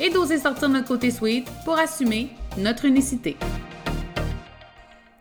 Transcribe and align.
et 0.00 0.10
d'oser 0.10 0.38
sortir 0.38 0.68
notre 0.68 0.88
côté 0.88 1.10
sweet 1.10 1.46
pour 1.64 1.78
assumer 1.78 2.30
notre 2.56 2.84
unicité. 2.84 3.36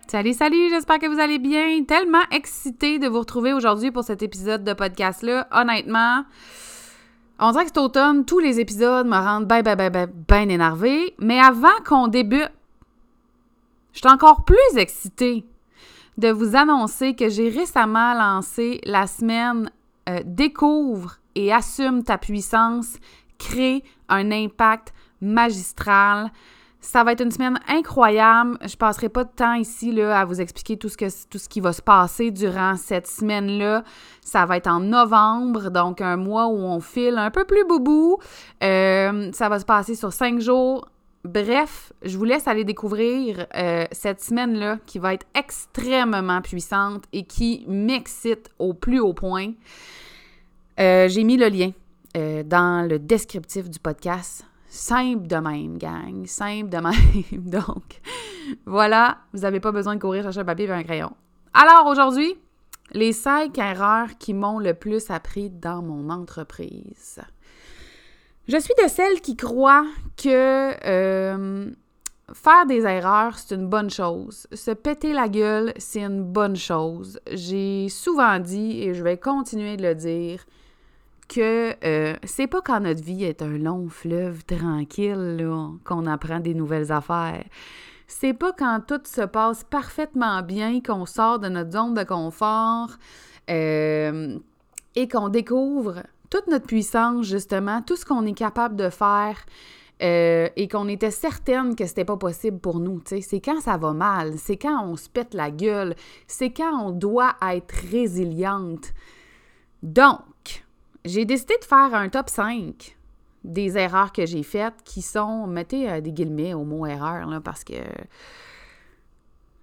Salut, 0.07 0.33
salut, 0.33 0.69
j'espère 0.69 0.99
que 0.99 1.07
vous 1.07 1.19
allez 1.19 1.37
bien. 1.37 1.83
Tellement 1.83 2.23
excitée 2.31 2.97
de 2.97 3.07
vous 3.07 3.19
retrouver 3.19 3.53
aujourd'hui 3.53 3.91
pour 3.91 4.03
cet 4.03 4.21
épisode 4.21 4.63
de 4.63 4.73
podcast-là. 4.73 5.47
Honnêtement, 5.51 6.23
on 7.39 7.51
dirait 7.51 7.63
que 7.63 7.69
cet 7.69 7.77
automne, 7.77 8.23
tous 8.23 8.39
les 8.39 8.59
épisodes 8.59 9.05
me 9.05 9.17
rendent 9.17 9.47
bien, 9.47 9.61
bien, 9.61 9.75
bien, 9.75 9.89
bien, 9.89 10.07
bien 10.27 10.49
énervée. 10.49 11.13
Mais 11.19 11.39
avant 11.39 11.75
qu'on 11.85 12.07
débute, 12.07 12.51
je 13.91 13.99
suis 13.99 14.09
encore 14.09 14.45
plus 14.45 14.77
excitée 14.77 15.45
de 16.17 16.29
vous 16.29 16.55
annoncer 16.55 17.13
que 17.13 17.29
j'ai 17.29 17.49
récemment 17.49 18.13
lancé 18.13 18.79
la 18.85 19.07
semaine 19.07 19.69
euh, 20.07 20.19
Découvre 20.25 21.17
et 21.35 21.53
assume 21.53 22.03
ta 22.03 22.17
puissance, 22.17 22.95
crée 23.37 23.83
un 24.09 24.31
impact 24.31 24.93
magistral. 25.21 26.31
Ça 26.79 27.03
va 27.03 27.11
être 27.11 27.21
une 27.21 27.31
semaine 27.31 27.59
incroyable. 27.67 28.57
Je 28.65 28.75
passerai 28.77 29.09
pas 29.09 29.23
de 29.23 29.31
temps 29.35 29.55
ici 29.55 29.91
là, 29.91 30.19
à 30.19 30.25
vous 30.25 30.39
expliquer 30.39 30.77
tout 30.77 30.89
ce, 30.89 30.95
que, 30.95 31.05
tout 31.27 31.37
ce 31.37 31.49
qui 31.49 31.59
va 31.59 31.73
se 31.73 31.81
passer 31.81 32.31
durant 32.31 32.75
cette 32.75 33.07
semaine-là. 33.07 33.83
Ça 34.21 34.45
va 34.45 34.57
être 34.57 34.67
en 34.67 34.79
novembre, 34.79 35.69
donc 35.69 36.01
un 36.01 36.17
mois 36.17 36.47
où 36.47 36.57
on 36.57 36.79
file 36.79 37.17
un 37.17 37.31
peu 37.31 37.45
plus 37.45 37.65
boubou. 37.65 38.19
Euh, 38.63 39.31
ça 39.33 39.49
va 39.49 39.59
se 39.59 39.65
passer 39.65 39.95
sur 39.95 40.13
cinq 40.13 40.39
jours 40.39 40.87
Bref, 41.27 41.91
je 42.03 42.17
vous 42.17 42.23
laisse 42.23 42.47
aller 42.47 42.63
découvrir 42.63 43.47
euh, 43.53 43.85
cette 43.91 44.21
semaine-là 44.21 44.79
qui 44.85 44.97
va 44.97 45.13
être 45.13 45.25
extrêmement 45.35 46.41
puissante 46.41 47.03
et 47.11 47.23
qui 47.23 47.65
m'excite 47.67 48.49
au 48.59 48.73
plus 48.73 49.01
haut 49.01 49.13
point. 49.13 49.51
Euh, 50.79 51.09
j'ai 51.09 51.25
mis 51.25 51.35
le 51.35 51.49
lien 51.49 51.71
euh, 52.17 52.43
dans 52.43 52.87
le 52.87 52.97
descriptif 52.97 53.69
du 53.69 53.77
podcast. 53.79 54.43
Simple 54.69 55.27
de 55.27 55.35
même, 55.35 55.77
gang. 55.77 56.25
Simple 56.25 56.69
de 56.69 56.77
même. 56.81 57.43
Donc, 57.49 58.01
voilà, 58.65 59.19
vous 59.33 59.41
n'avez 59.41 59.59
pas 59.59 59.71
besoin 59.71 59.95
de 59.95 60.01
courir 60.01 60.23
chercher 60.23 60.39
un 60.39 60.45
papier 60.45 60.65
et 60.65 60.71
un 60.71 60.83
crayon. 60.83 61.11
Alors, 61.53 61.85
aujourd'hui, 61.85 62.35
les 62.91 63.13
cinq 63.13 63.57
erreurs 63.59 64.17
qui 64.17 64.33
m'ont 64.33 64.59
le 64.59 64.73
plus 64.73 65.11
appris 65.11 65.49
dans 65.49 65.81
mon 65.81 66.09
entreprise. 66.09 67.21
Je 68.47 68.57
suis 68.57 68.73
de 68.81 68.87
celles 68.87 69.21
qui 69.21 69.35
croient 69.35 69.85
que 70.15 70.73
euh, 70.87 71.69
faire 72.33 72.65
des 72.65 72.85
erreurs, 72.85 73.37
c'est 73.37 73.55
une 73.55 73.67
bonne 73.67 73.89
chose. 73.89 74.47
Se 74.53 74.71
péter 74.71 75.13
la 75.13 75.27
gueule, 75.29 75.73
c'est 75.77 76.01
une 76.01 76.23
bonne 76.23 76.55
chose. 76.55 77.19
J'ai 77.31 77.89
souvent 77.89 78.39
dit, 78.39 78.81
et 78.81 78.93
je 78.93 79.03
vais 79.03 79.17
continuer 79.17 79.77
de 79.77 79.83
le 79.83 79.95
dire, 79.95 80.45
que 81.27 81.75
euh, 81.83 82.15
c'est 82.23 82.47
pas 82.47 82.61
quand 82.61 82.79
notre 82.79 83.03
vie 83.03 83.23
est 83.23 83.41
un 83.41 83.57
long 83.57 83.89
fleuve 83.89 84.43
tranquille 84.45 85.47
qu'on 85.83 86.05
apprend 86.05 86.39
des 86.39 86.53
nouvelles 86.53 86.91
affaires. 86.91 87.43
C'est 88.07 88.33
pas 88.33 88.53
quand 88.53 88.81
tout 88.87 89.01
se 89.05 89.21
passe 89.21 89.63
parfaitement 89.65 90.41
bien 90.41 90.79
qu'on 90.81 91.05
sort 91.05 91.39
de 91.39 91.49
notre 91.49 91.71
zone 91.71 91.93
de 91.93 92.03
confort 92.03 92.89
euh, 93.49 94.37
et 94.95 95.07
qu'on 95.07 95.29
découvre 95.29 96.03
toute 96.29 96.47
notre 96.47 96.65
puissance, 96.65 97.25
justement, 97.25 97.81
tout 97.81 97.95
ce 97.95 98.05
qu'on 98.05 98.25
est 98.25 98.33
capable 98.33 98.75
de 98.75 98.89
faire 98.89 99.37
euh, 100.01 100.47
et 100.55 100.67
qu'on 100.67 100.87
était 100.87 101.11
certaine 101.11 101.75
que 101.75 101.85
c'était 101.85 102.05
pas 102.05 102.17
possible 102.17 102.59
pour 102.59 102.79
nous. 102.79 103.01
C'est 103.05 103.41
quand 103.41 103.59
ça 103.61 103.77
va 103.77 103.93
mal, 103.93 104.37
c'est 104.37 104.57
quand 104.57 104.85
on 104.85 104.95
se 104.95 105.09
pète 105.09 105.33
la 105.33 105.51
gueule, 105.51 105.95
c'est 106.27 106.51
quand 106.51 106.87
on 106.87 106.91
doit 106.91 107.35
être 107.41 107.73
résiliente. 107.91 108.93
Donc, 109.83 110.19
j'ai 111.07 111.25
décidé 111.25 111.55
de 111.59 111.65
faire 111.65 111.93
un 111.93 112.09
top 112.09 112.29
5 112.29 112.97
des 113.43 113.77
erreurs 113.77 114.11
que 114.11 114.25
j'ai 114.25 114.43
faites 114.43 114.75
qui 114.83 115.01
sont, 115.01 115.47
mettez 115.47 115.89
euh, 115.89 116.01
des 116.01 116.11
guillemets 116.11 116.53
au 116.53 116.63
mot 116.63 116.85
erreur, 116.85 117.41
parce 117.43 117.63
que 117.63 117.75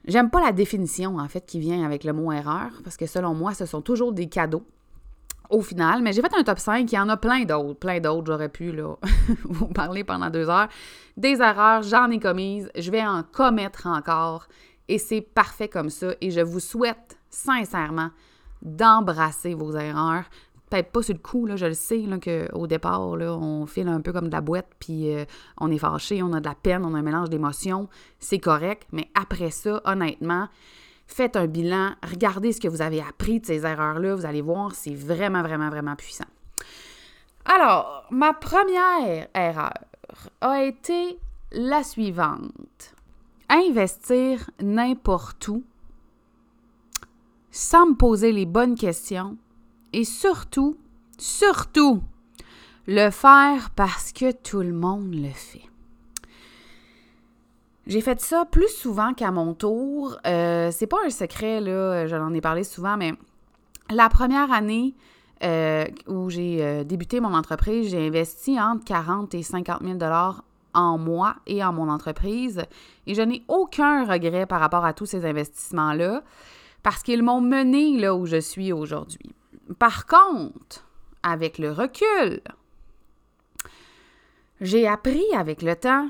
j'aime 0.07 0.31
pas 0.31 0.41
la 0.41 0.53
définition, 0.53 1.19
en 1.19 1.29
fait, 1.29 1.45
qui 1.45 1.61
vient 1.61 1.85
avec 1.85 2.05
le 2.05 2.13
mot 2.13 2.33
erreur, 2.33 2.71
parce 2.83 2.97
que 2.97 3.07
selon 3.07 3.35
moi, 3.35 3.55
ce 3.55 3.67
sont 3.67 3.83
toujours 3.83 4.13
des 4.13 4.29
cadeaux 4.29 4.65
au 5.51 5.61
final. 5.61 6.03
Mais 6.03 6.13
j'ai 6.13 6.23
fait 6.23 6.35
un 6.35 6.45
top 6.45 6.59
5, 6.59 6.91
il 6.91 6.95
y 6.95 6.99
en 6.99 7.09
a 7.09 7.17
plein 7.17 7.45
d'autres, 7.45 7.79
plein 7.79 8.01
d'autres, 8.01 8.27
j'aurais 8.27 8.49
pu 8.49 8.73
là, 8.73 8.97
vous 9.45 9.67
parler 9.67 10.05
pendant 10.05 10.31
deux 10.31 10.49
heures. 10.49 10.69
Des 11.17 11.41
erreurs, 11.41 11.83
j'en 11.83 12.11
ai 12.11 12.19
commises, 12.19 12.71
je 12.77 12.91
vais 12.91 13.05
en 13.05 13.23
commettre 13.23 13.87
encore 13.87 14.47
et 14.89 14.99
c'est 14.99 15.21
parfait 15.21 15.69
comme 15.69 15.91
ça. 15.91 16.09
Et 16.21 16.31
je 16.31 16.41
vous 16.41 16.61
souhaite 16.61 17.19
sincèrement 17.31 18.11
d'embrasser 18.63 19.55
vos 19.55 19.77
erreurs. 19.77 20.25
Pas 20.83 21.03
sur 21.03 21.15
le 21.15 21.21
coup, 21.21 21.47
là, 21.47 21.57
je 21.57 21.67
le 21.67 21.75
sais, 21.75 22.05
qu'au 22.23 22.67
départ, 22.67 23.17
là, 23.17 23.35
on 23.35 23.67
file 23.67 23.89
un 23.89 24.01
peu 24.01 24.13
comme 24.13 24.27
de 24.27 24.33
la 24.33 24.41
boîte, 24.41 24.69
puis 24.79 25.15
euh, 25.15 25.25
on 25.59 25.71
est 25.71 25.79
fâché, 25.79 26.23
on 26.23 26.33
a 26.33 26.41
de 26.41 26.47
la 26.47 26.55
peine, 26.55 26.85
on 26.85 26.95
a 26.95 26.99
un 26.99 27.03
mélange 27.03 27.31
d'émotions, 27.31 27.89
c'est 28.19 28.39
correct, 28.39 28.87
mais 28.93 29.09
après 29.15 29.51
ça, 29.51 29.81
honnêtement, 29.85 30.49
Faites 31.07 31.37
un 31.37 31.47
bilan, 31.47 31.93
regardez 32.03 32.53
ce 32.53 32.61
que 32.61 32.69
vous 32.69 32.83
avez 32.83 33.01
appris 33.01 33.41
de 33.41 33.47
ces 33.47 33.67
erreurs-là, 33.67 34.15
vous 34.15 34.27
allez 34.27 34.41
voir, 34.41 34.75
c'est 34.75 34.95
vraiment, 34.95 35.43
vraiment, 35.43 35.69
vraiment 35.69 35.97
puissant. 35.97 36.25
Alors, 37.45 38.07
ma 38.11 38.33
première 38.33 39.29
erreur 39.35 39.75
a 40.41 40.63
été 40.63 41.19
la 41.53 41.83
suivante. 41.83 42.95
Investir 43.51 44.51
n'importe 44.61 45.49
où 45.49 45.63
sans 47.51 47.87
me 47.87 47.95
poser 47.95 48.33
les 48.33 48.47
bonnes 48.47 48.75
questions 48.75 49.37
et 49.95 50.05
surtout, 50.05 50.77
surtout, 51.19 52.03
le 52.87 53.11
faire 53.11 53.71
parce 53.77 54.13
que 54.13 54.33
tout 54.33 54.61
le 54.61 54.73
monde 54.73 55.15
le 55.15 55.31
fait. 55.31 55.63
J'ai 57.87 58.01
fait 58.01 58.21
ça 58.21 58.45
plus 58.45 58.69
souvent 58.69 59.15
qu'à 59.15 59.31
mon 59.31 59.55
tour. 59.55 60.17
Euh, 60.27 60.71
c'est 60.73 60.87
pas 60.87 60.99
un 61.07 61.11
secret, 61.11 61.61
là, 61.61 62.07
je 62.07 62.17
l'en 62.17 62.33
ai 62.35 62.41
parlé 62.41 62.65
souvent, 62.65 62.97
mais 62.97 63.13
la 63.91 64.09
première 64.09 64.51
année 64.53 64.95
euh, 65.45 65.85
où 66.09 66.29
j'ai 66.29 66.65
euh, 66.65 66.85
débuté 66.85 67.21
mon 67.21 67.35
entreprise, 67.35 67.91
j'ai 67.91 68.07
investi 68.07 68.61
entre 68.61 68.85
40 68.85 69.35
et 69.35 69.43
50 69.43 69.83
000 69.83 69.99
en 70.75 70.99
moi 70.99 71.37
et 71.47 71.63
en 71.63 71.73
mon 71.73 71.89
entreprise. 71.89 72.65
Et 73.07 73.15
je 73.15 73.23
n'ai 73.23 73.45
aucun 73.49 74.05
regret 74.05 74.47
par 74.47 74.61
rapport 74.61 74.85
à 74.85 74.93
tous 74.93 75.07
ces 75.07 75.25
investissements-là 75.25 76.23
parce 76.83 77.03
qu'ils 77.03 77.23
m'ont 77.23 77.41
mené 77.41 77.99
là 77.99 78.15
où 78.15 78.27
je 78.27 78.41
suis 78.41 78.73
aujourd'hui. 78.73 79.35
Par 79.79 80.07
contre, 80.07 80.87
avec 81.23 81.59
le 81.59 81.73
recul, 81.73 82.41
j'ai 84.61 84.87
appris 84.87 85.25
avec 85.35 85.63
le 85.63 85.75
temps 85.75 86.09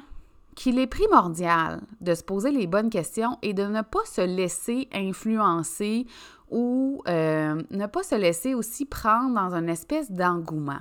qu'il 0.54 0.78
est 0.78 0.86
primordial 0.86 1.82
de 2.00 2.14
se 2.14 2.22
poser 2.22 2.50
les 2.50 2.66
bonnes 2.66 2.90
questions 2.90 3.38
et 3.42 3.54
de 3.54 3.64
ne 3.64 3.82
pas 3.82 4.04
se 4.04 4.20
laisser 4.20 4.88
influencer 4.92 6.06
ou 6.50 7.02
euh, 7.08 7.60
ne 7.70 7.86
pas 7.86 8.02
se 8.02 8.14
laisser 8.14 8.54
aussi 8.54 8.84
prendre 8.84 9.34
dans 9.34 9.54
une 9.54 9.68
espèce 9.68 10.10
d'engouement. 10.10 10.80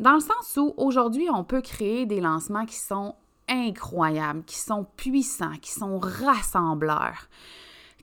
Dans 0.00 0.14
le 0.14 0.20
sens 0.20 0.56
où 0.56 0.72
aujourd'hui, 0.76 1.28
on 1.32 1.44
peut 1.44 1.60
créer 1.60 2.06
des 2.06 2.20
lancements 2.20 2.66
qui 2.66 2.76
sont 2.76 3.14
incroyables, 3.48 4.42
qui 4.44 4.58
sont 4.58 4.86
puissants, 4.96 5.56
qui 5.60 5.70
sont 5.70 5.98
rassembleurs, 5.98 7.28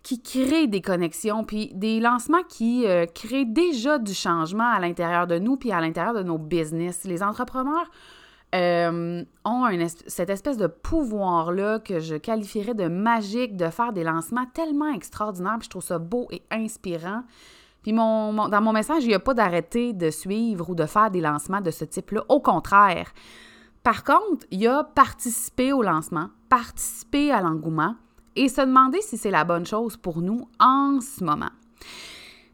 qui 0.03 0.21
créent 0.21 0.67
des 0.67 0.81
connexions, 0.81 1.43
puis 1.43 1.71
des 1.75 1.99
lancements 1.99 2.43
qui 2.47 2.87
euh, 2.87 3.05
créent 3.05 3.45
déjà 3.45 3.99
du 3.99 4.13
changement 4.13 4.67
à 4.67 4.79
l'intérieur 4.79 5.27
de 5.27 5.37
nous, 5.37 5.57
puis 5.57 5.71
à 5.71 5.79
l'intérieur 5.79 6.13
de 6.13 6.23
nos 6.23 6.37
business. 6.37 7.03
Les 7.03 7.21
entrepreneurs 7.21 7.89
euh, 8.55 9.23
ont 9.45 9.87
cette 10.07 10.29
espèce 10.29 10.57
de 10.57 10.67
pouvoir-là 10.67 11.79
que 11.79 11.99
je 11.99 12.15
qualifierais 12.15 12.73
de 12.73 12.87
magique, 12.87 13.55
de 13.55 13.69
faire 13.69 13.93
des 13.93 14.03
lancements 14.03 14.47
tellement 14.53 14.91
extraordinaires, 14.93 15.57
puis 15.59 15.65
je 15.65 15.69
trouve 15.69 15.83
ça 15.83 15.99
beau 15.99 16.27
et 16.31 16.41
inspirant. 16.51 17.23
Puis 17.83 17.93
dans 17.93 18.61
mon 18.61 18.73
message, 18.73 19.03
il 19.03 19.07
n'y 19.07 19.15
a 19.15 19.19
pas 19.19 19.33
d'arrêter 19.33 19.93
de 19.93 20.09
suivre 20.11 20.69
ou 20.69 20.75
de 20.75 20.85
faire 20.85 21.09
des 21.09 21.21
lancements 21.21 21.61
de 21.61 21.71
ce 21.71 21.85
type-là. 21.85 22.23
Au 22.29 22.39
contraire. 22.39 23.11
Par 23.83 24.03
contre, 24.03 24.45
il 24.51 24.61
y 24.61 24.67
a 24.67 24.83
participer 24.83 25.73
au 25.73 25.81
lancement, 25.81 26.29
participer 26.49 27.31
à 27.31 27.41
l'engouement 27.41 27.95
et 28.35 28.49
se 28.49 28.61
demander 28.61 29.01
si 29.01 29.17
c'est 29.17 29.31
la 29.31 29.43
bonne 29.43 29.65
chose 29.65 29.97
pour 29.97 30.21
nous 30.21 30.47
en 30.59 30.99
ce 31.01 31.23
moment. 31.23 31.51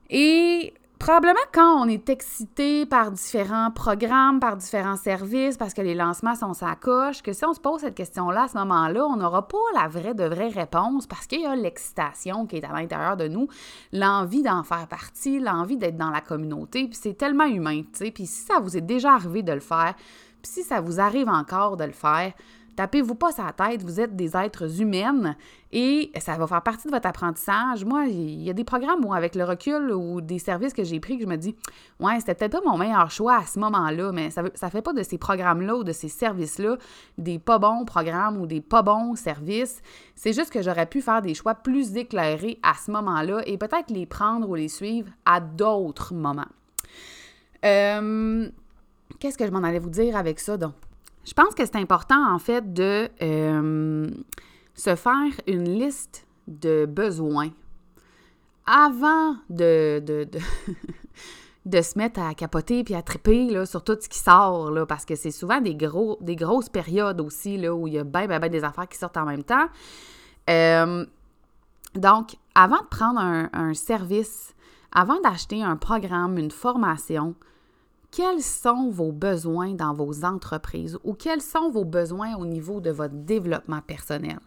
Et 0.09 0.73
Probablement 0.99 1.39
quand 1.53 1.79
on 1.79 1.87
est 1.87 2.09
excité 2.09 2.87
par 2.87 3.11
différents 3.11 3.69
programmes, 3.69 4.39
par 4.39 4.57
différents 4.57 4.95
services, 4.95 5.55
parce 5.55 5.75
que 5.75 5.81
les 5.81 5.93
lancements 5.93 6.33
sont 6.33 6.53
sa 6.53 6.75
coche, 6.75 7.21
que 7.21 7.33
si 7.33 7.45
on 7.45 7.53
se 7.53 7.59
pose 7.59 7.81
cette 7.81 7.93
question-là 7.93 8.43
à 8.43 8.47
ce 8.47 8.57
moment-là, 8.57 9.05
on 9.05 9.17
n'aura 9.17 9.47
pas 9.47 9.57
la 9.75 9.87
vraie 9.87 10.15
de 10.15 10.23
vraie 10.23 10.49
réponse 10.49 11.05
parce 11.05 11.27
qu'il 11.27 11.41
y 11.41 11.45
a 11.45 11.55
l'excitation 11.55 12.47
qui 12.47 12.57
est 12.57 12.65
à 12.65 12.73
l'intérieur 12.73 13.15
de 13.15 13.27
nous, 13.27 13.47
l'envie 13.93 14.41
d'en 14.41 14.63
faire 14.63 14.87
partie, 14.87 15.39
l'envie 15.39 15.77
d'être 15.77 15.97
dans 15.97 16.09
la 16.09 16.21
communauté, 16.21 16.87
puis 16.87 16.97
c'est 16.99 17.13
tellement 17.13 17.45
humain, 17.45 17.83
tu 17.83 18.05
sais. 18.05 18.11
Puis 18.11 18.25
si 18.25 18.43
ça 18.43 18.59
vous 18.59 18.75
est 18.75 18.81
déjà 18.81 19.13
arrivé 19.13 19.43
de 19.43 19.53
le 19.53 19.59
faire, 19.59 19.93
puis 20.41 20.51
si 20.51 20.63
ça 20.63 20.81
vous 20.81 20.99
arrive 20.99 21.29
encore 21.29 21.77
de 21.77 21.83
le 21.83 21.91
faire, 21.91 22.33
Tapez-vous 22.77 23.15
pas 23.15 23.31
sa 23.31 23.51
tête, 23.53 23.81
vous 23.81 23.99
êtes 23.99 24.15
des 24.15 24.37
êtres 24.37 24.81
humaines 24.81 25.35
et 25.71 26.11
ça 26.19 26.37
va 26.37 26.45
faire 26.45 26.61
partie 26.61 26.87
de 26.87 26.93
votre 26.93 27.07
apprentissage. 27.07 27.83
Moi, 27.83 28.05
il 28.05 28.43
y 28.43 28.51
a 28.51 28.53
des 28.53 28.63
programmes 28.63 29.03
où, 29.03 29.15
avec 29.15 29.33
le 29.33 29.45
recul 29.45 29.91
ou 29.91 30.21
des 30.21 30.37
services 30.37 30.73
que 30.73 30.83
j'ai 30.83 30.99
pris, 30.99 31.17
que 31.17 31.23
je 31.23 31.27
me 31.27 31.37
dis, 31.37 31.55
ouais, 31.99 32.19
c'était 32.19 32.35
peut-être 32.35 32.61
pas 32.61 32.69
mon 32.69 32.77
meilleur 32.77 33.09
choix 33.09 33.37
à 33.37 33.45
ce 33.47 33.57
moment-là, 33.57 34.11
mais 34.11 34.29
ça 34.29 34.43
ne 34.43 34.69
fait 34.69 34.83
pas 34.83 34.93
de 34.93 35.01
ces 35.01 35.17
programmes-là 35.17 35.77
ou 35.77 35.83
de 35.83 35.91
ces 35.91 36.07
services-là 36.07 36.77
des 37.17 37.39
pas 37.39 37.57
bons 37.57 37.83
programmes 37.83 38.37
ou 38.37 38.45
des 38.45 38.61
pas 38.61 38.83
bons 38.83 39.15
services. 39.15 39.81
C'est 40.13 40.33
juste 40.33 40.51
que 40.51 40.61
j'aurais 40.61 40.85
pu 40.85 41.01
faire 41.01 41.23
des 41.23 41.33
choix 41.33 41.55
plus 41.55 41.97
éclairés 41.97 42.59
à 42.61 42.75
ce 42.75 42.91
moment-là 42.91 43.41
et 43.47 43.57
peut-être 43.57 43.89
les 43.89 44.05
prendre 44.05 44.47
ou 44.47 44.53
les 44.53 44.69
suivre 44.69 45.09
à 45.25 45.39
d'autres 45.39 46.13
moments. 46.13 46.45
Euh, 47.65 48.47
qu'est-ce 49.19 49.37
que 49.39 49.47
je 49.47 49.51
m'en 49.51 49.63
allais 49.63 49.79
vous 49.79 49.89
dire 49.89 50.15
avec 50.15 50.39
ça, 50.39 50.57
donc? 50.57 50.73
Je 51.27 51.33
pense 51.33 51.53
que 51.53 51.65
c'est 51.65 51.75
important, 51.75 52.33
en 52.33 52.39
fait, 52.39 52.73
de 52.73 53.09
euh, 53.21 54.07
se 54.73 54.95
faire 54.95 55.31
une 55.45 55.77
liste 55.77 56.25
de 56.47 56.85
besoins 56.85 57.49
avant 58.65 59.35
de, 59.49 60.01
de, 61.65 61.81
se 61.81 61.97
mettre 61.97 62.21
à 62.21 62.33
capoter 62.33 62.85
puis 62.85 62.95
à 62.95 63.01
triper 63.01 63.49
là, 63.49 63.65
sur 63.65 63.83
tout 63.83 63.97
ce 63.99 64.07
qui 64.07 64.19
sort, 64.19 64.71
là, 64.71 64.85
parce 64.85 65.03
que 65.03 65.15
c'est 65.15 65.31
souvent 65.31 65.59
des, 65.59 65.75
gros, 65.75 66.17
des 66.21 66.37
grosses 66.37 66.69
périodes 66.69 67.19
aussi 67.19 67.57
là, 67.57 67.75
où 67.75 67.87
il 67.87 67.95
y 67.95 67.99
a 67.99 68.05
bien, 68.05 68.27
des 68.47 68.63
affaires 68.63 68.87
qui 68.87 68.97
sortent 68.97 69.17
en 69.17 69.25
même 69.25 69.43
temps. 69.43 69.67
Euh, 70.49 71.05
donc, 71.95 72.37
avant 72.55 72.79
de 72.79 72.87
prendre 72.89 73.19
un 73.19 73.73
service, 73.73 74.55
avant 74.93 75.19
d'acheter 75.19 75.61
un 75.61 75.75
programme, 75.75 76.37
une 76.37 76.51
formation, 76.51 77.35
quels 78.11 78.41
sont 78.41 78.89
vos 78.89 79.11
besoins 79.11 79.73
dans 79.73 79.93
vos 79.93 80.23
entreprises 80.23 80.97
ou 81.03 81.13
quels 81.13 81.41
sont 81.41 81.69
vos 81.69 81.85
besoins 81.85 82.35
au 82.37 82.45
niveau 82.45 82.79
de 82.79 82.91
votre 82.91 83.13
développement 83.13 83.81
personnel? 83.81 84.39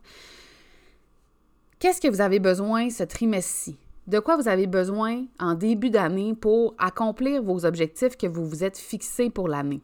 Qu'est-ce 1.78 2.00
que 2.00 2.08
vous 2.08 2.20
avez 2.20 2.40
besoin 2.40 2.90
ce 2.90 3.04
trimestre-ci? 3.04 3.76
De 4.06 4.18
quoi 4.18 4.36
vous 4.36 4.48
avez 4.48 4.66
besoin 4.66 5.24
en 5.38 5.54
début 5.54 5.90
d'année 5.90 6.34
pour 6.34 6.74
accomplir 6.78 7.42
vos 7.42 7.64
objectifs 7.64 8.16
que 8.16 8.26
vous 8.26 8.46
vous 8.46 8.64
êtes 8.64 8.76
fixés 8.76 9.30
pour 9.30 9.48
l'année? 9.48 9.80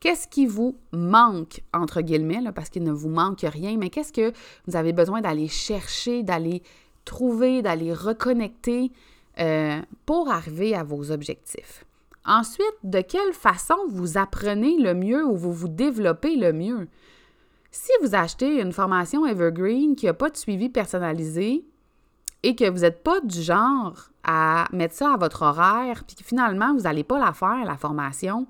Qu'est-ce 0.00 0.28
qui 0.28 0.46
vous 0.46 0.76
manque, 0.92 1.62
entre 1.72 2.00
guillemets, 2.00 2.40
parce 2.54 2.70
qu'il 2.70 2.82
ne 2.82 2.92
vous 2.92 3.08
manque 3.08 3.40
rien, 3.40 3.76
mais 3.76 3.88
qu'est-ce 3.88 4.12
que 4.12 4.32
vous 4.66 4.76
avez 4.76 4.92
besoin 4.92 5.20
d'aller 5.20 5.48
chercher, 5.48 6.22
d'aller 6.22 6.62
trouver, 7.04 7.62
d'aller 7.62 7.92
reconnecter 7.92 8.92
euh, 9.38 9.80
pour 10.04 10.30
arriver 10.30 10.74
à 10.74 10.82
vos 10.82 11.10
objectifs? 11.10 11.84
Ensuite, 12.26 12.76
de 12.82 13.00
quelle 13.00 13.32
façon 13.32 13.76
vous 13.88 14.18
apprenez 14.18 14.76
le 14.78 14.94
mieux 14.94 15.24
ou 15.24 15.36
vous 15.36 15.52
vous 15.52 15.68
développez 15.68 16.34
le 16.34 16.52
mieux? 16.52 16.88
Si 17.70 17.92
vous 18.02 18.16
achetez 18.16 18.60
une 18.60 18.72
formation 18.72 19.26
Evergreen 19.26 19.94
qui 19.94 20.06
n'a 20.06 20.14
pas 20.14 20.30
de 20.30 20.36
suivi 20.36 20.68
personnalisé 20.68 21.64
et 22.42 22.56
que 22.56 22.68
vous 22.68 22.80
n'êtes 22.80 23.04
pas 23.04 23.20
du 23.20 23.40
genre 23.42 24.08
à 24.24 24.66
mettre 24.72 24.94
ça 24.94 25.12
à 25.12 25.16
votre 25.16 25.42
horaire, 25.42 26.02
puis 26.04 26.16
que 26.16 26.24
finalement 26.24 26.74
vous 26.74 26.82
n'allez 26.82 27.04
pas 27.04 27.18
la 27.18 27.32
faire, 27.32 27.64
la 27.64 27.76
formation, 27.76 28.48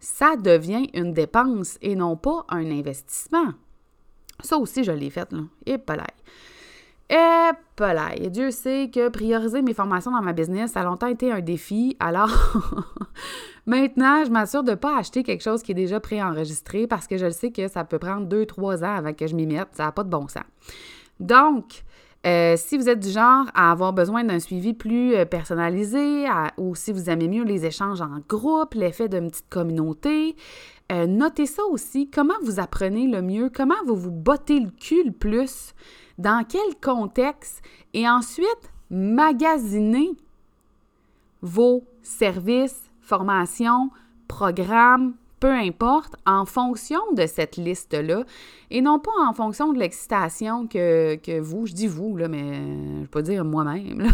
ça 0.00 0.36
devient 0.36 0.88
une 0.92 1.12
dépense 1.12 1.78
et 1.82 1.94
non 1.94 2.16
pas 2.16 2.44
un 2.48 2.70
investissement. 2.70 3.52
Ça 4.40 4.58
aussi, 4.58 4.84
je 4.84 4.92
l'ai 4.92 5.10
fait, 5.10 5.32
là. 5.32 5.42
Et 5.64 5.78
pas 5.78 5.96
Et 7.10 7.16
et 8.16 8.30
Dieu 8.30 8.50
sait 8.50 8.90
que 8.92 9.10
prioriser 9.10 9.60
mes 9.60 9.74
formations 9.74 10.10
dans 10.10 10.22
ma 10.22 10.32
business, 10.32 10.76
a 10.76 10.82
longtemps 10.82 11.08
été 11.08 11.30
un 11.30 11.40
défi. 11.40 11.94
Alors, 12.00 12.30
maintenant, 13.66 14.24
je 14.24 14.30
m'assure 14.30 14.62
de 14.62 14.70
ne 14.70 14.76
pas 14.76 14.98
acheter 14.98 15.22
quelque 15.22 15.42
chose 15.42 15.62
qui 15.62 15.72
est 15.72 15.74
déjà 15.74 16.00
préenregistré 16.00 16.86
parce 16.86 17.06
que 17.06 17.18
je 17.18 17.28
sais 17.28 17.50
que 17.50 17.68
ça 17.68 17.84
peut 17.84 17.98
prendre 17.98 18.26
deux, 18.26 18.46
trois 18.46 18.82
ans 18.82 18.96
avant 18.96 19.12
que 19.12 19.26
je 19.26 19.34
m'y 19.34 19.46
mette. 19.46 19.68
Ça 19.72 19.84
n'a 19.84 19.92
pas 19.92 20.04
de 20.04 20.08
bon 20.08 20.26
sens. 20.26 20.44
Donc, 21.20 21.82
euh, 22.26 22.54
si 22.56 22.78
vous 22.78 22.88
êtes 22.88 23.00
du 23.00 23.10
genre 23.10 23.44
à 23.54 23.70
avoir 23.70 23.92
besoin 23.92 24.24
d'un 24.24 24.40
suivi 24.40 24.72
plus 24.72 25.14
euh, 25.14 25.26
personnalisé 25.26 26.24
ou 26.56 26.74
si 26.74 26.92
vous 26.92 27.10
aimez 27.10 27.28
mieux 27.28 27.44
les 27.44 27.66
échanges 27.66 28.00
en 28.00 28.20
groupe, 28.26 28.72
l'effet 28.72 29.08
d'une 29.08 29.30
petite 29.30 29.50
communauté, 29.50 30.34
euh, 30.90 31.06
notez 31.06 31.46
ça 31.46 31.62
aussi. 31.66 32.10
Comment 32.10 32.34
vous 32.42 32.58
apprenez 32.58 33.06
le 33.06 33.20
mieux? 33.20 33.50
Comment 33.54 33.74
vous 33.86 33.96
vous 33.96 34.10
bottez 34.10 34.60
le 34.60 34.70
cul 34.70 35.04
le 35.04 35.12
plus? 35.12 35.74
Dans 36.18 36.44
quel 36.44 36.76
contexte 36.80 37.62
et 37.92 38.08
ensuite 38.08 38.70
magasiner 38.90 40.10
vos 41.42 41.84
services, 42.02 42.90
formations, 43.00 43.90
programmes, 44.28 45.14
peu 45.40 45.52
importe, 45.52 46.16
en 46.24 46.46
fonction 46.46 47.00
de 47.14 47.26
cette 47.26 47.56
liste-là, 47.56 48.24
et 48.70 48.80
non 48.80 48.98
pas 48.98 49.10
en 49.26 49.32
fonction 49.32 49.72
de 49.72 49.78
l'excitation 49.78 50.66
que, 50.66 51.16
que, 51.16 51.38
vous, 51.38 51.66
je 51.66 51.74
dis 51.74 51.86
vous, 51.86 52.16
là, 52.16 52.28
mais 52.28 52.54
je 52.54 53.02
peux 53.02 53.08
pas 53.08 53.22
dire 53.22 53.44
moi-même, 53.44 54.10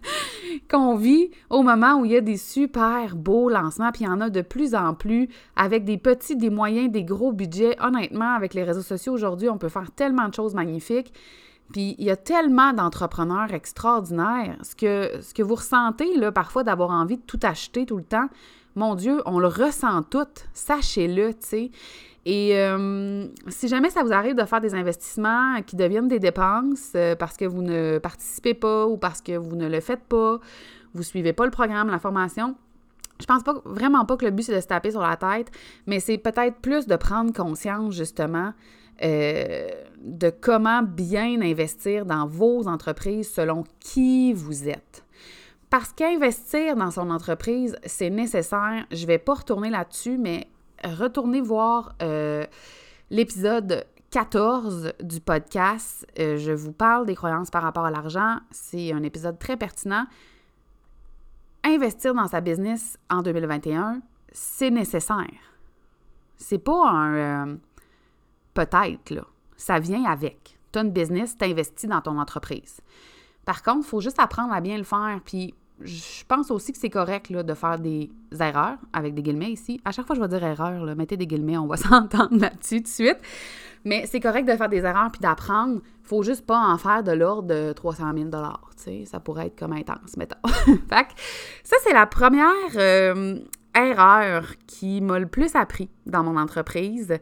qu'on 0.70 0.96
vit 0.96 1.30
au 1.48 1.62
moment 1.62 2.00
où 2.00 2.04
il 2.04 2.12
y 2.12 2.16
a 2.16 2.20
des 2.20 2.36
super 2.36 3.14
beaux 3.14 3.48
lancements, 3.48 3.92
puis 3.92 4.04
il 4.04 4.08
y 4.08 4.10
en 4.10 4.20
a 4.20 4.30
de 4.30 4.42
plus 4.42 4.74
en 4.74 4.94
plus, 4.94 5.28
avec 5.54 5.84
des 5.84 5.96
petits, 5.96 6.36
des 6.36 6.50
moyens, 6.50 6.90
des 6.90 7.04
gros 7.04 7.32
budgets. 7.32 7.76
Honnêtement, 7.80 8.34
avec 8.34 8.54
les 8.54 8.64
réseaux 8.64 8.82
sociaux 8.82 9.12
aujourd'hui, 9.12 9.48
on 9.48 9.58
peut 9.58 9.68
faire 9.68 9.90
tellement 9.92 10.28
de 10.28 10.34
choses 10.34 10.54
magnifiques. 10.54 11.12
Puis 11.72 11.94
il 11.98 12.04
y 12.04 12.10
a 12.10 12.16
tellement 12.16 12.72
d'entrepreneurs 12.72 13.52
extraordinaires. 13.52 14.56
Ce 14.62 14.74
que, 14.74 15.20
ce 15.20 15.34
que 15.34 15.42
vous 15.42 15.56
ressentez, 15.56 16.16
là, 16.16 16.32
parfois, 16.32 16.64
d'avoir 16.64 16.90
envie 16.90 17.18
de 17.18 17.22
tout 17.22 17.40
acheter 17.42 17.84
tout 17.84 17.98
le 17.98 18.04
temps, 18.04 18.28
mon 18.74 18.94
Dieu, 18.94 19.20
on 19.26 19.38
le 19.38 19.48
ressent 19.48 20.02
tout. 20.02 20.26
Sachez-le, 20.52 21.34
tu 21.34 21.40
sais. 21.40 21.70
Et 22.24 22.58
euh, 22.58 23.26
si 23.48 23.68
jamais 23.68 23.90
ça 23.90 24.02
vous 24.02 24.12
arrive 24.12 24.34
de 24.34 24.44
faire 24.44 24.60
des 24.60 24.74
investissements 24.74 25.62
qui 25.66 25.76
deviennent 25.76 26.08
des 26.08 26.18
dépenses 26.18 26.92
euh, 26.94 27.16
parce 27.16 27.36
que 27.36 27.44
vous 27.46 27.62
ne 27.62 27.98
participez 27.98 28.54
pas 28.54 28.86
ou 28.86 28.98
parce 28.98 29.22
que 29.22 29.36
vous 29.36 29.56
ne 29.56 29.68
le 29.68 29.80
faites 29.80 30.04
pas, 30.04 30.38
vous 30.92 31.02
suivez 31.02 31.32
pas 31.32 31.44
le 31.46 31.50
programme, 31.50 31.88
la 31.88 31.98
formation, 31.98 32.54
je 33.20 33.26
pense 33.26 33.42
vraiment 33.64 34.04
pas 34.04 34.16
que 34.16 34.24
le 34.24 34.30
but 34.30 34.42
c'est 34.42 34.54
de 34.54 34.60
se 34.60 34.66
taper 34.66 34.90
sur 34.90 35.00
la 35.00 35.16
tête, 35.16 35.50
mais 35.86 36.00
c'est 36.00 36.18
peut-être 36.18 36.56
plus 36.56 36.86
de 36.86 36.96
prendre 36.96 37.32
conscience 37.32 37.94
justement 37.94 38.52
euh, 39.02 39.68
de 40.02 40.30
comment 40.30 40.82
bien 40.82 41.40
investir 41.40 42.04
dans 42.04 42.26
vos 42.26 42.68
entreprises 42.68 43.30
selon 43.30 43.64
qui 43.80 44.32
vous 44.32 44.68
êtes. 44.68 45.04
Parce 45.70 45.92
qu'investir 45.92 46.76
dans 46.76 46.90
son 46.90 47.10
entreprise, 47.10 47.76
c'est 47.84 48.10
nécessaire. 48.10 48.86
Je 48.90 49.02
ne 49.02 49.06
vais 49.06 49.18
pas 49.18 49.34
retourner 49.34 49.70
là-dessus, 49.70 50.16
mais 50.16 50.48
retournez 50.82 51.40
voir 51.40 51.94
euh, 52.02 52.46
l'épisode 53.10 53.84
14 54.10 54.94
du 55.02 55.20
podcast. 55.20 56.06
Euh, 56.18 56.38
je 56.38 56.52
vous 56.52 56.72
parle 56.72 57.04
des 57.04 57.14
croyances 57.14 57.50
par 57.50 57.62
rapport 57.62 57.84
à 57.84 57.90
l'argent. 57.90 58.38
C'est 58.50 58.92
un 58.92 59.02
épisode 59.02 59.38
très 59.38 59.58
pertinent. 59.58 60.06
Investir 61.64 62.14
dans 62.14 62.28
sa 62.28 62.40
business 62.40 62.98
en 63.10 63.20
2021, 63.20 64.00
c'est 64.32 64.70
nécessaire. 64.70 65.26
C'est 66.38 66.58
pas 66.58 66.88
un 66.88 67.58
peut-être, 68.54 69.10
là. 69.10 69.22
Ça 69.56 69.78
vient 69.78 70.04
avec. 70.04 70.58
Tu 70.72 70.78
as 70.78 70.82
une 70.82 70.90
business, 70.90 71.36
tu 71.36 71.44
investis 71.44 71.88
dans 71.88 72.00
ton 72.00 72.18
entreprise. 72.18 72.80
Par 73.48 73.62
contre, 73.62 73.86
il 73.86 73.88
faut 73.88 74.02
juste 74.02 74.18
apprendre 74.18 74.52
à 74.52 74.60
bien 74.60 74.76
le 74.76 74.84
faire. 74.84 75.20
Puis, 75.24 75.54
je 75.80 76.22
pense 76.28 76.50
aussi 76.50 76.70
que 76.70 76.78
c'est 76.78 76.90
correct 76.90 77.32
de 77.32 77.54
faire 77.54 77.78
des 77.78 78.10
erreurs, 78.38 78.76
avec 78.92 79.14
des 79.14 79.22
guillemets 79.22 79.52
ici. 79.52 79.80
À 79.86 79.90
chaque 79.90 80.06
fois, 80.06 80.14
je 80.14 80.20
vais 80.20 80.28
dire 80.28 80.44
erreur, 80.44 80.84
mettez 80.94 81.16
des 81.16 81.26
guillemets, 81.26 81.56
on 81.56 81.66
va 81.66 81.76
s'entendre 81.78 82.38
là-dessus 82.38 82.76
tout 82.76 82.82
de 82.82 82.88
suite. 82.88 83.16
Mais 83.86 84.04
c'est 84.04 84.20
correct 84.20 84.46
de 84.46 84.54
faire 84.54 84.68
des 84.68 84.84
erreurs 84.84 85.10
puis 85.10 85.22
d'apprendre. 85.22 85.80
faut 86.02 86.22
juste 86.22 86.44
pas 86.44 86.58
en 86.58 86.76
faire 86.76 87.02
de 87.02 87.12
l'ordre 87.12 87.48
de 87.48 87.72
300 87.72 88.12
000 88.14 88.28
sais, 88.76 89.04
Ça 89.06 89.18
pourrait 89.18 89.46
être 89.46 89.58
comme 89.58 89.72
intense, 89.72 90.18
mettons. 90.18 90.36
fait 90.46 91.06
ça, 91.64 91.76
c'est 91.82 91.94
la 91.94 92.04
première 92.04 92.52
euh, 92.76 93.38
erreur 93.74 94.44
qui 94.66 95.00
m'a 95.00 95.18
le 95.18 95.26
plus 95.26 95.56
appris 95.56 95.88
dans 96.04 96.22
mon 96.22 96.36
entreprise. 96.36 97.16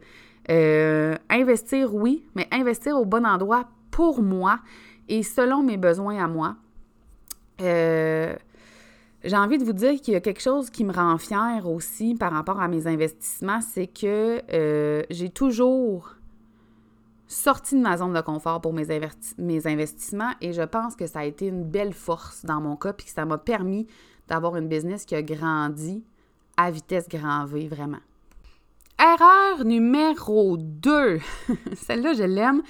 Euh, 0.50 1.14
investir, 1.30 1.94
oui, 1.94 2.24
mais 2.34 2.48
investir 2.50 2.96
au 2.96 3.04
bon 3.04 3.24
endroit 3.24 3.68
pour 3.92 4.22
moi 4.22 4.58
et 5.08 5.22
selon 5.22 5.62
mes 5.62 5.76
besoins 5.76 6.22
à 6.22 6.28
moi. 6.28 6.56
Euh, 7.60 8.34
j'ai 9.24 9.36
envie 9.36 9.58
de 9.58 9.64
vous 9.64 9.72
dire 9.72 10.00
qu'il 10.00 10.14
y 10.14 10.16
a 10.16 10.20
quelque 10.20 10.42
chose 10.42 10.70
qui 10.70 10.84
me 10.84 10.92
rend 10.92 11.18
fière 11.18 11.66
aussi 11.68 12.14
par 12.14 12.32
rapport 12.32 12.60
à 12.60 12.68
mes 12.68 12.86
investissements, 12.86 13.60
c'est 13.60 13.86
que 13.86 14.40
euh, 14.52 15.02
j'ai 15.10 15.30
toujours 15.30 16.14
sortie 17.26 17.74
de 17.74 17.80
ma 17.80 17.96
zone 17.96 18.12
de 18.12 18.20
confort 18.20 18.60
pour 18.60 18.72
mes, 18.72 18.86
mes 19.38 19.66
investissements 19.66 20.30
et 20.40 20.52
je 20.52 20.62
pense 20.62 20.94
que 20.94 21.06
ça 21.06 21.20
a 21.20 21.24
été 21.24 21.46
une 21.46 21.64
belle 21.64 21.92
force 21.92 22.44
dans 22.44 22.60
mon 22.60 22.76
cas 22.76 22.92
puis 22.92 23.06
que 23.06 23.12
ça 23.12 23.24
m'a 23.24 23.38
permis 23.38 23.86
d'avoir 24.28 24.56
une 24.56 24.68
business 24.68 25.04
qui 25.04 25.14
a 25.14 25.22
grandi 25.22 26.04
à 26.56 26.70
vitesse 26.70 27.08
grand 27.08 27.44
V, 27.46 27.68
vraiment. 27.68 27.98
Erreur 28.98 29.64
numéro 29.64 30.56
2, 30.56 31.18
celle-là 31.74 32.14
je 32.14 32.22
l'aime, 32.22 32.62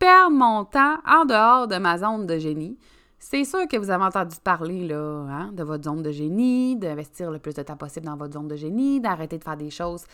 perdre 0.00 0.34
mon 0.34 0.64
temps 0.64 0.96
en 1.06 1.24
dehors 1.24 1.68
de 1.68 1.76
ma 1.76 1.98
zone 1.98 2.26
de 2.26 2.38
génie. 2.38 2.76
C'est 3.18 3.44
sûr 3.44 3.68
que 3.68 3.76
vous 3.76 3.90
avez 3.90 4.02
entendu 4.02 4.34
parler 4.42 4.88
là, 4.88 5.26
hein, 5.28 5.50
de 5.52 5.62
votre 5.62 5.84
zone 5.84 6.02
de 6.02 6.10
génie, 6.10 6.74
d'investir 6.74 7.30
le 7.30 7.38
plus 7.38 7.54
de 7.54 7.62
temps 7.62 7.76
possible 7.76 8.06
dans 8.06 8.16
votre 8.16 8.32
zone 8.32 8.48
de 8.48 8.56
génie, 8.56 8.98
d'arrêter 9.00 9.38
de 9.38 9.44
faire 9.44 9.58
des 9.58 9.70
choses 9.70 10.04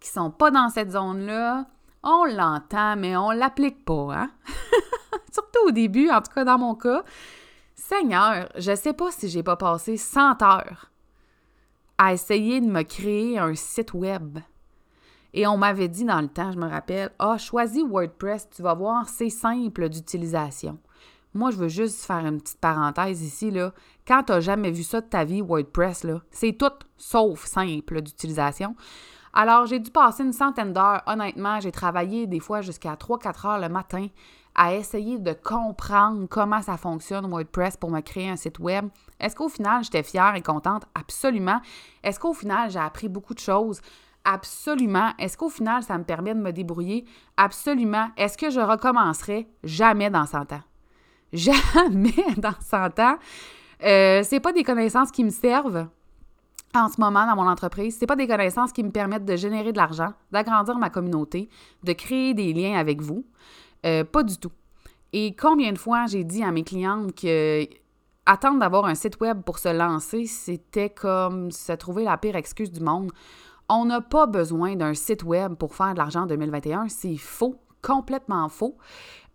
qui 0.00 0.08
sont 0.08 0.30
pas 0.30 0.50
dans 0.50 0.70
cette 0.70 0.92
zone-là. 0.92 1.66
On 2.02 2.24
l'entend, 2.24 2.96
mais 2.96 3.16
on 3.16 3.30
l'applique 3.30 3.84
pas, 3.84 4.14
hein? 4.14 4.30
Surtout 5.32 5.68
au 5.68 5.70
début, 5.70 6.10
en 6.10 6.22
tout 6.22 6.32
cas 6.34 6.44
dans 6.44 6.58
mon 6.58 6.74
cas. 6.74 7.02
Seigneur, 7.74 8.48
je 8.56 8.74
sais 8.74 8.94
pas 8.94 9.10
si 9.10 9.28
j'ai 9.28 9.42
pas 9.42 9.56
passé 9.56 9.98
100 9.98 10.42
heures 10.42 10.90
à 11.98 12.14
essayer 12.14 12.62
de 12.62 12.66
me 12.66 12.82
créer 12.82 13.38
un 13.38 13.54
site 13.54 13.92
web. 13.92 14.38
Et 15.36 15.48
on 15.48 15.58
m'avait 15.58 15.88
dit 15.88 16.04
dans 16.04 16.20
le 16.20 16.28
temps, 16.28 16.52
je 16.52 16.58
me 16.58 16.68
rappelle, 16.68 17.10
ah, 17.18 17.36
choisis 17.38 17.82
WordPress, 17.82 18.48
tu 18.54 18.62
vas 18.62 18.74
voir, 18.74 19.08
c'est 19.08 19.30
simple 19.30 19.88
d'utilisation. 19.88 20.78
Moi, 21.34 21.50
je 21.50 21.56
veux 21.56 21.68
juste 21.68 22.04
faire 22.04 22.24
une 22.24 22.40
petite 22.40 22.60
parenthèse 22.60 23.20
ici, 23.20 23.50
là. 23.50 23.72
Quand 24.06 24.22
tu 24.22 24.32
n'as 24.32 24.38
jamais 24.38 24.70
vu 24.70 24.84
ça 24.84 25.00
de 25.00 25.06
ta 25.06 25.24
vie, 25.24 25.42
WordPress, 25.42 26.04
là, 26.04 26.20
c'est 26.30 26.52
tout 26.52 26.70
sauf 26.96 27.46
simple 27.46 28.00
d'utilisation. 28.00 28.76
Alors, 29.32 29.66
j'ai 29.66 29.80
dû 29.80 29.90
passer 29.90 30.22
une 30.22 30.32
centaine 30.32 30.72
d'heures. 30.72 31.02
Honnêtement, 31.08 31.58
j'ai 31.58 31.72
travaillé 31.72 32.28
des 32.28 32.38
fois 32.38 32.60
jusqu'à 32.60 32.94
3-4 32.94 33.46
heures 33.48 33.58
le 33.58 33.68
matin 33.68 34.06
à 34.54 34.76
essayer 34.76 35.18
de 35.18 35.32
comprendre 35.32 36.26
comment 36.30 36.62
ça 36.62 36.76
fonctionne 36.76 37.28
WordPress 37.28 37.76
pour 37.76 37.90
me 37.90 38.00
créer 38.00 38.30
un 38.30 38.36
site 38.36 38.60
web. 38.60 38.88
Est-ce 39.18 39.34
qu'au 39.34 39.48
final, 39.48 39.82
j'étais 39.82 40.04
fière 40.04 40.36
et 40.36 40.42
contente? 40.42 40.84
Absolument. 40.94 41.60
Est-ce 42.04 42.20
qu'au 42.20 42.34
final, 42.34 42.70
j'ai 42.70 42.78
appris 42.78 43.08
beaucoup 43.08 43.34
de 43.34 43.40
choses? 43.40 43.80
Absolument. 44.24 45.10
Est-ce 45.18 45.36
qu'au 45.36 45.50
final, 45.50 45.82
ça 45.82 45.98
me 45.98 46.04
permet 46.04 46.34
de 46.34 46.40
me 46.40 46.52
débrouiller? 46.52 47.04
Absolument. 47.36 48.08
Est-ce 48.16 48.38
que 48.38 48.50
je 48.50 48.60
recommencerai? 48.60 49.46
Jamais 49.62 50.10
dans 50.10 50.26
100 50.26 50.52
ans. 50.52 50.62
Jamais 51.32 52.14
dans 52.38 52.54
100 52.60 52.98
ans. 53.00 53.16
Euh, 53.82 54.22
c'est 54.24 54.40
pas 54.40 54.52
des 54.52 54.62
connaissances 54.62 55.10
qui 55.10 55.24
me 55.24 55.30
servent 55.30 55.88
en 56.74 56.88
ce 56.88 57.00
moment 57.00 57.26
dans 57.26 57.36
mon 57.36 57.48
entreprise. 57.48 57.96
C'est 57.98 58.06
pas 58.06 58.16
des 58.16 58.26
connaissances 58.26 58.72
qui 58.72 58.82
me 58.82 58.90
permettent 58.90 59.24
de 59.24 59.36
générer 59.36 59.72
de 59.72 59.76
l'argent, 59.76 60.12
d'agrandir 60.32 60.76
ma 60.78 60.90
communauté, 60.90 61.48
de 61.82 61.92
créer 61.92 62.34
des 62.34 62.52
liens 62.52 62.78
avec 62.78 63.00
vous. 63.00 63.24
Euh, 63.84 64.04
pas 64.04 64.22
du 64.22 64.38
tout. 64.38 64.52
Et 65.12 65.36
combien 65.36 65.72
de 65.72 65.78
fois 65.78 66.06
j'ai 66.06 66.24
dit 66.24 66.42
à 66.42 66.50
mes 66.50 66.64
clientes 66.64 67.14
que 67.14 67.66
attendre 68.26 68.58
d'avoir 68.58 68.86
un 68.86 68.94
site 68.94 69.20
web 69.20 69.42
pour 69.42 69.58
se 69.58 69.68
lancer, 69.68 70.26
c'était 70.26 70.90
comme 70.90 71.50
se 71.50 71.72
trouver 71.72 72.04
la 72.04 72.16
pire 72.16 72.36
excuse 72.36 72.72
du 72.72 72.80
monde. 72.80 73.12
On 73.68 73.86
n'a 73.86 74.00
pas 74.00 74.26
besoin 74.26 74.76
d'un 74.76 74.94
site 74.94 75.22
web 75.22 75.54
pour 75.54 75.74
faire 75.74 75.94
de 75.94 75.98
l'argent 75.98 76.22
en 76.22 76.26
2021. 76.26 76.88
C'est 76.88 77.16
faux, 77.16 77.60
complètement 77.82 78.48
faux. 78.48 78.76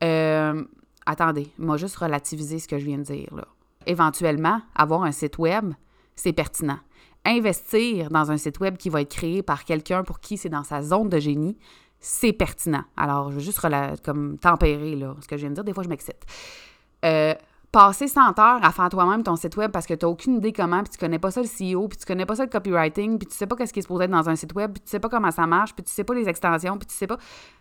Euh, 0.03 0.63
attendez, 1.05 1.51
moi 1.57 1.77
juste 1.77 1.95
relativiser 1.97 2.59
ce 2.59 2.67
que 2.67 2.77
je 2.77 2.85
viens 2.85 2.99
de 2.99 3.03
dire. 3.03 3.33
Là. 3.35 3.45
Éventuellement, 3.85 4.61
avoir 4.75 5.03
un 5.03 5.11
site 5.11 5.37
web, 5.37 5.73
c'est 6.15 6.33
pertinent 6.33 6.79
investir 7.25 8.09
dans 8.09 8.31
un 8.31 8.37
site 8.37 8.59
web 8.59 8.77
qui 8.77 8.89
va 8.89 9.01
être 9.01 9.13
créé 9.13 9.43
par 9.43 9.65
quelqu'un 9.65 10.03
pour 10.03 10.19
qui 10.19 10.37
c'est 10.37 10.49
dans 10.49 10.63
sa 10.63 10.81
zone 10.81 11.09
de 11.09 11.19
génie, 11.19 11.57
c'est 11.99 12.33
pertinent. 12.33 12.83
Alors, 12.95 13.29
je 13.29 13.35
veux 13.35 13.41
juste 13.41 13.59
comme 14.03 14.37
tempérer 14.37 14.95
là, 14.95 15.15
ce 15.21 15.27
que 15.27 15.35
je 15.35 15.41
viens 15.41 15.49
de 15.49 15.55
dire. 15.55 15.63
Des 15.63 15.73
fois, 15.73 15.83
je 15.83 15.89
m'excite. 15.89 16.25
Euh, 17.05 17.33
passer 17.71 18.07
100 18.07 18.39
heures 18.39 18.63
à 18.63 18.71
faire 18.71 18.89
toi-même 18.89 19.23
ton 19.23 19.35
site 19.35 19.55
web 19.57 19.71
parce 19.71 19.85
que 19.85 19.93
tu 19.93 20.05
n'as 20.05 20.11
aucune 20.11 20.37
idée 20.37 20.51
comment, 20.51 20.81
puis 20.83 20.91
tu 20.91 20.97
connais 20.97 21.19
pas 21.19 21.31
ça 21.31 21.41
le 21.41 21.47
CEO, 21.47 21.87
puis 21.87 21.97
tu 21.97 22.05
connais 22.05 22.25
pas 22.25 22.35
ça 22.35 22.43
le 22.43 22.49
copywriting, 22.49 23.19
puis 23.19 23.27
tu 23.27 23.35
sais 23.35 23.47
pas 23.47 23.55
qu'est-ce 23.55 23.73
qui 23.73 23.81
supposé 23.81 24.05
être 24.05 24.11
dans 24.11 24.27
un 24.29 24.35
site 24.35 24.53
web, 24.55 24.73
puis 24.73 24.81
tu 24.81 24.89
sais 24.89 24.99
pas 24.99 25.09
comment 25.09 25.31
ça 25.31 25.45
marche, 25.45 25.73
puis 25.73 25.83
tu 25.83 25.91
sais 25.91 26.03
pas 26.03 26.13
les 26.13 26.27
extensions, 26.27 26.77
puis 26.77 26.87
tu 26.87 26.95
sais 26.95 27.07
pas... 27.07 27.17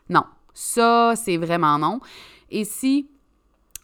Non, 0.08 0.24
ça, 0.54 1.14
c'est 1.14 1.36
vraiment 1.36 1.78
non. 1.78 2.00
Et 2.50 2.64
si, 2.64 3.10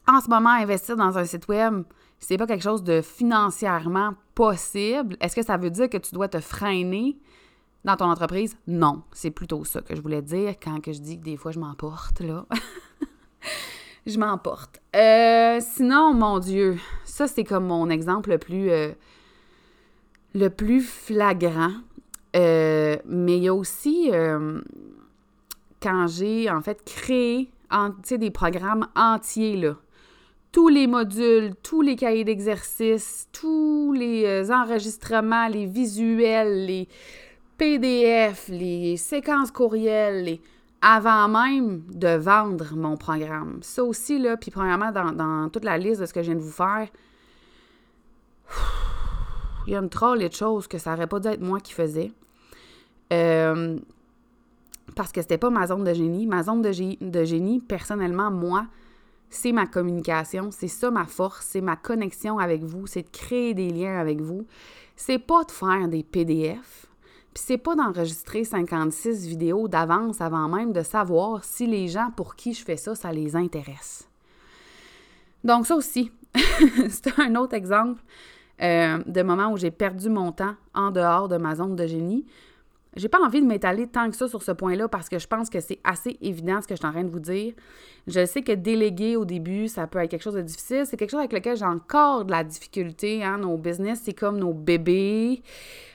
en 0.09 0.21
ce 0.21 0.29
moment, 0.29 0.51
investir 0.51 0.97
dans 0.97 1.19
un 1.19 1.25
site 1.25 1.47
web, 1.49 1.83
c'est 2.19 2.39
pas 2.39 2.47
quelque 2.47 2.63
chose 2.63 2.83
de 2.83 3.03
financièrement 3.03 4.15
possible, 4.35 5.17
est-ce 5.21 5.37
que 5.37 5.45
ça 5.45 5.57
veut 5.57 5.71
dire 5.71 5.91
que 5.91 5.99
tu 5.99 6.15
dois 6.15 6.29
te 6.29 6.41
freiner 6.41 7.19
dans 7.85 7.97
ton 7.97 8.07
entreprise? 8.07 8.57
Non, 8.67 9.03
c'est 9.13 9.31
plutôt 9.31 9.65
ça 9.65 9.83
que 9.83 9.95
je 9.95 10.01
voulais 10.01 10.23
dire 10.23 10.55
quand 10.63 10.81
que 10.81 10.93
je 10.93 11.01
dis 11.01 11.19
que 11.19 11.25
des 11.25 11.37
fois 11.37 11.53
je 11.53 11.61
m'emporte, 11.61 12.21
là. 12.21 12.47
je 14.07 14.19
m'emporte. 14.19 14.81
Euh, 14.95 15.61
sinon, 15.61 16.15
mon 16.15 16.39
Dieu, 16.39 16.79
ça 17.05 17.27
c'est 17.27 17.45
comme 17.45 17.67
mon 17.67 17.89
exemple 17.91 18.31
le 18.31 18.39
plus, 18.39 18.71
euh, 18.71 18.93
le 20.35 20.49
plus 20.49 20.81
flagrant. 20.81 21.73
Euh, 22.37 22.97
mais 23.07 23.37
il 23.37 23.45
y 23.45 23.49
a 23.49 23.55
aussi 23.55 24.11
quand 25.81 26.07
j'ai 26.09 26.51
en 26.51 26.61
fait 26.63 26.83
créé 26.85 27.51
des 28.11 28.31
programmes 28.31 28.89
entiers 28.97 29.57
là, 29.57 29.77
tous 30.55 30.69
les 30.69 30.87
modules, 30.87 31.55
tous 31.65 31.83
les 31.83 31.97
cahiers 31.97 32.23
d'exercice, 32.23 33.27
tous 33.33 33.93
les 33.93 34.25
euh, 34.25 34.55
enregistrements, 34.55 35.49
les 35.49 35.67
visuels, 35.67 36.67
les 36.67 36.87
PDF, 37.59 38.47
les 38.49 38.97
séquences 38.97 39.51
courriels, 39.51 40.39
avant 40.87 41.29
même 41.29 41.83
de 41.89 42.15
vendre 42.15 42.77
mon 42.77 42.99
programme. 42.99 43.59
Ça 43.63 43.83
aussi, 43.83 44.19
là, 44.19 44.37
puis 44.37 44.51
premièrement, 44.51 44.93
dans, 44.93 45.49
toute 45.49 45.65
la 45.65 45.79
liste 45.79 46.03
de 46.03 46.07
ce 46.07 46.13
que 46.13 46.23
je 46.23 46.27
viens 46.27 46.37
de 46.37 46.45
vous 46.45 46.53
faire, 46.53 46.89
il 49.67 49.73
y 49.73 49.77
a 49.77 49.79
une 49.79 49.89
troll 49.89 50.19
de 50.19 50.31
choses 50.31 50.69
que 50.69 50.77
ça 50.77 50.91
n'aurait 50.91 51.07
pas 51.07 51.21
dû 51.21 51.29
être 51.29 51.41
moi 51.41 51.59
qui 51.59 51.73
faisais. 51.73 52.13
Euh, 53.15 53.79
parce 54.95 55.11
que 55.11 55.23
c'était 55.23 55.39
pas 55.39 55.49
ma 55.49 55.67
zone 55.67 55.85
de 55.85 55.95
génie. 55.95 56.27
Ma 56.27 56.43
zone 56.43 56.61
de, 56.61 56.71
de 57.03 57.25
génie, 57.25 57.61
personnellement, 57.61 58.31
moi, 58.31 58.67
c'est 59.31 59.53
ma 59.53 59.67
communication, 59.67 60.51
c'est 60.51 60.69
ça 60.69 60.91
ma 60.91 61.07
force, 61.07 61.47
c'est 61.49 61.63
ma 61.63 61.77
connexion 61.77 62.39
avec 62.39 62.63
vous, 62.63 62.87
c'est 62.87 63.05
de 63.05 63.11
créer 63.11 63.55
des 63.55 63.71
liens 63.71 63.99
avec 63.99 64.21
vous. 64.21 64.47
C'est 64.97 65.19
pas 65.19 65.45
de 65.45 65.51
faire 65.51 65.89
des 65.89 66.03
PDF, 66.03 66.87
c'est 67.35 67.59
pas 67.59 67.75
d'enregistrer 67.75 68.45
56 68.45 69.27
vidéos 69.27 69.69
d'avance 69.69 70.21
avant 70.21 70.49
même 70.49 70.73
de 70.73 70.83
savoir 70.83 71.45
si 71.45 71.67
les 71.67 71.89
gens 71.89 72.11
pour 72.17 72.37
qui 72.37 72.55
je 72.55 72.65
fais 72.65 72.77
ça, 72.77 72.95
ça 72.95 73.13
les 73.13 73.37
intéresse. 73.37 74.09
Donc 75.43 75.67
ça 75.67 75.77
aussi, 75.77 76.11
c'est 76.89 77.19
un 77.19 77.35
autre 77.37 77.55
exemple 77.55 78.03
euh, 78.63 78.99
de 79.07 79.23
moment 79.23 79.53
où 79.53 79.57
j'ai 79.57 79.71
perdu 79.71 80.09
mon 80.09 80.33
temps 80.33 80.55
en 80.75 80.91
dehors 80.91 81.29
de 81.29 81.37
ma 81.37 81.57
zone 81.57 81.77
de 81.77 81.87
génie 81.87 82.25
j'ai 82.97 83.09
pas 83.09 83.21
envie 83.21 83.41
de 83.41 83.47
m'étaler 83.47 83.87
tant 83.87 84.09
que 84.11 84.17
ça 84.17 84.29
sur 84.29 84.43
ce 84.43 84.53
point-là 84.53 84.89
parce 84.89 85.09
que 85.09 85.19
je 85.19 85.27
pense 85.27 85.51
que 85.51 85.61
c'est 85.61 85.81
assez 85.85 86.17
évident 86.21 86.61
ce 86.63 86.69
que 86.69 86.75
je 86.75 86.79
suis 86.79 86.87
en 86.87 86.93
train 86.93 87.05
de 87.05 87.11
vous 87.11 87.21
dire. 87.21 87.55
Je 88.07 88.25
sais 88.27 88.43
que 88.43 88.53
déléguer 88.53 89.17
au 89.17 89.25
début, 89.25 89.69
ça 89.69 89.87
peut 89.87 89.99
être 89.99 90.11
quelque 90.11 90.23
chose 90.23 90.35
de 90.35 90.43
difficile. 90.43 90.85
C'est 90.87 90.97
quelque 90.97 91.11
chose 91.11 91.21
avec 91.21 91.33
lequel 91.33 91.57
j'ai 91.57 91.65
encore 91.65 92.25
de 92.25 92.31
la 92.31 92.45
difficulté. 92.45 93.25
Hein. 93.25 93.39
Nos 93.39 93.57
business, 93.57 94.03
c'est 94.05 94.13
comme 94.13 94.39
nos 94.39 94.53
bébés. 94.53 95.43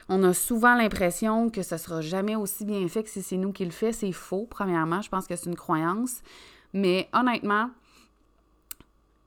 On 0.08 0.22
a 0.24 0.34
souvent 0.34 0.74
l'impression 0.74 1.50
que 1.50 1.62
ce 1.62 1.76
sera 1.76 2.00
jamais 2.00 2.36
aussi 2.36 2.64
bien 2.64 2.86
fait 2.88 3.04
que 3.04 3.08
si 3.08 3.22
c'est 3.22 3.36
nous 3.36 3.52
qui 3.52 3.64
le 3.64 3.70
fait. 3.70 3.92
C'est 3.92 4.12
faux, 4.12 4.46
premièrement. 4.50 5.00
Je 5.02 5.08
pense 5.08 5.26
que 5.26 5.36
c'est 5.36 5.48
une 5.48 5.56
croyance. 5.56 6.20
Mais 6.72 7.08
honnêtement, 7.12 7.70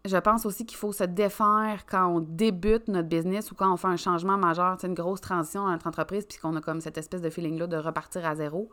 je 0.05 0.17
pense 0.17 0.45
aussi 0.45 0.65
qu'il 0.65 0.77
faut 0.77 0.91
se 0.91 1.05
défaire 1.05 1.85
quand 1.89 2.07
on 2.07 2.19
débute 2.19 2.89
notre 2.89 3.07
business 3.07 3.51
ou 3.51 3.55
quand 3.55 3.71
on 3.71 3.77
fait 3.77 3.87
un 3.87 3.95
changement 3.95 4.37
majeur, 4.37 4.77
une 4.83 4.93
grosse 4.93 5.21
transition 5.21 5.63
dans 5.63 5.71
notre 5.71 5.87
entreprise, 5.87 6.25
puis 6.25 6.37
qu'on 6.39 6.55
a 6.57 6.61
comme 6.61 6.81
cette 6.81 6.97
espèce 6.97 7.21
de 7.21 7.29
feeling-là 7.29 7.67
de 7.67 7.77
repartir 7.77 8.25
à 8.25 8.35
zéro. 8.35 8.69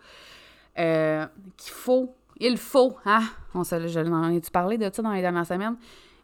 Euh, 0.78 1.26
qu'il 1.56 1.72
faut, 1.72 2.16
il 2.38 2.58
faut, 2.58 2.96
hein? 3.04 3.22
On 3.54 3.62
je, 3.62 4.10
en 4.10 4.30
ai-tu 4.30 4.50
parlé 4.50 4.76
de 4.76 4.90
ça 4.92 5.02
dans 5.02 5.12
les 5.12 5.20
dernières 5.20 5.46
semaines? 5.46 5.76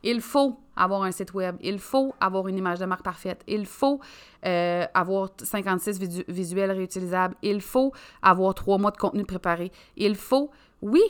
Il 0.02 0.20
faut 0.20 0.58
avoir 0.74 1.04
un 1.04 1.12
site 1.12 1.34
web, 1.34 1.56
il 1.60 1.78
faut 1.78 2.12
avoir 2.20 2.48
une 2.48 2.58
image 2.58 2.80
de 2.80 2.84
marque 2.84 3.04
parfaite, 3.04 3.42
il 3.46 3.64
faut 3.64 4.00
euh, 4.44 4.86
avoir 4.92 5.30
56 5.40 6.26
visuels 6.28 6.72
réutilisables, 6.72 7.36
il 7.42 7.60
faut 7.60 7.92
avoir 8.22 8.54
trois 8.54 8.78
mois 8.78 8.90
de 8.90 8.96
contenu 8.98 9.24
préparé, 9.24 9.70
il 9.96 10.16
faut, 10.16 10.50
oui, 10.82 11.02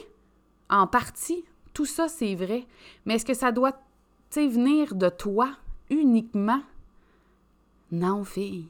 en 0.71 0.87
partie, 0.87 1.45
tout 1.75 1.85
ça 1.85 2.09
c'est 2.09 2.35
vrai, 2.35 2.67
mais 3.05 3.17
est-ce 3.17 3.25
que 3.25 3.35
ça 3.35 3.53
doit 3.53 3.73
venir 4.41 4.95
de 4.95 5.09
toi 5.09 5.51
uniquement? 5.91 6.61
Non, 7.91 8.25
fille, 8.25 8.69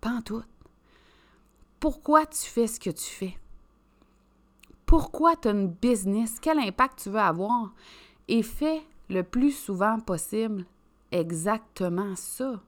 pas 0.00 0.10
en 0.10 0.22
tout. 0.22 0.42
Pourquoi 1.78 2.26
tu 2.26 2.46
fais 2.46 2.66
ce 2.66 2.78
que 2.78 2.90
tu 2.90 3.10
fais? 3.10 3.38
Pourquoi 4.84 5.36
tu 5.36 5.48
as 5.48 5.52
une 5.52 5.68
business? 5.68 6.38
Quel 6.40 6.58
impact 6.58 7.04
tu 7.04 7.10
veux 7.10 7.20
avoir? 7.20 7.72
Et 8.28 8.42
fais 8.42 8.82
le 9.08 9.22
plus 9.22 9.52
souvent 9.52 9.98
possible 10.00 10.64
exactement 11.12 12.14
ça. 12.16 12.60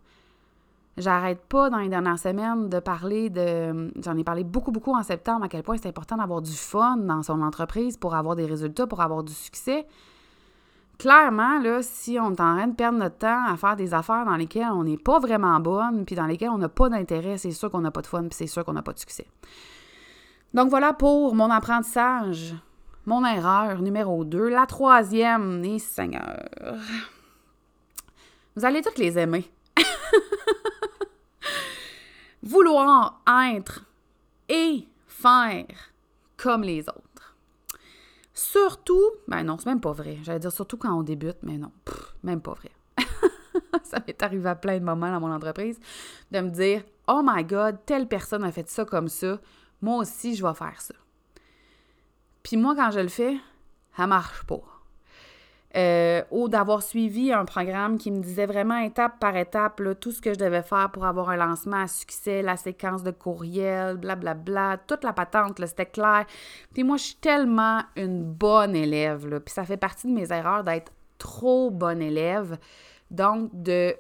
J'arrête 0.97 1.43
pas 1.49 1.71
dans 1.71 1.79
les 1.79 1.89
dernières 1.89 2.19
semaines 2.19 2.69
de 2.69 2.79
parler 2.79 3.31
de. 3.31 3.93
J'en 4.03 4.17
ai 4.17 4.25
parlé 4.25 4.45
beaucoup, 4.45 4.73
beaucoup 4.73 4.95
en 4.95 5.03
septembre, 5.03 5.45
à 5.45 5.49
quel 5.49 5.63
point 5.63 5.77
c'est 5.79 5.89
important 5.89 6.17
d'avoir 6.17 6.43
du 6.43 6.53
fun 6.53 6.99
dans 6.99 7.23
son 7.23 7.41
entreprise 7.41 7.97
pour 7.97 8.15
avoir 8.15 8.37
des 8.37 8.45
résultats, 8.47 8.87
pour 8.87 9.01
avoir 9.01 9.23
du 9.23 9.33
succès. 9.33 9.87
Clairement, 11.03 11.59
là, 11.59 11.83
si 11.83 12.17
on 12.21 12.31
est 12.31 12.41
en 12.41 12.55
train 12.55 12.69
de 12.69 12.77
perdre 12.77 12.97
notre 12.97 13.19
temps 13.19 13.45
à 13.49 13.57
faire 13.57 13.75
des 13.75 13.93
affaires 13.93 14.25
dans 14.25 14.37
lesquelles 14.37 14.71
on 14.71 14.85
n'est 14.85 14.97
pas 14.97 15.19
vraiment 15.19 15.59
bonne, 15.59 16.05
puis 16.05 16.15
dans 16.15 16.27
lesquelles 16.27 16.51
on 16.51 16.59
n'a 16.59 16.69
pas 16.69 16.89
d'intérêt, 16.89 17.39
c'est 17.39 17.51
sûr 17.51 17.73
qu'on 17.73 17.81
n'a 17.81 17.91
pas 17.91 18.03
de 18.03 18.07
fun, 18.07 18.21
puis 18.21 18.35
c'est 18.35 18.47
sûr 18.47 18.65
qu'on 18.65 18.75
n'a 18.75 18.83
pas 18.83 18.93
de 18.93 19.01
succès. 19.01 19.27
Donc 20.55 20.71
voilà 20.71 20.93
pour 20.93 21.35
mon 21.35 21.51
apprentissage, 21.51 22.55
mon 23.05 23.27
erreur 23.27 23.83
numéro 23.83 24.25
2. 24.25 24.49
La 24.49 24.65
troisième, 24.67 25.65
et 25.65 25.81
Seigneur. 25.81 26.49
Vous 28.55 28.65
allez 28.65 28.81
toutes 28.81 28.99
les 28.99 29.19
aimer. 29.19 29.51
Vouloir 32.45 33.21
être 33.53 33.87
et 34.49 34.87
faire 35.09 35.67
comme 36.37 36.63
les 36.63 36.89
autres. 36.89 37.12
Surtout, 38.35 39.11
ben 39.29 39.43
non, 39.45 39.59
c'est 39.59 39.67
même 39.67 39.81
pas 39.81 39.93
vrai. 39.93 40.19
J'allais 40.23 40.39
dire 40.39 40.53
surtout 40.53 40.77
quand 40.77 40.93
on 40.93 41.03
débute, 41.03 41.39
mais 41.43 41.59
non, 41.59 41.71
même 42.23 42.41
pas 42.41 42.55
vrai. 42.55 42.71
ça 43.85 43.99
m'est 44.07 44.23
arrivé 44.23 44.49
à 44.49 44.55
plein 44.55 44.79
de 44.79 44.85
moments 44.85 45.11
dans 45.11 45.21
mon 45.21 45.33
entreprise 45.33 45.79
de 46.31 46.41
me 46.41 46.51
dire 46.51 46.83
Oh 47.09 47.21
my 47.25 47.45
God, 47.45 47.79
telle 47.85 48.09
personne 48.09 48.45
a 48.45 48.53
fait 48.53 48.69
ça 48.69 48.85
comme 48.85 49.09
ça, 49.09 49.39
moi 49.81 49.99
aussi 49.99 50.35
je 50.35 50.47
vais 50.47 50.55
faire 50.55 50.81
ça. 50.81 50.95
Puis 52.43 52.57
moi, 52.57 52.75
quand 52.75 52.91
je 52.91 53.01
le 53.01 53.09
fais, 53.09 53.37
ça 53.97 54.07
marche 54.07 54.45
pas. 54.45 54.63
Euh, 55.75 56.23
ou 56.31 56.51
d'avoir 56.51 56.83
suivi 56.83 57.33
un 57.33 57.47
programme 57.47 57.97
qui 57.97 58.11
me 58.11 58.21
disait 58.21 58.45
vraiment 58.45 58.77
étape 58.77 59.19
par 59.19 59.35
étape 59.39 59.81
tout 60.01 60.13
ce 60.13 60.21
que 60.21 60.35
je 60.35 60.39
devais 60.39 60.61
faire 60.61 60.91
pour 60.93 61.07
avoir 61.07 61.31
un 61.31 61.37
lancement 61.37 61.79
à 61.79 61.87
succès, 61.87 62.43
la 62.43 62.59
séquence 62.59 63.03
de 63.03 63.11
courriel, 63.11 63.97
blablabla, 63.97 64.35
bla, 64.35 64.77
bla, 64.77 64.83
toute 64.87 65.03
la 65.03 65.15
patente, 65.15 65.65
c'était 65.65 65.87
clair. 65.87 66.27
Puis 66.75 66.85
moi, 66.85 66.99
je 66.99 67.05
suis 67.05 67.15
tellement 67.15 67.81
une 67.97 68.23
bonne 68.23 68.77
élève, 68.77 69.41
puis 69.41 69.55
ça 69.55 69.65
fait 69.65 69.79
partie 69.79 70.09
de 70.09 70.13
mes 70.13 70.31
erreurs 70.31 70.63
d'être 70.63 70.93
trop 71.17 71.71
bonne 71.71 72.03
élève. 72.03 72.59
Donc, 73.11 73.49
de 73.55 73.95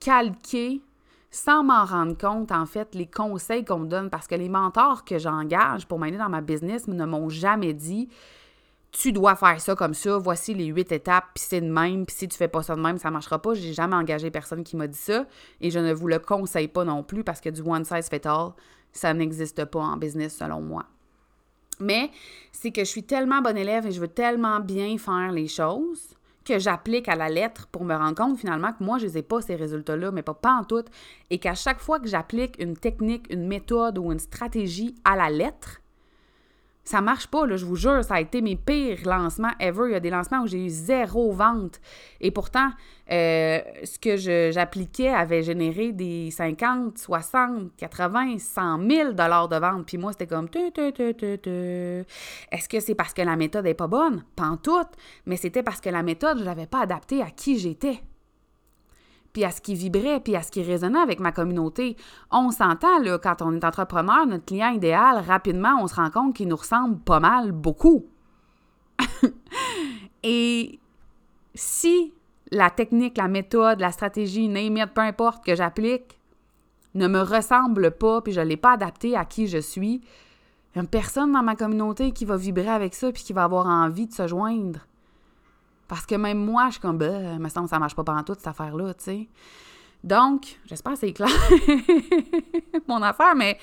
calquer 0.00 0.82
sans 1.30 1.62
m'en 1.62 1.84
rendre 1.84 2.18
compte, 2.18 2.52
en 2.52 2.66
fait, 2.66 2.94
les 2.94 3.06
conseils 3.06 3.64
qu'on 3.64 3.78
me 3.78 3.86
donne, 3.86 4.10
parce 4.10 4.26
que 4.26 4.34
les 4.34 4.48
mentors 4.48 5.04
que 5.04 5.18
j'engage 5.18 5.86
pour 5.86 5.98
m'aider 5.98 6.18
dans 6.18 6.28
ma 6.28 6.40
business 6.40 6.88
ne 6.88 7.04
m'ont 7.06 7.28
jamais 7.28 7.72
dit 7.72 8.08
tu 8.92 9.12
dois 9.12 9.36
faire 9.36 9.60
ça 9.60 9.74
comme 9.74 9.94
ça, 9.94 10.18
voici 10.18 10.54
les 10.54 10.66
huit 10.66 10.90
étapes, 10.90 11.26
puis 11.34 11.44
c'est 11.46 11.60
de 11.60 11.70
même, 11.70 12.06
puis 12.06 12.16
si 12.16 12.28
tu 12.28 12.36
fais 12.36 12.48
pas 12.48 12.62
ça 12.62 12.74
de 12.74 12.80
même, 12.80 12.98
ça 12.98 13.10
marchera 13.10 13.40
pas. 13.40 13.54
J'ai 13.54 13.72
jamais 13.72 13.96
engagé 13.96 14.30
personne 14.30 14.64
qui 14.64 14.76
m'a 14.76 14.86
dit 14.86 14.98
ça 14.98 15.26
et 15.60 15.70
je 15.70 15.78
ne 15.78 15.92
vous 15.92 16.08
le 16.08 16.18
conseille 16.18 16.68
pas 16.68 16.84
non 16.84 17.02
plus 17.02 17.22
parce 17.22 17.40
que 17.40 17.48
du 17.48 17.62
one 17.62 17.84
size 17.84 18.08
fit 18.08 18.26
all, 18.26 18.50
ça 18.92 19.14
n'existe 19.14 19.64
pas 19.64 19.80
en 19.80 19.96
business 19.96 20.36
selon 20.36 20.60
moi. 20.60 20.86
Mais 21.78 22.10
c'est 22.52 22.72
que 22.72 22.80
je 22.80 22.90
suis 22.90 23.04
tellement 23.04 23.40
bonne 23.40 23.56
élève 23.56 23.86
et 23.86 23.92
je 23.92 24.00
veux 24.00 24.08
tellement 24.08 24.60
bien 24.60 24.98
faire 24.98 25.32
les 25.32 25.48
choses 25.48 26.16
que 26.44 26.58
j'applique 26.58 27.08
à 27.08 27.16
la 27.16 27.28
lettre 27.28 27.68
pour 27.68 27.84
me 27.84 27.94
rendre 27.94 28.14
compte 28.14 28.38
finalement 28.38 28.72
que 28.72 28.82
moi, 28.82 28.98
je 28.98 29.06
n'ai 29.06 29.22
pas 29.22 29.40
ces 29.40 29.56
résultats-là, 29.56 30.10
mais 30.10 30.22
pas, 30.22 30.34
pas 30.34 30.52
en 30.52 30.64
tout. 30.64 30.84
Et 31.30 31.38
qu'à 31.38 31.54
chaque 31.54 31.80
fois 31.80 32.00
que 32.00 32.08
j'applique 32.08 32.60
une 32.60 32.76
technique, 32.76 33.26
une 33.30 33.46
méthode 33.46 33.98
ou 33.98 34.10
une 34.10 34.18
stratégie 34.18 34.94
à 35.04 35.16
la 35.16 35.30
lettre, 35.30 35.80
ça 36.90 37.00
marche 37.00 37.28
pas, 37.28 37.46
là, 37.46 37.56
je 37.56 37.64
vous 37.64 37.76
jure, 37.76 38.02
ça 38.02 38.16
a 38.16 38.20
été 38.20 38.42
mes 38.42 38.56
pires 38.56 39.06
lancements 39.06 39.52
ever. 39.60 39.84
Il 39.86 39.92
y 39.92 39.94
a 39.94 40.00
des 40.00 40.10
lancements 40.10 40.42
où 40.42 40.48
j'ai 40.48 40.64
eu 40.64 40.68
zéro 40.68 41.30
vente. 41.30 41.80
Et 42.20 42.32
pourtant, 42.32 42.70
euh, 43.12 43.60
ce 43.84 43.96
que 44.00 44.16
j'appliquais 44.50 45.10
avait 45.10 45.44
généré 45.44 45.92
des 45.92 46.32
50, 46.32 46.98
60, 46.98 47.76
80, 47.76 48.38
100 48.38 48.88
000 48.90 49.12
dollars 49.12 49.48
de 49.48 49.56
vente. 49.56 49.86
Puis 49.86 49.98
moi, 49.98 50.10
c'était 50.10 50.26
comme... 50.26 50.48
Est-ce 52.50 52.68
que 52.68 52.80
c'est 52.80 52.96
parce 52.96 53.14
que 53.14 53.22
la 53.22 53.36
méthode 53.36 53.66
n'est 53.66 53.74
pas 53.74 53.86
bonne? 53.86 54.24
Pas 54.34 54.46
en 54.46 54.56
tout. 54.56 54.84
Mais 55.26 55.36
c'était 55.36 55.62
parce 55.62 55.80
que 55.80 55.90
la 55.90 56.02
méthode, 56.02 56.40
je 56.40 56.44
l'avais 56.44 56.66
pas 56.66 56.80
adaptée 56.80 57.22
à 57.22 57.30
qui 57.30 57.56
j'étais 57.56 58.02
puis 59.32 59.44
à 59.44 59.50
ce 59.50 59.60
qui 59.60 59.74
vibrait, 59.74 60.20
puis 60.20 60.36
à 60.36 60.42
ce 60.42 60.50
qui 60.50 60.62
résonnait 60.62 60.98
avec 60.98 61.20
ma 61.20 61.32
communauté. 61.32 61.96
On 62.30 62.50
s'entend, 62.50 62.98
là, 63.00 63.18
quand 63.18 63.42
on 63.42 63.54
est 63.54 63.64
entrepreneur, 63.64 64.26
notre 64.26 64.44
client 64.44 64.70
idéal, 64.70 65.22
rapidement, 65.26 65.76
on 65.80 65.86
se 65.86 65.94
rend 65.94 66.10
compte 66.10 66.34
qu'il 66.34 66.48
nous 66.48 66.56
ressemble 66.56 66.98
pas 66.98 67.20
mal, 67.20 67.52
beaucoup. 67.52 68.06
Et 70.22 70.78
si 71.54 72.12
la 72.50 72.70
technique, 72.70 73.16
la 73.16 73.28
méthode, 73.28 73.80
la 73.80 73.92
stratégie, 73.92 74.48
name 74.48 74.86
peu 74.92 75.00
importe, 75.00 75.44
que 75.44 75.54
j'applique, 75.54 76.18
ne 76.94 77.06
me 77.06 77.20
ressemble 77.20 77.92
pas, 77.92 78.20
puis 78.20 78.32
je 78.32 78.40
ne 78.40 78.46
l'ai 78.46 78.56
pas 78.56 78.72
adapté 78.72 79.16
à 79.16 79.24
qui 79.24 79.46
je 79.46 79.58
suis, 79.58 80.02
il 80.74 80.80
n'y 80.80 80.86
a 80.86 80.88
personne 80.88 81.32
dans 81.32 81.42
ma 81.42 81.56
communauté 81.56 82.12
qui 82.12 82.24
va 82.24 82.36
vibrer 82.36 82.68
avec 82.68 82.94
ça, 82.94 83.10
puis 83.12 83.22
qui 83.22 83.32
va 83.32 83.44
avoir 83.44 83.66
envie 83.66 84.06
de 84.06 84.12
se 84.12 84.26
joindre. 84.26 84.80
Parce 85.90 86.06
que 86.06 86.14
même 86.14 86.38
moi, 86.38 86.66
je 86.66 86.74
suis 86.74 86.80
comme, 86.80 86.98
ben, 86.98 87.40
me 87.40 87.48
semble 87.48 87.66
que 87.66 87.70
ça 87.70 87.80
marche 87.80 87.96
pas 87.96 88.04
pendant 88.04 88.22
toute 88.22 88.38
cette 88.38 88.46
affaire-là, 88.46 88.94
tu 88.94 89.04
sais. 89.04 89.28
Donc, 90.04 90.60
j'espère 90.66 90.92
que 90.92 91.00
c'est 91.00 91.12
clair, 91.12 91.28
mon 92.86 93.02
affaire, 93.02 93.34
mais 93.34 93.58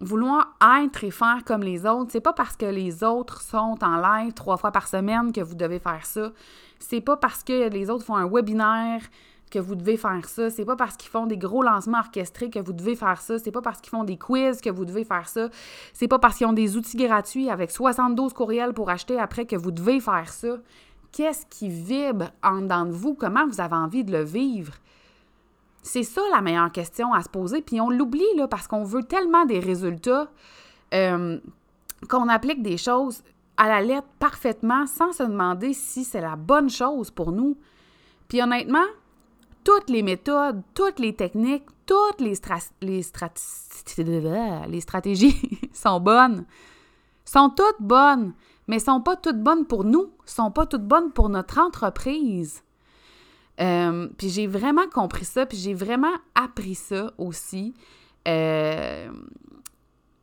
vouloir 0.00 0.56
être 0.82 1.04
et 1.04 1.10
faire 1.10 1.44
comme 1.44 1.62
les 1.62 1.84
autres, 1.84 2.12
c'est 2.12 2.22
pas 2.22 2.32
parce 2.32 2.56
que 2.56 2.64
les 2.64 3.04
autres 3.04 3.42
sont 3.42 3.76
en 3.82 3.96
live 3.98 4.32
trois 4.32 4.56
fois 4.56 4.72
par 4.72 4.88
semaine 4.88 5.32
que 5.32 5.42
vous 5.42 5.54
devez 5.54 5.80
faire 5.80 6.06
ça. 6.06 6.32
C'est 6.78 7.02
pas 7.02 7.18
parce 7.18 7.44
que 7.44 7.68
les 7.68 7.90
autres 7.90 8.06
font 8.06 8.16
un 8.16 8.26
webinaire 8.26 9.02
que 9.50 9.58
vous 9.58 9.74
devez 9.74 9.96
faire 9.96 10.24
ça. 10.26 10.48
C'est 10.50 10.64
pas 10.64 10.76
parce 10.76 10.96
qu'ils 10.96 11.10
font 11.10 11.26
des 11.26 11.36
gros 11.36 11.62
lancements 11.62 11.98
orchestrés 11.98 12.50
que 12.50 12.58
vous 12.58 12.72
devez 12.72 12.96
faire 12.96 13.20
ça. 13.20 13.38
C'est 13.38 13.50
pas 13.50 13.62
parce 13.62 13.80
qu'ils 13.80 13.90
font 13.90 14.04
des 14.04 14.16
quiz 14.16 14.60
que 14.60 14.70
vous 14.70 14.84
devez 14.84 15.04
faire 15.04 15.28
ça. 15.28 15.48
C'est 15.92 16.08
pas 16.08 16.18
parce 16.18 16.36
qu'ils 16.36 16.46
ont 16.46 16.52
des 16.52 16.76
outils 16.76 16.96
gratuits 16.96 17.50
avec 17.50 17.70
72 17.70 18.32
courriels 18.32 18.72
pour 18.72 18.90
acheter 18.90 19.18
après 19.18 19.46
que 19.46 19.56
vous 19.56 19.72
devez 19.72 20.00
faire 20.00 20.28
ça. 20.28 20.56
Qu'est-ce 21.12 21.44
qui 21.46 21.68
vibre 21.68 22.30
en 22.42 22.62
dedans 22.62 22.86
de 22.86 22.92
vous? 22.92 23.14
Comment 23.14 23.46
vous 23.46 23.60
avez 23.60 23.74
envie 23.74 24.04
de 24.04 24.12
le 24.12 24.22
vivre? 24.22 24.74
C'est 25.82 26.04
ça 26.04 26.20
la 26.32 26.40
meilleure 26.40 26.70
question 26.70 27.12
à 27.12 27.22
se 27.22 27.28
poser. 27.28 27.62
Puis 27.62 27.80
on 27.80 27.90
l'oublie 27.90 28.22
là 28.36 28.46
parce 28.46 28.68
qu'on 28.68 28.84
veut 28.84 29.02
tellement 29.02 29.44
des 29.46 29.58
résultats 29.58 30.30
euh, 30.94 31.38
qu'on 32.08 32.28
applique 32.28 32.62
des 32.62 32.76
choses 32.76 33.22
à 33.56 33.68
la 33.68 33.80
lettre 33.82 34.06
parfaitement 34.18 34.86
sans 34.86 35.12
se 35.12 35.22
demander 35.22 35.72
si 35.72 36.04
c'est 36.04 36.20
la 36.20 36.36
bonne 36.36 36.70
chose 36.70 37.10
pour 37.10 37.32
nous. 37.32 37.56
Puis 38.28 38.40
honnêtement, 38.40 38.86
toutes 39.70 39.90
les 39.90 40.02
méthodes, 40.02 40.62
toutes 40.74 40.98
les 40.98 41.14
techniques, 41.14 41.66
toutes 41.86 42.20
les, 42.20 42.34
stratégies 44.80 45.60
sont 45.72 46.00
bonnes. 46.00 46.44
Sont 47.24 47.50
toutes 47.50 47.80
bonnes, 47.80 48.32
mais 48.66 48.80
sont 48.80 49.00
pas 49.00 49.14
toutes 49.14 49.40
bonnes 49.40 49.64
pour 49.66 49.84
nous, 49.84 50.10
sont 50.26 50.50
pas 50.50 50.66
toutes 50.66 50.84
bonnes 50.84 51.12
pour 51.12 51.28
notre 51.28 51.60
entreprise. 51.60 52.64
Euh, 53.60 54.08
puis 54.18 54.28
j'ai 54.28 54.48
vraiment 54.48 54.88
compris 54.92 55.24
ça, 55.24 55.46
puis 55.46 55.58
j'ai 55.58 55.74
vraiment 55.74 56.16
appris 56.34 56.74
ça 56.74 57.12
aussi. 57.16 57.74
Euh, 58.26 59.08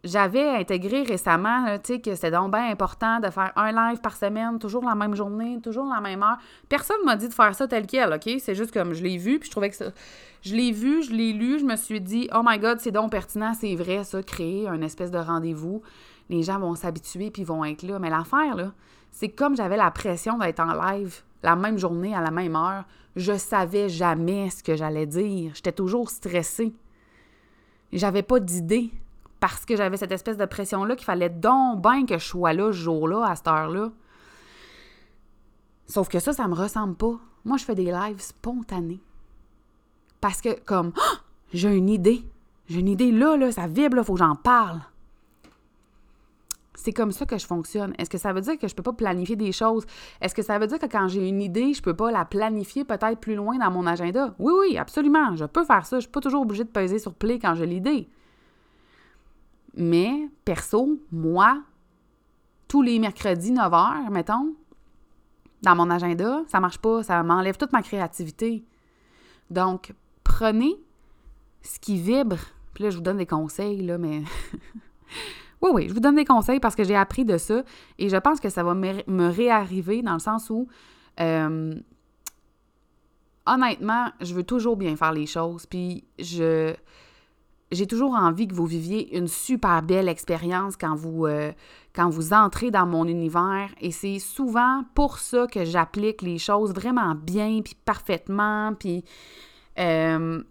j'avais 0.08 0.50
intégré 0.50 1.04
récemment, 1.04 1.78
sais, 1.84 2.00
que 2.00 2.16
c'était 2.16 2.32
donc 2.32 2.52
bien 2.52 2.70
important 2.70 3.20
de 3.20 3.30
faire 3.30 3.52
un 3.56 3.72
live 3.72 4.00
par 4.00 4.16
semaine, 4.16 4.58
toujours 4.60 4.84
la 4.84 4.96
même 4.96 5.16
journée, 5.16 5.60
toujours 5.62 5.86
la 5.86 6.02
même 6.02 6.24
heure. 6.24 6.38
Personne 6.70 6.98
m'a 7.06 7.16
dit 7.16 7.28
de 7.28 7.34
faire 7.34 7.54
ça 7.54 7.68
tel 7.68 7.86
quel, 7.86 8.14
OK? 8.14 8.30
C'est 8.40 8.56
juste 8.56 8.72
comme 8.72 8.94
je 8.94 9.04
l'ai 9.04 9.18
vu, 9.18 9.40
puis 9.40 9.48
je 9.48 9.52
trouvais 9.52 9.70
que 9.70 9.76
ça... 9.76 9.92
Je 10.42 10.56
l'ai 10.56 10.72
vu, 10.72 11.04
je 11.04 11.12
l'ai 11.12 11.34
lu, 11.34 11.60
je 11.60 11.66
me 11.66 11.76
suis 11.76 12.00
dit, 12.00 12.30
oh 12.34 12.42
my 12.44 12.58
God, 12.58 12.80
c'est 12.80 12.92
donc 12.92 13.12
pertinent, 13.12 13.54
c'est 13.54 13.76
vrai, 13.76 14.04
ça, 14.04 14.24
créer 14.24 14.68
un 14.68 14.82
espèce 14.82 15.12
de 15.12 15.18
rendez-vous. 15.18 15.82
Les 16.30 16.44
gens 16.44 16.60
vont 16.60 16.76
s'habituer, 16.76 17.32
puis 17.32 17.44
vont 17.44 17.66
être 17.66 17.84
là. 17.84 18.00
Mais 18.00 18.10
l'affaire, 18.10 18.56
là, 18.56 18.72
c'est 19.12 19.30
comme 19.30 19.56
j'avais 19.56 19.78
la 19.78 19.92
pression 19.92 20.38
d'être 20.38 20.60
en 20.60 20.74
live 20.74 21.24
la 21.44 21.56
même 21.56 21.78
journée, 21.78 22.16
à 22.16 22.22
la 22.22 22.32
même 22.32 22.56
heure, 22.56 22.86
je 23.16 23.38
savais 23.38 23.90
jamais 23.90 24.50
ce 24.50 24.64
que 24.64 24.76
j'allais 24.76 25.06
dire. 25.06 25.52
J'étais 25.56 25.72
toujours 25.72 26.10
stressée. 26.10 26.74
J'avais 27.92 28.24
pas 28.24 28.40
d'idée 28.40 28.92
parce 29.40 29.66
que 29.66 29.76
j'avais 29.76 29.98
cette 29.98 30.12
espèce 30.12 30.38
de 30.38 30.46
pression-là 30.46 30.96
qu'il 30.96 31.06
fallait 31.06 31.30
donc 31.30 31.82
bien 31.82 32.06
que 32.06 32.18
je 32.18 32.26
sois 32.26 32.54
là 32.54 32.72
ce 32.72 32.78
jour-là, 32.78 33.26
à 33.26 33.36
cette 33.36 33.48
heure-là. 33.48 33.92
Sauf 35.86 36.10
que 36.10 36.20
ça, 36.20 36.34
ça 36.34 36.48
me 36.48 36.56
ressemble 36.56 36.96
pas. 36.96 37.20
Moi, 37.46 37.58
je 37.58 37.64
fais 37.64 37.76
des 37.76 37.92
lives 37.92 38.20
spontanés. 38.20 39.02
Parce 40.20 40.42
que, 40.42 40.60
comme, 40.66 40.92
ah! 40.98 41.22
j'ai 41.54 41.74
une 41.74 41.90
idée. 41.90 42.26
J'ai 42.68 42.80
une 42.80 42.90
idée 42.90 43.12
là, 43.12 43.38
là, 43.38 43.52
ça 43.52 43.68
vibre, 43.68 43.96
là, 43.96 44.04
faut 44.04 44.14
que 44.14 44.20
j'en 44.20 44.36
parle. 44.36 44.82
C'est 46.74 46.92
comme 46.92 47.12
ça 47.12 47.26
que 47.26 47.38
je 47.38 47.46
fonctionne. 47.46 47.94
Est-ce 47.98 48.10
que 48.10 48.18
ça 48.18 48.34
veut 48.34 48.42
dire 48.42 48.58
que 48.58 48.68
je 48.68 48.76
peux 48.76 48.84
pas 48.84 48.94
planifier 48.94 49.36
des 49.36 49.52
choses? 49.52 49.86
Est-ce 50.22 50.36
que 50.36 50.42
ça 50.42 50.60
veut 50.60 50.68
dire 50.68 50.80
que 50.80 50.86
quand 50.86 51.08
j'ai 51.08 51.28
une 51.28 51.42
idée, 51.42 51.74
je 51.74 51.82
peux 51.82 51.96
pas 51.96 52.12
la 52.12 52.26
planifier 52.26 52.84
peut-être 52.84 53.20
plus 53.20 53.36
loin 53.36 53.58
dans 53.58 53.72
mon 53.72 53.88
agenda? 53.88 54.36
Oui, 54.40 54.54
oui, 54.60 54.78
absolument. 54.78 55.36
Je 55.36 55.46
peux 55.46 55.64
faire 55.64 55.86
ça. 55.86 55.98
Je 55.98 56.02
suis 56.02 56.12
pas 56.12 56.22
toujours 56.22 56.42
obligée 56.42 56.64
de 56.64 56.70
peser 56.70 57.00
sur 57.00 57.14
play 57.14 57.40
quand 57.40 57.56
j'ai 57.56 57.66
l'idée. 57.66 58.10
Mais, 59.78 60.28
perso, 60.44 61.00
moi, 61.12 61.62
tous 62.68 62.82
les 62.82 62.98
mercredis 62.98 63.52
9 63.52 63.72
h, 63.72 64.10
mettons, 64.10 64.56
dans 65.62 65.76
mon 65.76 65.90
agenda, 65.92 66.42
ça 66.48 66.60
marche 66.60 66.80
pas, 66.80 67.04
ça 67.04 67.22
m'enlève 67.22 67.58
toute 67.58 67.72
ma 67.72 67.84
créativité. 67.84 68.66
Donc, 69.52 69.94
prenez 70.24 70.76
ce 71.62 71.80
qui 71.80 71.98
vibre, 71.98 72.38
puis 72.74 72.86
là, 72.86 72.90
je 72.90 72.98
vous 72.98 73.04
donne 73.04 73.18
des 73.18 73.28
conseils, 73.28 73.84
là, 73.84 74.00
mais... 74.00 74.24
oui, 75.62 75.70
oui, 75.72 75.90
je 75.90 75.94
vous 75.94 76.00
donne 76.00 76.16
des 76.16 76.26
conseils 76.26 76.60
parce 76.60 76.76
que 76.76 76.84
j'ai 76.84 76.96
appris 76.96 77.24
de 77.24 77.38
ça 77.38 77.64
et 78.00 78.10
je 78.10 78.18
pense 78.18 78.40
que 78.40 78.50
ça 78.50 78.64
va 78.64 78.74
me 78.74 79.30
réarriver 79.30 80.02
dans 80.02 80.14
le 80.14 80.20
sens 80.20 80.50
où, 80.50 80.68
euh, 81.20 81.76
honnêtement, 83.46 84.12
je 84.22 84.34
veux 84.34 84.44
toujours 84.44 84.76
bien 84.76 84.96
faire 84.96 85.12
les 85.12 85.28
choses, 85.28 85.68
puis 85.68 86.04
je... 86.18 86.74
J'ai 87.72 87.86
toujours 87.86 88.16
envie 88.16 88.48
que 88.48 88.56
vous 88.56 88.66
viviez 88.66 89.18
une 89.18 89.28
super 89.28 89.82
belle 89.82 90.08
expérience 90.08 90.78
quand 90.78 90.96
vous, 90.96 91.26
euh, 91.26 91.52
quand 91.94 92.10
vous 92.10 92.32
entrez 92.34 92.72
dans 92.72 92.86
mon 92.86 93.06
univers. 93.06 93.70
Et 93.82 93.92
c'est 93.92 94.20
souvent 94.20 94.86
pour 94.96 95.18
ça 95.18 95.48
que 95.48 95.66
j'applique 95.66 96.22
les 96.22 96.38
choses 96.38 96.74
vraiment 96.74 97.14
bien, 97.16 97.62
puis 97.64 97.76
parfaitement, 97.86 98.74
puis... 98.74 99.04
Euh, 99.80 100.42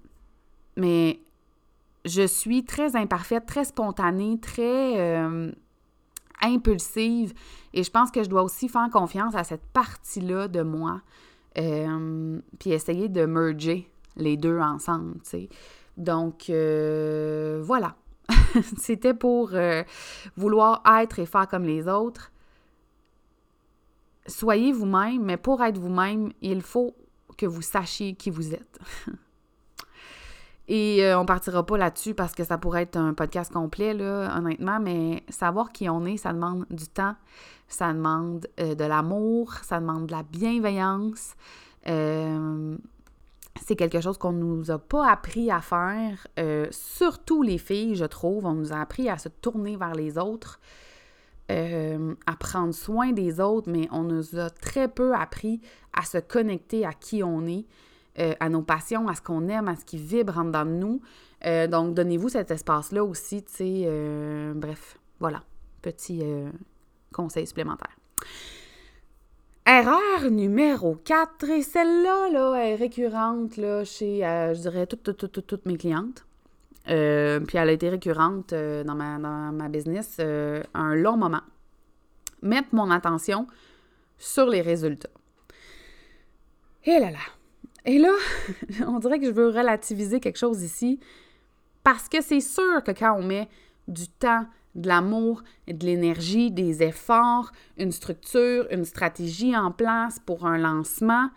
mais 0.77 1.19
je 2.05 2.27
suis 2.27 2.65
très 2.65 2.95
imparfaite, 2.97 3.47
très 3.47 3.65
spontanée, 3.65 4.39
très 4.39 5.01
euh, 5.01 5.51
impulsive. 6.43 7.33
Et 7.73 7.83
je 7.83 7.91
pense 7.91 8.11
que 8.11 8.23
je 8.23 8.29
dois 8.29 8.43
aussi 8.43 8.69
faire 8.69 8.89
confiance 8.93 9.35
à 9.35 9.43
cette 9.43 9.65
partie-là 9.73 10.49
de 10.49 10.61
moi. 10.61 11.01
Puis 11.55 12.73
essayer 12.73 13.09
de 13.09 13.25
merger 13.25 13.91
les 14.17 14.37
deux 14.37 14.59
ensemble, 14.59 15.15
tu 15.23 15.31
sais. 15.31 15.49
Donc, 15.97 16.51
euh, 16.51 17.61
voilà. 17.65 17.97
C'était 18.79 19.15
pour 19.15 19.53
vouloir 20.37 20.83
être 21.01 21.19
et 21.19 21.27
faire 21.27 21.49
comme 21.49 21.65
les 21.65 21.89
autres. 21.89 22.33
Soyez 24.27 24.73
vous-même, 24.73 25.23
mais 25.23 25.37
pour 25.37 25.63
être 25.63 25.79
vous-même, 25.79 26.33
il 26.43 26.63
faut 26.63 26.95
que 27.37 27.47
vous 27.47 27.63
sachiez 27.63 28.15
qui 28.15 28.31
vous 28.31 28.55
êtes. 28.55 28.79
Et 30.69 31.05
euh, 31.05 31.19
on 31.19 31.25
partira 31.25 31.65
pas 31.65 31.79
là-dessus 31.79 32.15
parce 32.15 32.35
que 32.35 32.43
ça 32.43 32.59
pourrait 32.59 32.83
être 32.83 32.97
un 32.97 33.15
podcast 33.15 33.53
complet, 33.53 33.95
là, 33.95 34.37
honnêtement, 34.37 34.81
mais 34.81 35.23
savoir 35.29 35.71
qui 35.71 35.89
on 35.89 36.05
est, 36.05 36.17
ça 36.17 36.33
demande 36.33 36.67
du 36.71 36.89
temps, 36.89 37.15
ça 37.69 37.93
demande 37.93 38.49
euh, 38.59 38.75
de 38.75 38.85
l'amour, 38.85 39.55
ça 39.63 39.79
demande 39.79 40.07
de 40.07 40.13
la 40.13 40.25
bienveillance. 40.25 41.37
Euh, 41.87 42.77
c'est 43.65 43.77
quelque 43.77 44.01
chose 44.01 44.19
qu'on 44.19 44.33
nous 44.33 44.71
a 44.71 44.79
pas 44.79 45.11
appris 45.11 45.51
à 45.51 45.61
faire, 45.61 46.27
surtout 46.71 47.43
les 47.43 47.59
filles, 47.59 47.95
je 47.95 48.05
trouve. 48.05 48.47
On 48.47 48.55
nous 48.55 48.73
a 48.73 48.81
appris 48.81 49.09
à 49.09 49.19
se 49.19 49.29
tourner 49.29 49.77
vers 49.77 49.95
les 49.95 50.19
autres, 50.19 50.61
à 51.49 52.37
prendre 52.39 52.75
soin 52.75 53.13
des 53.13 53.41
autres, 53.41 53.71
mais 53.71 53.89
on 53.93 54.03
nous 54.03 54.39
a 54.39 54.51
très 54.51 54.89
peu 54.89 55.15
appris 55.15 55.61
à 55.93 56.03
se 56.03 56.19
connecter 56.19 56.85
à 56.85 56.93
qui 56.93 57.23
on 57.23 57.47
est. 57.47 57.67
Euh, 58.19 58.33
à 58.41 58.49
nos 58.49 58.63
passions, 58.63 59.09
à 59.09 59.15
ce 59.15 59.21
qu'on 59.21 59.47
aime, 59.49 59.69
à 59.69 59.77
ce 59.77 59.85
qui 59.85 59.99
vibre 59.99 60.39
en 60.39 60.45
dedans 60.45 60.65
de 60.65 60.71
nous. 60.71 61.03
Euh, 61.45 61.67
donc, 61.67 61.93
donnez-vous 61.93 62.31
cet 62.31 62.51
espace-là 62.51 63.05
aussi, 63.05 63.43
tu 63.43 63.53
sais. 63.53 63.83
Euh, 63.85 64.55
bref, 64.55 64.99
voilà. 65.21 65.43
Petit 65.83 66.23
conseil 67.13 67.47
supplémentaire. 67.47 67.95
Erreur 69.67 70.31
numéro 70.31 70.95
4, 70.95 71.51
et 71.51 71.63
celle-là 71.63 72.31
là, 72.31 72.55
est 72.55 72.77
récurrente 72.77 73.55
chez, 73.85 74.21
je 74.21 74.61
dirais, 74.61 74.87
toutes, 74.87 75.17
toutes, 75.17 75.45
toutes, 75.45 75.67
mes 75.67 75.77
clientes. 75.77 76.25
puis 76.85 76.95
elle 76.95 77.69
a 77.69 77.73
été 77.73 77.89
récurrente 77.89 78.55
dans, 78.55 78.95
ma, 78.95 79.19
dans 79.19 79.53
ma 79.53 79.69
business 79.69 80.21
un 80.21 80.95
long 80.95 81.17
moment. 81.17 81.43
Mettre 82.43 82.69
mon 82.73 82.91
attention 82.93 83.49
sur 84.19 84.47
les 84.47 84.61
résultats. 84.61 85.11
Et 86.85 87.01
là 87.01 87.11
là, 87.11 87.19
et 87.87 87.99
là, 87.99 88.13
on 88.87 88.99
dirait 88.99 89.19
que 89.19 89.27
je 89.27 89.31
veux 89.31 89.49
relativiser 89.49 90.21
quelque 90.21 90.39
chose 90.39 90.63
ici, 90.63 91.01
parce 91.83 92.09
que 92.09 92.21
c'est 92.21 92.41
sûr 92.41 92.83
que 92.85 92.91
quand 92.91 93.17
on 93.17 93.23
met 93.23 93.49
du 93.89 94.09
temps, 94.09 94.47
de 94.77 94.89
l'amour, 94.89 95.43
de 95.67 95.85
l'énergie, 95.85 96.51
des 96.51 96.83
efforts, 96.83 97.51
une 97.77 97.91
structure, 97.91 98.67
une 98.71 98.85
stratégie 98.85 99.57
en 99.57 99.73
place 99.73 100.21
pour 100.25 100.47
un 100.47 100.59
lancement, 100.59 101.31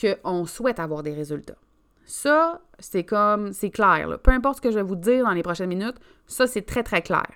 qu'on 0.00 0.46
souhaite 0.46 0.78
avoir 0.78 1.02
des 1.02 1.12
résultats. 1.12 1.56
Ça, 2.04 2.60
c'est 2.78 3.04
comme, 3.04 3.52
c'est 3.52 3.70
clair. 3.70 4.18
Peu 4.22 4.30
importe 4.30 4.56
ce 4.56 4.60
que 4.60 4.70
je 4.70 4.76
vais 4.76 4.82
vous 4.82 4.96
dire 4.96 5.24
dans 5.24 5.32
les 5.32 5.42
prochaines 5.42 5.68
minutes, 5.68 5.96
ça, 6.26 6.46
c'est 6.46 6.62
très, 6.62 6.82
très 6.82 7.02
clair. 7.02 7.26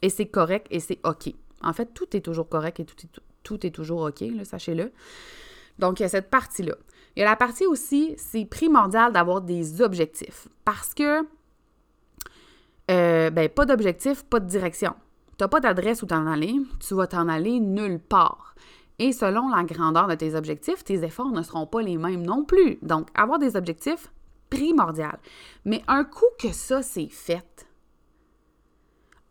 Et 0.00 0.08
c'est 0.08 0.26
correct 0.26 0.66
et 0.70 0.80
c'est 0.80 0.98
OK. 1.04 1.32
En 1.62 1.72
fait, 1.72 1.92
tout 1.94 2.16
est 2.16 2.20
toujours 2.20 2.48
correct 2.48 2.80
et 2.80 2.84
tout 2.84 2.96
est, 3.02 3.20
tout 3.42 3.66
est 3.66 3.70
toujours 3.70 4.02
OK, 4.02 4.24
sachez-le. 4.44 4.92
Donc, 5.78 6.00
il 6.00 6.02
y 6.02 6.06
a 6.06 6.08
cette 6.08 6.30
partie-là. 6.30 6.74
Il 7.16 7.20
y 7.20 7.22
a 7.22 7.28
la 7.28 7.36
partie 7.36 7.66
aussi, 7.66 8.14
c'est 8.16 8.44
primordial 8.44 9.12
d'avoir 9.12 9.42
des 9.42 9.82
objectifs 9.82 10.48
parce 10.64 10.94
que, 10.94 11.22
euh, 12.90 13.30
ben, 13.30 13.48
pas 13.48 13.64
d'objectif, 13.64 14.24
pas 14.24 14.40
de 14.40 14.46
direction. 14.46 14.94
Tu 15.38 15.44
n'as 15.44 15.48
pas 15.48 15.60
d'adresse 15.60 16.02
où 16.02 16.06
t'en 16.06 16.26
aller, 16.26 16.54
tu 16.80 16.94
vas 16.94 17.06
t'en 17.06 17.28
aller 17.28 17.60
nulle 17.60 17.98
part. 17.98 18.54
Et 18.98 19.12
selon 19.12 19.48
la 19.48 19.64
grandeur 19.64 20.06
de 20.06 20.14
tes 20.14 20.34
objectifs, 20.34 20.84
tes 20.84 21.02
efforts 21.04 21.32
ne 21.32 21.42
seront 21.42 21.66
pas 21.66 21.82
les 21.82 21.96
mêmes 21.96 22.24
non 22.24 22.44
plus. 22.44 22.78
Donc, 22.82 23.08
avoir 23.14 23.38
des 23.38 23.56
objectifs, 23.56 24.12
primordial. 24.50 25.18
Mais 25.64 25.82
un 25.88 26.04
coup 26.04 26.26
que 26.38 26.52
ça, 26.52 26.82
c'est 26.82 27.08
fait, 27.08 27.66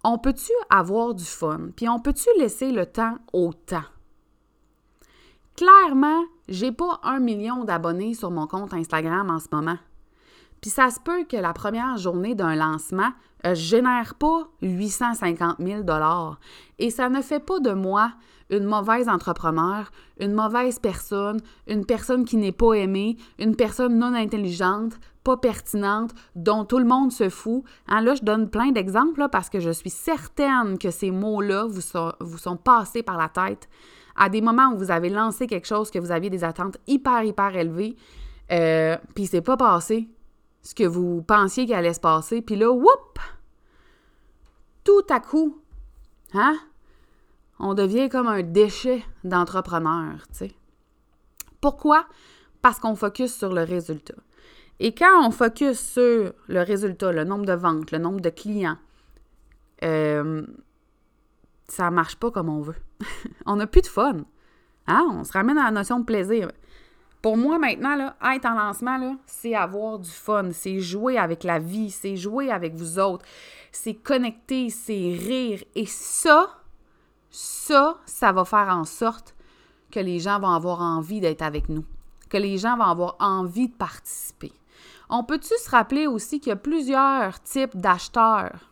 on 0.04 0.18
peut-tu 0.18 0.52
avoir 0.70 1.14
du 1.14 1.24
fun? 1.24 1.70
Puis 1.76 1.88
on 1.88 2.00
peut-tu 2.00 2.28
laisser 2.40 2.72
le 2.72 2.88
temps 2.88 3.18
au 3.34 3.54
temps? 3.54 3.84
clairement, 5.62 6.24
j'ai 6.48 6.72
pas 6.72 7.00
un 7.04 7.20
million 7.20 7.64
d'abonnés 7.64 8.16
sur 8.16 8.32
mon 8.32 8.48
compte 8.48 8.74
Instagram 8.74 9.30
en 9.30 9.38
ce 9.38 9.48
moment. 9.52 9.78
Puis 10.62 10.70
ça 10.70 10.92
se 10.92 11.00
peut 11.00 11.24
que 11.24 11.38
la 11.38 11.54
première 11.54 11.98
journée 11.98 12.36
d'un 12.36 12.56
lancement 12.56 13.12
ne 13.44 13.50
euh, 13.50 13.56
génère 13.56 14.14
pas 14.16 14.48
850 14.62 15.58
000 15.60 15.84
Et 16.78 16.92
ça 16.92 17.10
ne 17.10 17.22
fait 17.22 17.40
pas 17.40 17.60
de 17.60 17.74
moi 17.74 18.14
une 18.52 18.66
mauvaise 18.66 19.10
entrepreneur, 19.10 19.92
une 20.20 20.34
mauvaise 20.34 20.78
personne, 20.78 21.40
une 21.68 21.86
personne 21.86 22.26
qui 22.26 22.38
n'est 22.38 22.52
pas 22.52 22.74
aimée, 22.74 23.18
une 23.40 23.56
personne 23.56 23.98
non 23.98 24.14
intelligente, 24.14 25.00
pas 25.24 25.38
pertinente, 25.38 26.12
dont 26.36 26.66
tout 26.66 26.78
le 26.78 26.86
monde 26.86 27.12
se 27.12 27.30
fout. 27.30 27.64
Hein, 27.88 28.02
là, 28.02 28.14
je 28.14 28.24
donne 28.24 28.50
plein 28.50 28.72
d'exemples 28.72 29.30
parce 29.32 29.50
que 29.50 29.60
je 29.60 29.72
suis 29.72 29.90
certaine 29.90 30.78
que 30.78 30.92
ces 30.92 31.12
mots-là 31.12 31.66
vous 31.66 31.82
vous 32.20 32.38
sont 32.38 32.58
passés 32.58 33.04
par 33.04 33.18
la 33.18 33.30
tête 33.30 33.70
à 34.18 34.28
des 34.28 34.42
moments 34.42 34.74
où 34.74 34.78
vous 34.78 34.92
avez 34.92 35.10
lancé 35.10 35.48
quelque 35.48 35.68
chose, 35.68 35.90
que 35.90 35.98
vous 35.98 36.12
aviez 36.12 36.30
des 36.30 36.44
attentes 36.44 36.78
hyper, 36.86 37.24
hyper 37.24 37.56
élevées, 37.56 37.96
euh, 38.52 38.98
puis 39.16 39.26
c'est 39.26 39.42
pas 39.42 39.56
passé 39.56 40.10
ce 40.62 40.76
que 40.76 40.84
vous 40.84 41.22
pensiez 41.22 41.66
qu'il 41.66 41.76
allait 41.76 41.94
se 41.94 42.00
passer, 42.00 42.42
puis 42.42 42.56
là, 42.56 42.72
whoop! 42.72 43.20
Tout 44.84 45.06
à 45.10 45.20
coup, 45.20 45.60
hein? 46.34 46.58
On 47.60 47.76
devient 47.76 48.10
comme 48.10 48.28
un 48.28 48.42
déchet 48.42 49.04
d'entrepreneur, 49.24 50.26
tu. 50.36 50.52
Pourquoi? 51.62 52.08
Parce 52.64 52.80
qu'on 52.80 52.96
focus 52.96 53.36
sur 53.36 53.54
le 53.54 53.64
résultat. 53.64 54.16
Et 54.80 54.96
quand 54.96 55.28
on 55.28 55.30
focus 55.30 55.80
sur 55.80 56.34
le 56.48 56.62
résultat, 56.64 57.12
le 57.12 57.24
nombre 57.24 57.46
de 57.46 57.54
ventes, 57.54 57.92
le 57.92 58.00
nombre 58.00 58.20
de 58.20 58.32
clients, 58.32 58.78
euh, 59.84 60.42
ça 61.68 61.92
marche 61.92 62.16
pas 62.16 62.32
comme 62.32 62.50
on 62.50 62.62
veut. 62.62 62.76
on 63.46 63.58
n'a 63.58 63.68
plus 63.68 63.82
de 63.82 63.88
fun. 63.88 64.26
Hein? 64.88 65.08
On 65.12 65.24
se 65.24 65.32
ramène 65.34 65.60
à 65.60 65.66
la 65.66 65.72
notion 65.72 66.00
de 66.00 66.06
plaisir. 66.06 66.52
Pour 67.22 67.38
moi, 67.38 67.60
maintenant, 67.60 68.14
être 68.34 68.46
en 68.46 68.56
lancement, 68.56 69.16
c'est 69.28 69.54
avoir 69.54 70.00
du 70.00 70.10
fun, 70.10 70.50
c'est 70.52 70.80
jouer 70.80 71.18
avec 71.18 71.44
la 71.44 71.60
vie, 71.60 71.92
c'est 71.92 72.16
jouer 72.16 72.50
avec 72.50 72.74
vous 72.74 72.98
autres, 72.98 73.26
c'est 73.72 73.94
connecter, 73.94 74.70
c'est 74.70 75.16
rire. 75.20 75.64
Et 75.76 75.86
ça, 75.86 76.50
ça, 77.30 77.98
ça 78.06 78.32
va 78.32 78.44
faire 78.44 78.70
en 78.70 78.86
sorte 78.86 79.36
que 79.92 80.00
les 80.00 80.20
gens 80.20 80.40
vont 80.40 80.50
avoir 80.50 80.82
envie 80.82 81.20
d'être 81.20 81.44
avec 81.44 81.70
nous, 81.70 81.86
que 82.30 82.38
les 82.38 82.58
gens 82.58 82.76
vont 82.76 82.86
avoir 82.86 83.18
envie 83.20 83.68
de 83.68 83.76
participer. 83.76 84.52
On 85.10 85.24
peut-tu 85.24 85.54
se 85.64 85.70
rappeler 85.70 86.08
aussi 86.08 86.40
qu'il 86.40 86.50
y 86.50 86.54
a 86.54 86.56
plusieurs 86.56 87.40
types 87.44 87.76
d'acheteurs 87.78 88.72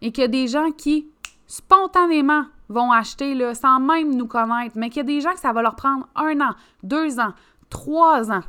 et 0.00 0.12
qu'il 0.12 0.22
y 0.22 0.26
a 0.26 0.28
des 0.28 0.46
gens 0.46 0.70
qui 0.70 1.08
spontanément 1.46 2.44
vont 2.68 2.92
acheter 2.92 3.54
sans 3.54 3.80
même 3.80 4.14
nous 4.14 4.26
connaître, 4.26 4.76
mais 4.76 4.88
qu'il 4.88 4.98
y 4.98 5.00
a 5.00 5.04
des 5.04 5.20
gens 5.20 5.32
que 5.32 5.40
ça 5.40 5.52
va 5.52 5.62
leur 5.62 5.76
prendre 5.76 6.06
un 6.14 6.40
an, 6.40 6.54
deux 6.82 7.18
ans, 7.18 7.32
trois 7.74 8.30
ans. 8.30 8.44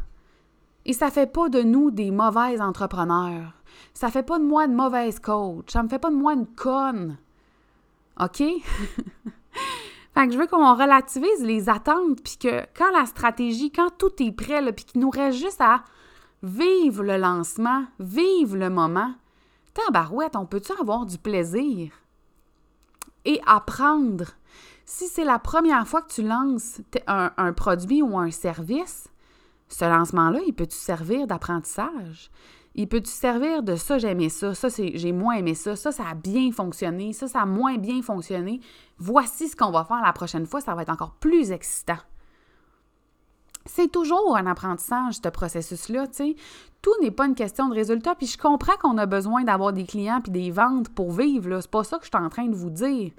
Et 0.85 0.93
ça 0.93 1.09
fait 1.09 1.25
pas 1.25 1.49
de 1.49 1.63
nous 1.63 1.91
des 1.91 2.11
mauvais 2.11 2.61
entrepreneurs. 2.61 3.53
Ça 3.93 4.09
fait 4.09 4.23
pas 4.23 4.39
de 4.39 4.43
moi 4.43 4.65
une 4.65 4.75
mauvaise 4.75 5.19
coach. 5.19 5.71
Ça 5.71 5.83
me 5.83 5.89
fait 5.89 5.99
pas 5.99 6.11
de 6.11 6.15
moi 6.15 6.33
une 6.33 6.45
conne. 6.45 7.17
OK? 8.21 8.37
fait 10.13 10.27
que 10.27 10.31
je 10.31 10.37
veux 10.37 10.47
qu'on 10.47 10.75
relativise 10.75 11.41
les 11.41 11.69
attentes, 11.69 12.21
puis 12.23 12.37
que 12.37 12.65
quand 12.77 12.91
la 12.91 13.05
stratégie, 13.05 13.71
quand 13.71 13.89
tout 13.97 14.11
est 14.19 14.31
prêt, 14.31 14.61
puis 14.71 14.85
qu'il 14.85 15.01
nous 15.01 15.09
reste 15.09 15.39
juste 15.39 15.61
à 15.61 15.83
vivre 16.43 17.03
le 17.03 17.17
lancement, 17.17 17.85
vivre 17.99 18.55
le 18.55 18.69
moment, 18.69 19.13
tabarouette, 19.73 20.35
on 20.35 20.45
peut-tu 20.45 20.71
avoir 20.79 21.05
du 21.05 21.17
plaisir? 21.17 21.91
et 23.25 23.41
apprendre? 23.45 24.25
Si 24.85 25.07
c'est 25.07 25.25
la 25.25 25.39
première 25.39 25.87
fois 25.87 26.03
que 26.03 26.13
tu 26.13 26.21
lances 26.21 26.79
un, 27.07 27.53
produit 27.53 28.01
ou 28.01 28.17
un 28.17 28.31
service, 28.31 29.07
Ce 29.67 29.85
lancement-là, 29.85 30.39
il 30.45 30.53
peut-tu 30.53 30.77
servir 30.77 31.27
d'apprentissage? 31.27 32.29
Il 32.77 32.89
peut-tu 32.89 33.11
servir 33.11 33.63
de 33.63 33.77
ça, 33.77 33.97
j'ai 33.97 34.09
aimé 34.09 34.27
ça, 34.27 34.53
ça, 34.53 34.67
j'ai 34.69 35.11
moins 35.13 35.35
aimé 35.35 35.55
ça, 35.55 35.77
ça, 35.77 35.93
ça 35.93 36.09
a 36.09 36.13
bien 36.13 36.51
fonctionné, 36.51 37.13
ça, 37.13 37.27
ça 37.27 37.41
a 37.41 37.45
moins 37.45 37.77
bien 37.77 38.01
fonctionné. 38.01 38.59
Voici 38.97 39.47
ce 39.47 39.55
qu'on 39.55 39.71
va 39.71 39.85
faire 39.85 40.01
la 40.03 40.11
prochaine 40.11 40.45
fois, 40.45 40.59
ça 40.59 40.75
va 40.75 40.81
être 40.81 40.89
encore 40.89 41.15
plus 41.15 41.51
excitant. 41.51 41.97
C'est 43.65 43.91
toujours 43.91 44.35
un 44.35 44.45
apprentissage, 44.45 45.15
ce 45.23 45.29
processus-là, 45.29 46.07
tu 46.07 46.13
sais. 46.13 46.35
Tout 46.81 46.93
n'est 47.01 47.11
pas 47.11 47.25
une 47.25 47.33
question 47.33 47.67
de 47.67 47.73
résultat, 47.73 48.13
puis 48.13 48.27
je 48.27 48.37
comprends 48.37 48.75
qu'on 48.77 48.97
a 48.97 49.07
besoin 49.07 49.43
d'avoir 49.43 49.73
des 49.73 49.85
clients 49.85 50.21
puis 50.21 50.31
des 50.31 50.51
ventes 50.51 50.89
pour 50.89 51.11
vivre, 51.11 51.49
là. 51.49 51.61
C'est 51.61 51.71
pas 51.71 51.83
ça 51.83 51.97
que 51.97 52.05
je 52.05 52.09
suis 52.13 52.23
en 52.23 52.29
train 52.29 52.45
de 52.45 52.55
vous 52.55 52.69
dire. 52.69 53.11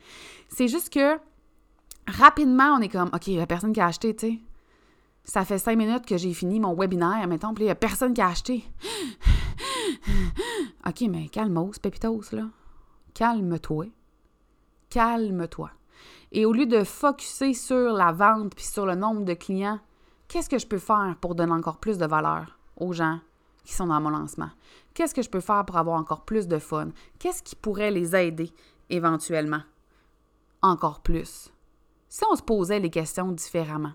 C'est 0.48 0.68
juste 0.68 0.92
que, 0.92 1.18
rapidement, 2.06 2.76
on 2.76 2.80
est 2.80 2.88
comme, 2.88 3.08
OK, 3.12 3.26
il 3.26 3.36
n'y 3.36 3.40
a 3.40 3.46
personne 3.46 3.72
qui 3.72 3.80
a 3.80 3.86
acheté, 3.86 4.14
tu 4.14 4.26
sais. 4.26 4.38
Ça 5.26 5.44
fait 5.44 5.58
cinq 5.58 5.76
minutes 5.76 6.06
que 6.06 6.16
j'ai 6.16 6.32
fini 6.32 6.60
mon 6.60 6.72
webinaire, 6.74 7.26
mettons, 7.26 7.52
il 7.58 7.64
n'y 7.64 7.70
a 7.70 7.74
personne 7.74 8.14
qui 8.14 8.20
a 8.20 8.28
acheté. 8.28 8.64
OK, 10.86 11.00
mais 11.10 11.28
calme 11.28 11.70
Pépitos, 11.82 12.30
là. 12.30 12.44
Calme-toi. 13.12 13.86
Calme-toi. 14.88 15.70
Et 16.30 16.46
au 16.46 16.52
lieu 16.52 16.66
de 16.66 16.84
focuser 16.84 17.54
sur 17.54 17.92
la 17.92 18.12
vente 18.12 18.54
puis 18.54 18.64
sur 18.64 18.86
le 18.86 18.94
nombre 18.94 19.24
de 19.24 19.34
clients, 19.34 19.80
qu'est-ce 20.28 20.48
que 20.48 20.58
je 20.58 20.66
peux 20.66 20.78
faire 20.78 21.16
pour 21.20 21.34
donner 21.34 21.52
encore 21.52 21.78
plus 21.78 21.98
de 21.98 22.06
valeur 22.06 22.56
aux 22.76 22.92
gens 22.92 23.18
qui 23.64 23.74
sont 23.74 23.88
dans 23.88 24.00
mon 24.00 24.10
lancement? 24.10 24.50
Qu'est-ce 24.94 25.14
que 25.14 25.22
je 25.22 25.30
peux 25.30 25.40
faire 25.40 25.64
pour 25.64 25.76
avoir 25.76 25.98
encore 25.98 26.24
plus 26.24 26.46
de 26.46 26.60
fun? 26.60 26.90
Qu'est-ce 27.18 27.42
qui 27.42 27.56
pourrait 27.56 27.90
les 27.90 28.14
aider 28.14 28.52
éventuellement? 28.90 29.62
Encore 30.62 31.00
plus? 31.00 31.52
Si 32.08 32.22
on 32.30 32.36
se 32.36 32.42
posait 32.42 32.78
les 32.78 32.90
questions 32.90 33.32
différemment. 33.32 33.92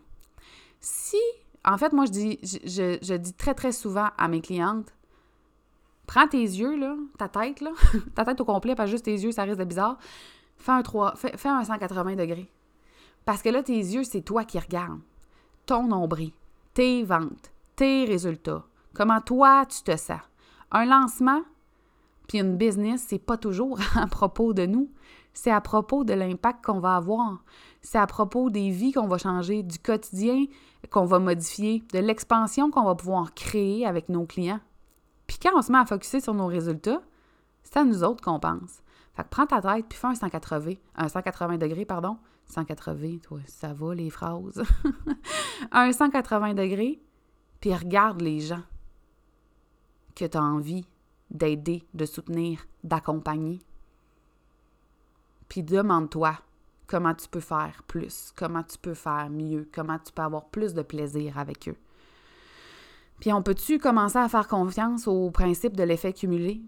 Si, 0.81 1.21
en 1.63 1.77
fait, 1.77 1.93
moi, 1.93 2.05
je 2.05 2.11
dis, 2.11 2.39
je, 2.41 3.15
dis 3.15 3.33
très, 3.33 3.53
très 3.53 3.71
souvent 3.71 4.09
à 4.17 4.27
mes 4.27 4.41
clientes, 4.41 4.93
prends 6.07 6.27
tes 6.27 6.41
yeux, 6.41 6.75
là, 6.75 6.95
ta 7.17 7.29
tête, 7.29 7.61
là, 7.61 7.71
ta 8.15 8.25
tête 8.25 8.41
au 8.41 8.45
complet, 8.45 8.75
pas 8.75 8.87
juste 8.87 9.05
tes 9.05 9.13
yeux, 9.13 9.31
ça 9.31 9.43
risque 9.43 9.59
de 9.59 9.65
bizarre. 9.65 9.97
Fais 10.57 10.71
un, 10.71 10.81
3, 10.81 11.15
fais, 11.15 11.37
fais 11.37 11.49
un 11.49 11.63
180 11.63 12.15
degrés. 12.15 12.49
Parce 13.25 13.41
que 13.41 13.49
là, 13.49 13.61
tes 13.63 13.77
yeux, 13.77 14.03
c'est 14.03 14.21
toi 14.21 14.43
qui 14.43 14.59
regardes 14.59 14.99
ton 15.65 15.87
nombril, 15.87 16.31
tes 16.73 17.03
ventes, 17.03 17.51
tes 17.75 18.05
résultats, 18.05 18.65
comment 18.93 19.21
toi 19.21 19.65
tu 19.67 19.83
te 19.83 19.95
sens. 19.95 20.19
Un 20.71 20.85
lancement, 20.85 21.41
puis 22.27 22.39
une 22.39 22.57
business, 22.57 23.05
c'est 23.07 23.19
pas 23.19 23.37
toujours 23.37 23.79
à 23.95 24.07
propos 24.07 24.53
de 24.53 24.65
nous, 24.65 24.89
c'est 25.33 25.51
à 25.51 25.61
propos 25.61 26.03
de 26.03 26.13
l'impact 26.13 26.65
qu'on 26.65 26.79
va 26.79 26.95
avoir. 26.95 27.43
C'est 27.81 27.97
à 27.97 28.07
propos 28.07 28.49
des 28.49 28.69
vies 28.69 28.91
qu'on 28.91 29.07
va 29.07 29.17
changer, 29.17 29.63
du 29.63 29.79
quotidien 29.79 30.45
qu'on 30.89 31.05
va 31.05 31.19
modifier, 31.19 31.83
de 31.93 31.99
l'expansion 31.99 32.71
qu'on 32.71 32.83
va 32.83 32.95
pouvoir 32.95 33.33
créer 33.33 33.85
avec 33.85 34.09
nos 34.09 34.25
clients. 34.25 34.59
Puis 35.27 35.37
quand 35.41 35.51
on 35.55 35.61
se 35.61 35.71
met 35.71 35.77
à 35.77 35.85
focuser 35.85 36.19
sur 36.19 36.33
nos 36.33 36.47
résultats, 36.47 37.01
c'est 37.63 37.77
à 37.77 37.83
nous 37.83 38.03
autres 38.03 38.23
qu'on 38.23 38.39
pense. 38.39 38.81
Fait 39.13 39.23
que 39.23 39.29
prends 39.29 39.45
ta 39.45 39.61
tête 39.61 39.85
puis 39.87 39.97
fais 39.97 40.07
un 40.07 40.15
180, 40.15 40.73
un 40.95 41.07
180 41.07 41.57
degrés, 41.57 41.85
pardon, 41.85 42.17
180, 42.47 43.19
toi, 43.23 43.39
ça 43.45 43.73
va 43.73 43.95
les 43.95 44.09
phrases. 44.09 44.63
un 45.71 45.91
180 45.91 46.53
degrés, 46.53 47.01
puis 47.59 47.73
regarde 47.73 48.21
les 48.21 48.39
gens 48.39 48.63
que 50.15 50.25
tu 50.25 50.37
as 50.37 50.43
envie 50.43 50.85
d'aider, 51.29 51.83
de 51.93 52.05
soutenir, 52.05 52.67
d'accompagner. 52.83 53.59
Puis 55.47 55.63
demande-toi 55.63 56.37
comment 56.91 57.15
tu 57.15 57.29
peux 57.29 57.39
faire 57.39 57.83
plus, 57.87 58.33
comment 58.35 58.63
tu 58.63 58.77
peux 58.77 58.93
faire 58.93 59.29
mieux, 59.31 59.67
comment 59.73 59.97
tu 59.97 60.11
peux 60.11 60.21
avoir 60.21 60.49
plus 60.49 60.73
de 60.73 60.81
plaisir 60.81 61.39
avec 61.39 61.69
eux. 61.69 61.77
Puis 63.21 63.31
on 63.31 63.41
peut-tu 63.41 63.79
commencer 63.79 64.17
à 64.17 64.27
faire 64.27 64.47
confiance 64.47 65.07
au 65.07 65.31
principe 65.31 65.77
de 65.77 65.83
l'effet 65.83 66.11
cumulé, 66.11 66.61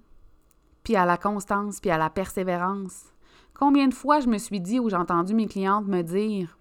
puis 0.83 0.95
à 0.95 1.05
la 1.05 1.17
constance, 1.17 1.79
puis 1.79 1.91
à 1.91 1.97
la 1.97 2.09
persévérance, 2.09 3.13
Combien 3.53 3.87
de 3.87 3.93
fois 3.93 4.19
je 4.19 4.27
me 4.27 4.37
suis 4.37 4.59
dit 4.59 4.79
ou 4.79 4.89
j'ai 4.89 4.95
entendu 4.95 5.33
mes 5.33 5.47
clientes 5.47 5.87
me 5.87 6.01
dire 6.01 6.57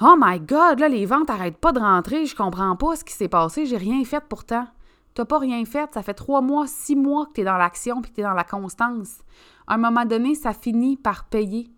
Oh 0.00 0.14
my 0.18 0.38
God, 0.40 0.80
là, 0.80 0.88
les 0.88 1.06
ventes 1.06 1.28
n'arrêtent 1.28 1.58
pas 1.58 1.72
de 1.72 1.80
rentrer, 1.80 2.26
je 2.26 2.36
comprends 2.36 2.76
pas 2.76 2.96
ce 2.96 3.04
qui 3.04 3.14
s'est 3.14 3.28
passé, 3.28 3.66
j'ai 3.66 3.76
rien 3.76 4.04
fait 4.04 4.22
pourtant. 4.28 4.66
T'as 5.14 5.24
pas 5.24 5.38
rien 5.38 5.64
fait, 5.64 5.92
ça 5.92 6.02
fait 6.02 6.14
trois 6.14 6.40
mois, 6.40 6.66
six 6.66 6.94
mois 6.94 7.26
que 7.26 7.32
tu 7.34 7.40
es 7.40 7.44
dans 7.44 7.56
l'action 7.56 8.00
puis 8.00 8.10
que 8.10 8.16
tu 8.16 8.20
es 8.20 8.24
dans 8.24 8.34
la 8.34 8.44
constance. 8.44 9.18
À 9.66 9.74
un 9.74 9.78
moment 9.78 10.04
donné, 10.04 10.34
ça 10.34 10.52
finit 10.52 10.96
par 10.96 11.24
payer. 11.24 11.70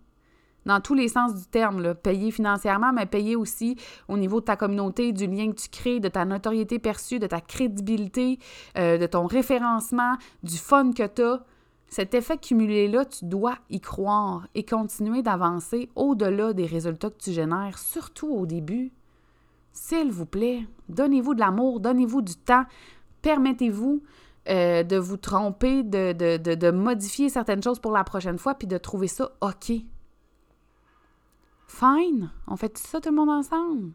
Dans 0.65 0.79
tous 0.79 0.93
les 0.93 1.07
sens 1.07 1.33
du 1.35 1.45
terme, 1.45 1.95
payer 1.95 2.31
financièrement, 2.31 2.93
mais 2.93 3.05
payer 3.05 3.35
aussi 3.35 3.77
au 4.07 4.17
niveau 4.17 4.39
de 4.39 4.45
ta 4.45 4.55
communauté, 4.55 5.11
du 5.11 5.27
lien 5.27 5.51
que 5.51 5.59
tu 5.59 5.69
crées, 5.69 5.99
de 5.99 6.07
ta 6.07 6.23
notoriété 6.25 6.77
perçue, 6.77 7.19
de 7.19 7.27
ta 7.27 7.41
crédibilité, 7.41 8.37
euh, 8.77 8.97
de 8.97 9.05
ton 9.07 9.25
référencement, 9.25 10.15
du 10.43 10.57
fun 10.57 10.91
que 10.91 11.07
tu 11.07 11.23
as. 11.23 11.43
Cet 11.87 12.13
effet 12.13 12.37
cumulé-là, 12.37 13.05
tu 13.05 13.25
dois 13.25 13.57
y 13.69 13.81
croire 13.81 14.47
et 14.55 14.63
continuer 14.63 15.23
d'avancer 15.23 15.89
au-delà 15.95 16.53
des 16.53 16.65
résultats 16.65 17.09
que 17.09 17.17
tu 17.17 17.33
génères, 17.33 17.77
surtout 17.77 18.29
au 18.29 18.45
début. 18.45 18.93
S'il 19.73 20.11
vous 20.11 20.25
plaît, 20.25 20.65
donnez-vous 20.89 21.33
de 21.33 21.39
l'amour, 21.39 21.79
donnez-vous 21.79 22.21
du 22.21 22.35
temps, 22.35 22.65
permettez-vous 23.21 24.03
euh, 24.49 24.83
de 24.83 24.97
vous 24.97 25.17
tromper, 25.17 25.83
de, 25.83 26.13
de, 26.13 26.37
de, 26.37 26.71
modifier 26.71 27.29
certaines 27.29 27.61
choses 27.61 27.79
pour 27.79 27.91
la 27.91 28.03
prochaine 28.03 28.37
fois, 28.37 28.55
puis 28.55 28.67
de 28.67 28.77
trouver 28.77 29.07
ça 29.07 29.31
OK. 29.41 29.71
Fine, 31.71 32.29
on 32.47 32.57
fait 32.57 32.77
ça 32.77 32.99
tout 32.99 33.09
le 33.09 33.15
monde 33.15 33.29
ensemble. 33.29 33.91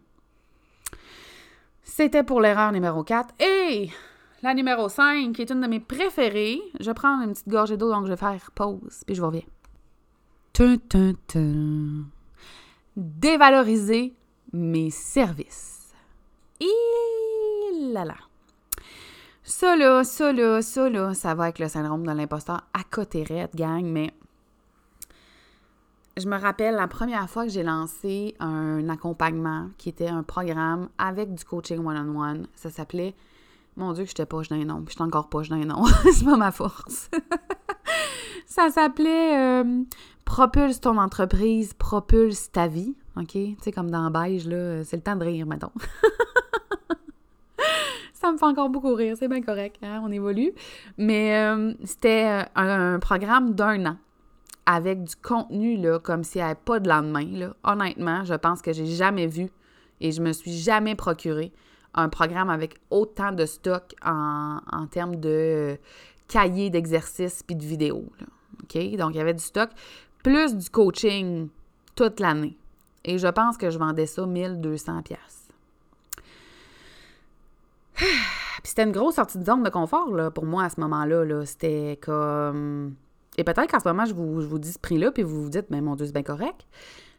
C'était 1.83 2.25
pour 2.25 2.41
l'erreur 2.41 2.73
numéro 2.73 3.05
4. 3.05 3.35
Et 3.39 3.91
la 4.43 4.55
numéro 4.55 4.89
5, 4.89 5.33
qui 5.33 5.43
est 5.43 5.51
une 5.51 5.61
de 5.61 5.67
mes 5.67 5.79
préférées. 5.79 6.61
Je 6.81 6.91
prendre 6.91 7.23
une 7.23 7.33
petite 7.33 7.49
gorgée 7.49 7.77
d'eau, 7.77 7.93
donc 7.93 8.07
je 8.07 8.11
vais 8.11 8.17
faire 8.17 8.51
pause, 8.55 9.05
puis 9.07 9.15
je 9.15 9.23
reviens. 9.23 9.43
Dévaloriser 12.97 14.15
mes 14.53 14.91
services. 14.91 15.93
Et 16.61 17.93
là 17.93 18.05
là. 18.05 18.17
Ça 19.45 19.77
là, 19.77 20.03
ça 20.03 20.33
là, 20.33 20.63
ça 20.63 20.89
là, 20.89 21.15
ça 21.15 21.35
va 21.35 21.45
avec 21.45 21.59
le 21.59 21.69
syndrome 21.69 22.05
de 22.05 22.11
l'imposteur 22.11 22.63
à 22.73 22.83
côté 22.83 23.23
red, 23.23 23.55
gang, 23.55 23.85
mais 23.85 24.13
je 26.17 26.27
me 26.27 26.39
rappelle 26.39 26.75
la 26.75 26.89
première 26.89 27.29
fois 27.29 27.45
que 27.45 27.51
j'ai 27.51 27.63
lancé 27.63 28.35
un 28.41 28.89
accompagnement 28.89 29.69
qui 29.77 29.89
était 29.89 30.09
un 30.09 30.23
programme 30.23 30.89
avec 30.99 31.35
du 31.35 31.45
coaching 31.45 31.85
one-on-one. 31.85 32.15
-on 32.15 32.43
-one. 32.43 32.47
Ça 32.55 32.71
s'appelait 32.71 33.15
mon 33.77 33.93
Dieu, 33.93 34.05
que 34.05 34.09
j'étais 34.09 34.27
poche 34.27 34.49
d'un 34.49 34.65
nom. 34.65 34.83
Puis 34.83 34.93
j'étais 34.93 35.03
encore 35.03 35.29
poche 35.29 35.51
d'un 35.51 35.65
nom. 35.65 35.85
c'est 36.13 36.25
pas 36.25 36.37
ma 36.37 36.51
force. 36.51 37.11
ça 38.47 38.71
s'appelait 38.71 39.39
euh, 39.39 39.83
Propulse 40.25 40.81
ton 40.81 40.99
entreprise, 40.99 41.75
propulse 41.75 42.51
ta 42.51 42.67
vie. 42.67 42.95
OK? 43.17 43.33
Tu 43.33 43.57
sais, 43.61 43.73
comme 43.73 43.91
dans 43.91 44.11
Beige, 44.11 44.47
là, 44.47 44.83
c'est 44.85 44.97
le 44.97 45.03
temps 45.03 45.17
de 45.17 45.25
rire, 45.25 45.47
mettons. 45.47 45.73
ça 48.13 48.33
me 48.33 48.39
fait 48.39 48.45
encore 48.45 48.71
beaucoup 48.71 48.95
rire, 48.95 49.15
c'est 49.19 49.29
bien 49.29 49.41
correct, 49.41 49.77
hein? 49.83 50.01
on 50.03 50.11
évolue. 50.11 50.53
Mais 50.99 51.37
euh, 51.37 51.75
c'était 51.85 52.45
un, 52.57 52.95
un, 52.95 52.99
programme 52.99 53.55
d'un 53.55 53.87
an 53.87 53.97
avec 54.67 55.05
du 55.05 55.15
contenu, 55.15 55.77
là, 55.77 56.01
comme 56.01 56.25
s'il 56.25 56.41
n'y 56.41 56.47
avait 56.47 56.57
pas 56.57 56.81
de 56.81 56.89
lendemain. 56.89 57.53
Honnêtement, 57.63 58.25
je 58.25 58.35
pense 58.35 58.61
que 58.61 58.73
j'ai 58.73 58.87
jamais 58.87 59.29
vu 59.29 59.49
et 60.01 60.11
je 60.11 60.21
me 60.21 60.33
suis 60.33 60.53
jamais 60.53 60.97
procuré 60.97 61.53
un 61.95 62.09
programme 62.09 62.51
avec 62.51 62.79
autant 62.91 63.33
de 63.33 63.47
stock 63.47 63.95
en, 64.05 64.61
termes 64.91 65.17
de 65.17 65.79
cahiers 66.29 66.69
d'exercices 66.69 67.43
puis 67.43 67.57
de 67.57 67.65
vidéos. 67.65 68.05
Donc, 68.99 69.15
il 69.15 69.17
y 69.17 69.21
avait 69.21 69.35
du 69.35 69.43
stock, 69.43 69.71
plus 70.23 70.57
du 70.57 70.69
coaching 70.69 71.49
toute 71.95 72.21
l'année. 72.21 72.59
Et 73.05 73.19
je 73.19 73.29
pense 73.29 73.57
que 73.57 73.71
je 73.71 73.79
vendais 73.79 74.07
ça 74.07 74.27
1200 74.27 75.03
pièces. 75.03 75.49
Puis 77.97 78.71
c'était 78.71 78.83
une 78.83 78.93
grosse 78.93 79.15
sortie 79.15 79.39
de 79.39 79.45
zone 79.45 79.63
de 79.63 79.71
confort 79.71 80.09
pour 80.35 80.45
moi 80.45 80.65
à 80.65 80.71
ce 80.71 80.81
moment-là. 80.81 81.25
-là, 81.25 81.47
c'était 81.47 81.99
comme... 82.03 82.97
Et 83.37 83.45
peut-être 83.45 83.71
qu'en 83.71 83.81
ce 83.81 83.89
moment, 83.89 84.05
je 84.05 84.15
vous, 84.15 84.41
je 84.41 84.47
vous 84.47 84.59
dis 84.59 84.73
ce 84.73 84.79
prix-là, 84.79 85.11
puis 85.13 85.23
vous 85.23 85.45
vous 85.45 85.51
dites, 85.51 85.67
mais 85.71 85.81
mon 85.81 85.95
Dieu, 85.95 86.07
c'est 86.07 86.13
bien 86.13 86.23
correct. 86.23 86.67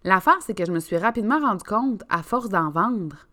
L'affaire, 0.03 0.37
c'est 0.41 0.53
que 0.53 0.65
je 0.65 0.71
me 0.71 0.79
suis 0.79 0.97
rapidement 0.97 1.39
rendu 1.39 1.63
compte, 1.63 2.03
à 2.09 2.23
force 2.23 2.49
d'en 2.49 2.69
vendre, 2.69 3.27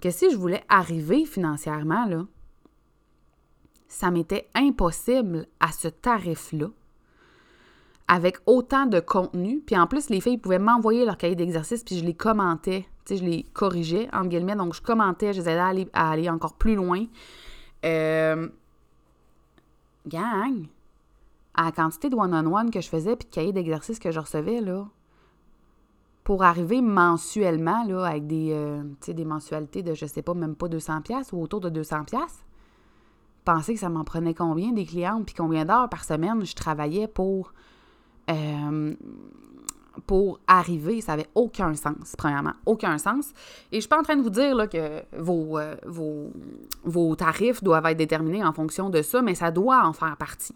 que 0.00 0.10
si 0.10 0.30
je 0.30 0.36
voulais 0.36 0.62
arriver 0.68 1.24
financièrement, 1.24 2.06
là, 2.06 2.24
ça 3.88 4.10
m'était 4.10 4.48
impossible 4.54 5.46
à 5.58 5.72
ce 5.72 5.88
tarif-là, 5.88 6.68
avec 8.08 8.38
autant 8.46 8.86
de 8.86 9.00
contenu. 9.00 9.60
Puis 9.60 9.76
en 9.76 9.86
plus, 9.86 10.08
les 10.08 10.20
filles 10.20 10.38
pouvaient 10.38 10.58
m'envoyer 10.58 11.04
leur 11.04 11.16
cahier 11.16 11.36
d'exercice, 11.36 11.84
puis 11.84 11.98
je 11.98 12.04
les 12.04 12.14
commentais, 12.14 12.86
tu 13.04 13.14
sais, 13.14 13.16
je 13.16 13.24
les 13.24 13.42
corrigeais, 13.52 14.08
entre 14.12 14.28
guillemets. 14.28 14.56
Donc, 14.56 14.74
je 14.74 14.80
commentais, 14.80 15.32
je 15.32 15.40
les 15.40 15.48
aidais 15.48 15.88
à 15.92 16.10
aller, 16.10 16.30
encore 16.30 16.54
plus 16.54 16.74
loin. 16.74 17.04
Euh, 17.84 18.48
gang, 20.06 20.66
à 21.54 21.64
la 21.64 21.72
quantité 21.72 22.08
de 22.10 22.16
one-on-one 22.16 22.70
que 22.70 22.80
je 22.80 22.88
faisais, 22.88 23.16
puis 23.16 23.28
de 23.28 23.34
cahiers 23.34 23.52
d'exercice 23.52 23.98
que 23.98 24.10
je 24.10 24.20
recevais, 24.20 24.60
là, 24.60 24.86
pour 26.24 26.44
arriver 26.44 26.80
mensuellement, 26.80 27.84
là, 27.84 28.04
avec 28.04 28.26
des, 28.26 28.50
euh, 28.52 28.82
des 29.08 29.24
mensualités 29.24 29.82
de, 29.82 29.94
je 29.94 30.06
sais 30.06 30.22
pas, 30.22 30.34
même 30.34 30.54
pas 30.54 30.68
200$ 30.68 31.30
ou 31.32 31.42
autour 31.42 31.60
de 31.60 31.70
200$, 31.70 32.04
pensez 33.44 33.74
que 33.74 33.80
ça 33.80 33.88
m'en 33.88 34.04
prenait 34.04 34.34
combien 34.34 34.72
des 34.72 34.84
clientes, 34.84 35.26
puis 35.26 35.34
combien 35.34 35.64
d'heures 35.64 35.88
par 35.88 36.04
semaine 36.04 36.44
je 36.44 36.54
travaillais 36.54 37.08
pour, 37.08 37.52
euh, 38.30 38.94
pour 40.06 40.38
arriver. 40.46 41.00
Ça 41.00 41.12
n'avait 41.12 41.28
aucun 41.34 41.74
sens, 41.74 42.14
premièrement. 42.16 42.52
Aucun 42.66 42.98
sens. 42.98 43.32
Et 43.72 43.76
je 43.76 43.80
suis 43.80 43.88
pas 43.88 43.98
en 43.98 44.02
train 44.02 44.16
de 44.16 44.22
vous 44.22 44.30
dire 44.30 44.54
là, 44.54 44.66
que 44.66 45.02
vos, 45.18 45.58
euh, 45.58 45.74
vos, 45.86 46.30
vos 46.84 47.16
tarifs 47.16 47.62
doivent 47.62 47.86
être 47.86 47.98
déterminés 47.98 48.44
en 48.44 48.52
fonction 48.52 48.90
de 48.90 49.02
ça, 49.02 49.22
mais 49.22 49.34
ça 49.34 49.50
doit 49.50 49.84
en 49.84 49.92
faire 49.92 50.16
partie. 50.16 50.54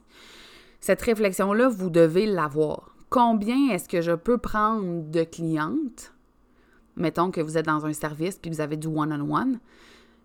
Cette 0.86 1.00
réflexion-là, 1.00 1.70
vous 1.70 1.88
devez 1.88 2.26
l'avoir 2.26 2.94
combien 3.08 3.70
est-ce 3.70 3.88
que 3.88 4.02
je 4.02 4.12
peux 4.12 4.36
prendre 4.36 5.10
de 5.10 5.24
clientes? 5.24 6.12
Mettons 6.96 7.30
que 7.30 7.40
vous 7.40 7.56
êtes 7.56 7.64
dans 7.64 7.86
un 7.86 7.94
service 7.94 8.36
puis 8.36 8.50
vous 8.50 8.60
avez 8.60 8.76
du 8.76 8.88
one-on-one. 8.88 9.60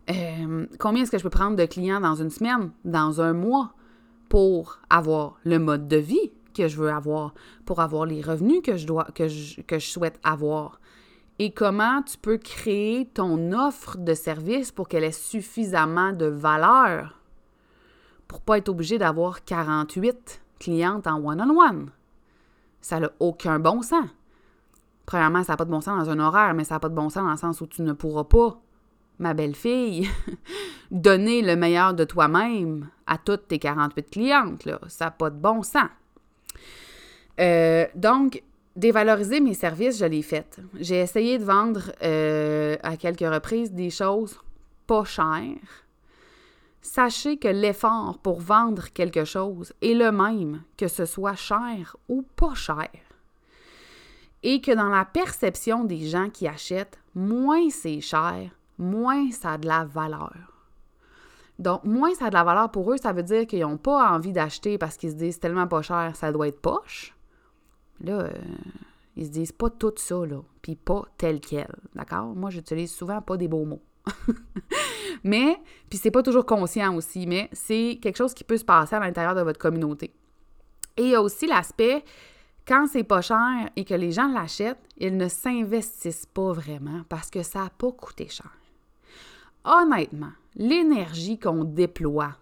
Euh, 0.09 0.65
combien 0.77 1.03
est-ce 1.03 1.11
que 1.11 1.17
je 1.17 1.23
peux 1.23 1.29
prendre 1.29 1.55
de 1.55 1.63
clients 1.63 2.01
dans 2.01 2.15
une 2.15 2.29
semaine, 2.29 2.71
dans 2.83 3.21
un 3.21 3.31
mois, 3.31 3.71
pour 4.27 4.79
avoir 4.89 5.39
le 5.45 5.59
mode 5.59 5.87
de 5.87 5.95
vie 5.95 6.29
que 6.53 6.67
je 6.67 6.75
veux 6.75 6.91
avoir, 6.91 7.33
pour 7.63 7.79
avoir 7.79 8.05
les 8.05 8.21
revenus 8.21 8.61
que 8.61 8.75
je, 8.75 8.85
dois, 8.85 9.07
que 9.15 9.29
je, 9.29 9.79
souhaite 9.79 10.19
avoir? 10.25 10.81
Et 11.39 11.51
comment 11.51 12.01
tu 12.01 12.17
peux 12.17 12.37
créer 12.37 13.05
ton 13.05 13.53
offre 13.53 13.97
de 13.97 14.13
service 14.13 14.73
pour 14.73 14.89
qu'elle 14.89 15.05
ait 15.05 15.13
suffisamment 15.13 16.11
de 16.11 16.25
valeur 16.25 17.15
pour 18.27 18.41
pas 18.41 18.57
être 18.57 18.67
obligé 18.67 18.97
d'avoir 18.97 19.45
48 19.45 20.41
clientes 20.59 21.07
en 21.07 21.23
one-on-one? 21.23 21.89
Ça 22.81 22.99
n'a 22.99 23.11
aucun 23.19 23.59
bon 23.59 23.81
sens. 23.81 24.07
Premièrement, 25.05 25.43
ça 25.43 25.53
n'a 25.53 25.57
pas 25.57 25.65
de 25.65 25.71
bon 25.71 25.81
sens 25.81 26.05
dans 26.05 26.11
un 26.11 26.19
horaire, 26.19 26.53
mais 26.53 26.63
ça 26.63 26.75
n'a 26.75 26.79
pas 26.79 26.89
de 26.89 26.95
bon 26.95 27.09
sens 27.09 27.23
dans 27.23 27.31
le 27.31 27.37
sens 27.37 27.61
où 27.61 27.67
tu 27.67 27.81
ne 27.81 27.93
pourras 27.93 28.25
pas, 28.25 28.59
ma 29.17 29.33
belle-fille, 29.33 30.07
donner 30.91 31.41
le 31.41 31.55
meilleur 31.55 31.93
de 31.93 32.03
toi-même 32.03 32.89
à 33.07 33.17
toutes 33.17 33.47
tes 33.47 33.59
48 33.59 34.09
clientes. 34.09 34.65
Là. 34.65 34.79
Ça 34.87 35.05
n'a 35.05 35.11
pas 35.11 35.29
de 35.29 35.35
bon 35.35 35.63
sens. 35.63 35.89
Euh, 37.39 37.85
donc, 37.95 38.43
dévaloriser 38.75 39.39
mes 39.39 39.53
services, 39.53 39.97
je 39.97 40.05
l'ai 40.05 40.21
fait. 40.21 40.59
J'ai 40.79 40.99
essayé 40.99 41.39
de 41.39 41.43
vendre 41.43 41.91
euh, 42.03 42.75
à 42.83 42.97
quelques 42.97 43.21
reprises 43.21 43.71
des 43.71 43.89
choses 43.89 44.39
pas 44.85 45.05
chères 45.05 45.55
Sachez 46.81 47.37
que 47.37 47.47
l'effort 47.47 48.19
pour 48.19 48.39
vendre 48.39 48.87
quelque 48.93 49.25
chose 49.25 49.73
est 49.81 49.93
le 49.93 50.11
même, 50.11 50.63
que 50.77 50.87
ce 50.87 51.05
soit 51.05 51.35
cher 51.35 51.97
ou 52.07 52.23
pas 52.35 52.55
cher. 52.55 52.89
Et 54.43 54.61
que 54.61 54.71
dans 54.71 54.87
la 54.87 55.03
perception 55.03 55.83
des 55.83 56.07
gens 56.07 56.29
qui 56.29 56.47
achètent, 56.47 56.99
moins 57.13 57.69
c'est 57.69 57.99
cher, 57.99 58.51
moins 58.77 59.29
ça 59.31 59.53
a 59.53 59.57
de 59.57 59.67
la 59.67 59.83
valeur. 59.83 60.59
Donc, 61.59 61.83
moins 61.83 62.15
ça 62.15 62.27
a 62.27 62.29
de 62.29 62.35
la 62.35 62.45
valeur 62.45 62.71
pour 62.71 62.91
eux, 62.93 62.97
ça 62.97 63.11
veut 63.11 63.23
dire 63.23 63.45
qu'ils 63.45 63.61
n'ont 63.61 63.77
pas 63.77 64.11
envie 64.11 64.31
d'acheter 64.31 64.77
parce 64.77 64.95
qu'ils 64.95 65.11
se 65.11 65.15
disent 65.15 65.39
tellement 65.39 65.67
pas 65.67 65.81
cher, 65.81 66.15
ça 66.15 66.31
doit 66.31 66.47
être 66.47 66.61
poche. 66.61 67.13
Là, 67.99 68.21
euh, 68.21 68.31
ils 69.17 69.25
se 69.25 69.31
disent 69.31 69.51
pas 69.51 69.69
tout 69.69 69.91
ça, 69.97 70.25
là, 70.25 70.41
puis 70.61 70.77
pas 70.77 71.03
tel 71.17 71.41
quel. 71.41 71.75
D'accord? 71.93 72.33
Moi, 72.33 72.49
j'utilise 72.49 72.93
souvent 72.93 73.21
pas 73.21 73.35
des 73.35 73.49
beaux 73.49 73.65
mots. 73.65 73.81
mais, 75.23 75.57
puis 75.89 75.97
c'est 75.97 76.11
pas 76.11 76.23
toujours 76.23 76.45
conscient 76.45 76.95
aussi, 76.95 77.27
mais 77.27 77.49
c'est 77.51 77.99
quelque 78.01 78.17
chose 78.17 78.33
qui 78.33 78.43
peut 78.43 78.57
se 78.57 78.65
passer 78.65 78.95
à 78.95 78.99
l'intérieur 78.99 79.35
de 79.35 79.41
votre 79.41 79.59
communauté. 79.59 80.13
Et 80.97 81.03
il 81.03 81.09
y 81.09 81.15
a 81.15 81.21
aussi 81.21 81.47
l'aspect, 81.47 82.03
quand 82.67 82.87
c'est 82.87 83.03
pas 83.03 83.21
cher 83.21 83.69
et 83.75 83.85
que 83.85 83.93
les 83.93 84.11
gens 84.11 84.27
l'achètent, 84.27 84.77
ils 84.97 85.15
ne 85.15 85.27
s'investissent 85.27 86.25
pas 86.25 86.51
vraiment 86.51 87.03
parce 87.09 87.29
que 87.29 87.41
ça 87.41 87.63
n'a 87.63 87.69
pas 87.69 87.91
coûté 87.91 88.27
cher. 88.27 88.51
Honnêtement, 89.63 90.31
l'énergie 90.55 91.39
qu'on 91.39 91.63
déploie 91.63 92.35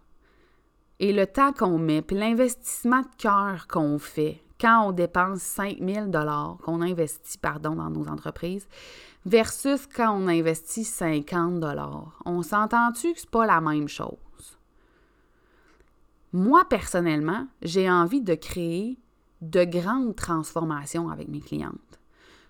et 1.00 1.14
le 1.14 1.28
temps 1.28 1.54
qu'on 1.54 1.78
met, 1.78 2.02
puis 2.02 2.18
l'investissement 2.18 3.02
de 3.02 3.08
cœur 3.18 3.68
qu'on 3.68 4.00
fait 4.00 4.42
quand 4.60 4.88
on 4.88 4.92
dépense 4.92 5.42
5000 5.42 6.10
dollars, 6.10 6.58
qu'on 6.64 6.82
investit, 6.82 7.38
pardon, 7.38 7.76
dans 7.76 7.90
nos 7.90 8.08
entreprises, 8.08 8.68
versus 9.26 9.88
quand 9.88 10.12
on 10.12 10.28
investit 10.28 10.84
50 10.84 11.60
dollars. 11.60 12.20
On 12.26 12.42
s'entend-tu 12.42 13.14
que 13.14 13.20
c'est 13.20 13.30
pas 13.30 13.46
la 13.46 13.62
même 13.62 13.88
chose? 13.88 14.18
Moi, 16.34 16.66
personnellement, 16.70 17.48
j'ai 17.62 17.90
envie 17.90 18.22
de 18.22 18.36
créer 18.36 18.98
de 19.42 19.64
grandes 19.64 20.16
transformations 20.16 21.10
avec 21.10 21.28
mes 21.28 21.40
clientes. 21.40 22.00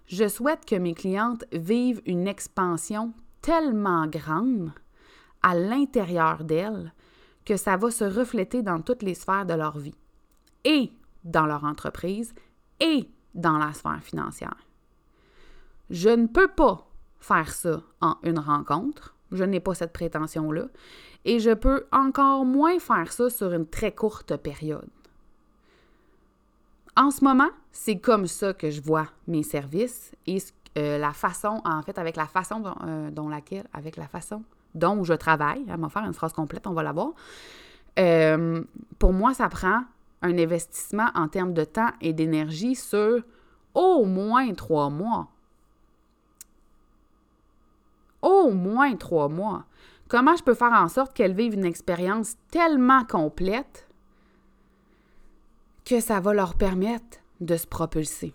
Je 0.08 0.28
souhaite 0.28 0.66
que 0.66 0.76
mes 0.76 0.94
clientes 0.94 1.46
vivent 1.52 2.02
une 2.06 2.28
expansion 2.28 3.14
tellement 3.42 4.08
grande 4.08 4.72
à 5.44 5.54
l'intérieur 5.54 6.44
d'elles 6.44 6.94
que 7.46 7.58
ça 7.58 7.78
va 7.78 7.92
se 7.92 8.04
refléter 8.04 8.62
dans 8.62 8.82
toutes 8.82 9.04
les 9.04 9.14
sphères 9.14 9.46
de 9.46 9.54
leur 9.54 9.78
vie 9.78 9.96
et 10.64 10.92
dans 11.28 11.46
leur 11.46 11.64
entreprise 11.64 12.34
et 12.80 13.08
dans 13.36 13.58
la 13.58 13.74
sphère 13.74 14.02
financière. 14.02 14.58
Je 15.90 16.10
ne 16.10 16.28
peux 16.28 16.48
pas 16.48 16.88
faire 17.20 17.52
ça 17.52 17.82
en 18.02 18.16
une 18.24 18.40
rencontre. 18.40 19.16
Je 19.32 19.44
n'ai 19.44 19.60
pas 19.60 19.74
cette 19.74 19.94
prétention-là. 19.94 20.66
Et 21.26 21.40
je 21.40 21.52
peux 21.52 21.86
encore 21.92 22.46
moins 22.46 22.80
faire 22.80 23.12
ça 23.12 23.30
sur 23.30 23.52
une 23.54 23.68
très 23.68 23.94
courte 23.94 24.36
période. 24.38 24.90
En 26.96 27.12
ce 27.12 27.24
moment, 27.24 27.50
c'est 27.72 28.00
comme 28.00 28.26
ça 28.26 28.54
que 28.54 28.72
je 28.72 28.82
vois 28.82 29.08
mes 29.28 29.44
services 29.44 30.14
et 30.26 30.38
euh, 30.78 30.98
la 30.98 31.12
façon, 31.12 31.62
en 31.64 31.82
fait, 31.84 31.98
avec 32.00 32.16
la 32.16 32.26
façon 32.26 32.64
euh, 32.86 33.12
dont, 33.12 33.30
laquelle, 33.30 33.68
avec 33.74 33.98
la 33.98 34.08
façon 34.08 34.44
dont 34.74 35.04
je 35.04 35.14
travaille. 35.14 35.64
Elle 35.68 35.80
va 35.80 35.90
faire 35.90 36.06
une 36.06 36.14
phrase 36.14 36.34
complète, 36.34 36.66
on 36.66 36.74
va 36.74 36.84
la 36.84 36.94
voir. 36.94 37.12
Euh, 38.00 38.64
pour 39.00 39.14
moi, 39.14 39.34
ça 39.34 39.50
prend 39.50 39.84
un 40.22 40.38
investissement 40.38 41.10
en 41.16 41.28
termes 41.28 41.54
de 41.54 41.64
temps 41.64 41.92
et 42.02 42.14
d'énergie 42.14 42.76
sur 42.76 43.24
au 43.74 44.06
moins 44.06 44.54
trois 44.54 44.90
mois 44.90 45.30
au 48.22 48.52
moins 48.52 48.96
trois 48.96 49.30
mois. 49.30 49.66
Comment 50.08 50.36
je 50.36 50.44
peux 50.44 50.54
faire 50.54 50.74
en 50.74 50.88
sorte 50.88 51.14
qu'elles 51.14 51.34
vivent 51.34 51.54
une 51.54 51.66
expérience 51.66 52.36
tellement 52.52 53.04
complète 53.06 53.88
que 55.86 56.00
ça 56.00 56.20
va 56.20 56.34
leur 56.34 56.56
permettre 56.56 57.20
de 57.42 57.56
se 57.58 57.68
propulser? 57.68 58.34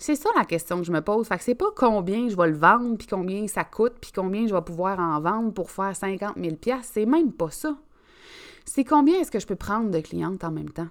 C'est 0.00 0.14
ça 0.14 0.28
la 0.36 0.44
question 0.44 0.78
que 0.78 0.84
je 0.84 0.92
me 0.92 1.00
pose. 1.00 1.26
Fait 1.26 1.38
que 1.38 1.44
c'est 1.44 1.56
pas 1.56 1.72
combien 1.74 2.28
je 2.28 2.36
vais 2.36 2.48
le 2.48 2.56
vendre, 2.56 2.96
puis 2.96 3.08
combien 3.08 3.48
ça 3.48 3.64
coûte, 3.64 3.94
puis 4.00 4.12
combien 4.14 4.46
je 4.46 4.54
vais 4.54 4.62
pouvoir 4.62 5.00
en 5.00 5.20
vendre 5.20 5.52
pour 5.52 5.72
faire 5.72 5.94
50 5.94 6.36
000 6.36 6.56
C'est 6.82 7.06
même 7.06 7.32
pas 7.32 7.50
ça. 7.50 7.76
C'est 8.68 8.84
combien 8.84 9.18
est-ce 9.18 9.30
que 9.30 9.40
je 9.40 9.46
peux 9.46 9.56
prendre 9.56 9.90
de 9.90 9.98
clientes 9.98 10.44
en 10.44 10.50
même 10.50 10.68
temps? 10.68 10.88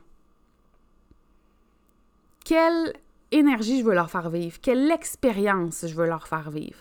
Quelle 2.43 2.93
énergie 3.31 3.79
je 3.79 3.85
veux 3.85 3.93
leur 3.93 4.09
faire 4.09 4.31
vivre? 4.31 4.57
Quelle 4.59 4.89
expérience 4.89 5.85
je 5.85 5.93
veux 5.93 6.07
leur 6.07 6.27
faire 6.27 6.49
vivre? 6.49 6.79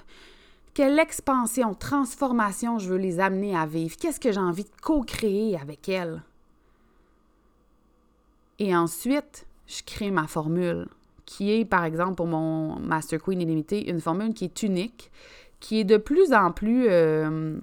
Quelle 0.73 0.99
expansion, 0.99 1.75
transformation 1.75 2.79
je 2.79 2.89
veux 2.89 2.97
les 2.97 3.21
amener 3.21 3.55
à 3.55 3.67
vivre? 3.67 3.95
Qu'est-ce 3.99 4.19
que 4.19 4.33
j'ai 4.33 4.41
envie 4.41 4.65
de 4.65 4.71
co-créer 4.81 5.59
avec 5.59 5.87
elles? 5.91 6.23
Et 8.59 8.75
ensuite, 8.75 9.47
je 9.67 9.83
crée 9.85 10.11
ma 10.11 10.27
formule, 10.27 10.89
qui 11.27 11.53
est, 11.53 11.67
par 11.67 11.85
exemple, 11.85 12.15
pour 12.15 12.27
mon 12.27 12.81
Master 12.81 13.21
Queen 13.21 13.43
illimité, 13.43 13.91
une 13.91 14.01
formule 14.01 14.33
qui 14.33 14.47
est 14.47 14.63
unique, 14.63 15.13
qui 15.61 15.81
est 15.81 15.85
de 15.85 15.99
plus 15.99 16.33
en 16.33 16.53
plus 16.53 16.87
euh, 16.89 17.59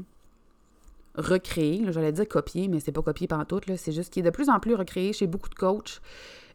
recréée. 1.16 1.86
J'allais 1.90 2.12
dire 2.12 2.28
copiée, 2.28 2.68
mais 2.68 2.80
c'est 2.80 2.92
pas 2.92 3.02
copié 3.02 3.28
par 3.28 3.46
tout. 3.46 3.62
C'est 3.78 3.92
juste 3.92 4.12
qui 4.12 4.20
est 4.20 4.24
de 4.24 4.30
plus 4.30 4.50
en 4.50 4.60
plus 4.60 4.76
recréée 4.76 5.14
chez 5.14 5.28
beaucoup 5.28 5.50
de 5.50 5.56
coachs. 5.56 6.02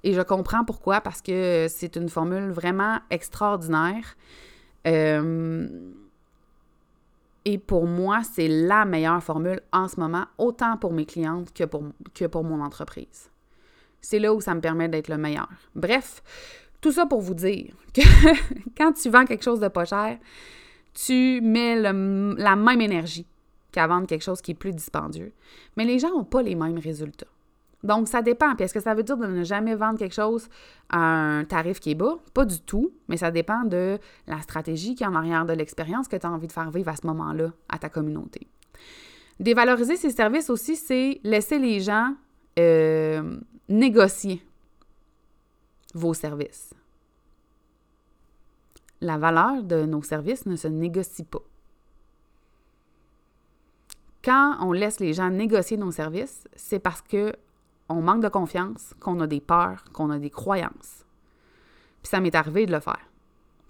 Et 0.04 0.12
je 0.12 0.20
comprends 0.20 0.64
pourquoi, 0.64 1.00
parce 1.00 1.22
que 1.22 1.66
c'est 1.68 1.96
une 1.96 2.08
formule 2.08 2.50
vraiment 2.50 2.98
extraordinaire. 3.10 4.16
Euh, 4.86 5.68
et 7.44 7.58
pour 7.58 7.86
moi, 7.86 8.22
c'est 8.22 8.48
la 8.48 8.84
meilleure 8.84 9.22
formule 9.22 9.60
en 9.72 9.88
ce 9.88 9.98
moment, 9.98 10.26
autant 10.38 10.76
pour 10.76 10.92
mes 10.92 11.06
clientes 11.06 11.52
que 11.52 11.64
pour, 11.64 11.82
que 12.14 12.26
pour 12.26 12.44
mon 12.44 12.60
entreprise. 12.60 13.30
C'est 14.00 14.18
là 14.18 14.32
où 14.32 14.40
ça 14.40 14.54
me 14.54 14.60
permet 14.60 14.88
d'être 14.88 15.08
le 15.08 15.18
meilleur. 15.18 15.48
Bref, 15.74 16.22
tout 16.80 16.92
ça 16.92 17.06
pour 17.06 17.20
vous 17.20 17.34
dire 17.34 17.74
que 17.92 18.02
quand 18.76 18.92
tu 18.92 19.10
vends 19.10 19.24
quelque 19.24 19.42
chose 19.42 19.60
de 19.60 19.68
pas 19.68 19.84
cher, 19.84 20.18
tu 20.94 21.40
mets 21.40 21.80
la 21.80 21.92
même 21.92 22.80
énergie 22.80 23.26
qu'à 23.78 23.86
vendre 23.86 24.06
quelque 24.08 24.24
chose 24.24 24.40
qui 24.40 24.50
est 24.50 24.54
plus 24.54 24.72
dispendieux. 24.72 25.32
Mais 25.76 25.84
les 25.84 26.00
gens 26.00 26.10
n'ont 26.10 26.24
pas 26.24 26.42
les 26.42 26.56
mêmes 26.56 26.78
résultats. 26.78 27.28
Donc, 27.84 28.08
ça 28.08 28.22
dépend. 28.22 28.56
Puis, 28.56 28.64
est-ce 28.64 28.74
que 28.74 28.80
ça 28.80 28.92
veut 28.92 29.04
dire 29.04 29.16
de 29.16 29.26
ne 29.26 29.44
jamais 29.44 29.76
vendre 29.76 29.98
quelque 30.00 30.14
chose 30.14 30.48
à 30.88 30.98
un 30.98 31.44
tarif 31.44 31.78
qui 31.78 31.92
est 31.92 31.94
bas? 31.94 32.18
Pas 32.34 32.44
du 32.44 32.60
tout, 32.60 32.90
mais 33.06 33.16
ça 33.16 33.30
dépend 33.30 33.62
de 33.62 33.98
la 34.26 34.40
stratégie 34.40 34.96
qui 34.96 35.04
est 35.04 35.06
en 35.06 35.14
arrière 35.14 35.46
de 35.46 35.52
l'expérience 35.52 36.08
que 36.08 36.16
tu 36.16 36.26
as 36.26 36.30
envie 36.30 36.48
de 36.48 36.52
faire 36.52 36.70
vivre 36.72 36.88
à 36.88 36.96
ce 36.96 37.06
moment-là 37.06 37.52
à 37.68 37.78
ta 37.78 37.88
communauté. 37.88 38.48
Dévaloriser 39.38 39.96
ses 39.96 40.10
services 40.10 40.50
aussi, 40.50 40.74
c'est 40.74 41.20
laisser 41.22 41.60
les 41.60 41.78
gens 41.78 42.16
euh, 42.58 43.38
négocier 43.68 44.42
vos 45.94 46.14
services. 46.14 46.74
la 49.00 49.16
valeur 49.16 49.62
de 49.62 49.84
nos 49.84 50.02
services 50.02 50.46
ne 50.46 50.56
se 50.56 50.66
négocie 50.66 51.22
pas. 51.24 51.42
Quand 54.28 54.58
on 54.60 54.72
laisse 54.72 55.00
les 55.00 55.14
gens 55.14 55.30
négocier 55.30 55.78
nos 55.78 55.90
services, 55.90 56.46
c'est 56.54 56.80
parce 56.80 57.00
que 57.00 57.32
on 57.88 58.02
manque 58.02 58.22
de 58.22 58.28
confiance, 58.28 58.92
qu'on 59.00 59.18
a 59.20 59.26
des 59.26 59.40
peurs, 59.40 59.84
qu'on 59.94 60.10
a 60.10 60.18
des 60.18 60.28
croyances. 60.28 61.06
Puis 62.02 62.10
ça 62.10 62.20
m'est 62.20 62.34
arrivé 62.34 62.66
de 62.66 62.72
le 62.72 62.80
faire. 62.80 63.00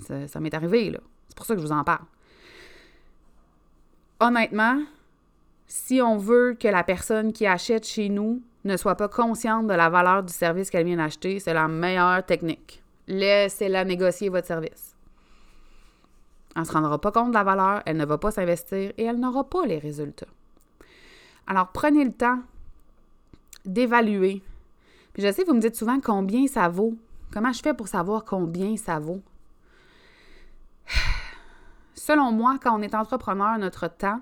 Ça, 0.01 0.27
ça 0.27 0.41
m'est 0.41 0.53
arrivé, 0.53 0.91
là. 0.91 0.99
C'est 1.29 1.37
pour 1.37 1.47
ça 1.47 1.55
que 1.55 1.61
je 1.61 1.65
vous 1.65 1.71
en 1.71 1.85
parle. 1.85 2.03
Honnêtement, 4.19 4.83
si 5.69 6.03
on 6.03 6.17
veut 6.17 6.57
que 6.59 6.67
la 6.67 6.83
personne 6.83 7.33
qui 7.33 7.47
achète 7.47 7.87
chez 7.87 8.09
nous 8.09 8.43
ne 8.65 8.77
soit 8.77 8.97
pas 8.97 9.07
consciente 9.07 9.69
de 9.69 9.75
la 9.75 9.89
valeur 9.89 10.25
du 10.25 10.33
service 10.33 10.71
qu'elle 10.71 10.87
vient 10.87 10.97
d'acheter, 10.97 11.39
c'est 11.39 11.55
la 11.55 11.69
meilleure 11.69 12.27
technique. 12.27 12.83
Laissez-la 13.07 13.85
négocier 13.85 14.29
votre 14.29 14.49
service. 14.49 14.97
Elle 16.57 16.63
ne 16.63 16.67
se 16.67 16.73
rendra 16.73 17.01
pas 17.01 17.13
compte 17.13 17.29
de 17.29 17.35
la 17.35 17.45
valeur, 17.45 17.81
elle 17.87 17.97
ne 17.97 18.05
va 18.05 18.19
pas 18.19 18.33
s'investir 18.33 18.93
et 18.99 19.05
elle 19.05 19.21
n'aura 19.21 19.49
pas 19.49 19.65
les 19.65 19.79
résultats. 19.79 20.27
Alors, 21.49 21.73
prenez 21.73 22.05
le 22.05 22.13
temps 22.13 22.41
d'évaluer. 23.65 24.43
Je 25.17 25.33
sais, 25.33 25.45
vous 25.45 25.55
me 25.55 25.61
dites 25.61 25.77
souvent 25.77 25.99
combien 25.99 26.47
ça 26.47 26.69
vaut. 26.69 26.95
Comment 27.33 27.53
je 27.53 27.63
fais 27.63 27.73
pour 27.73 27.89
savoir 27.89 28.27
combien 28.27 28.77
ça 28.77 28.99
vaut? 28.99 29.23
Selon 31.95 32.33
moi, 32.33 32.59
quand 32.63 32.79
on 32.79 32.83
est 32.83 32.95
entrepreneur, 32.95 33.59
notre 33.59 33.89
temps, 33.89 34.21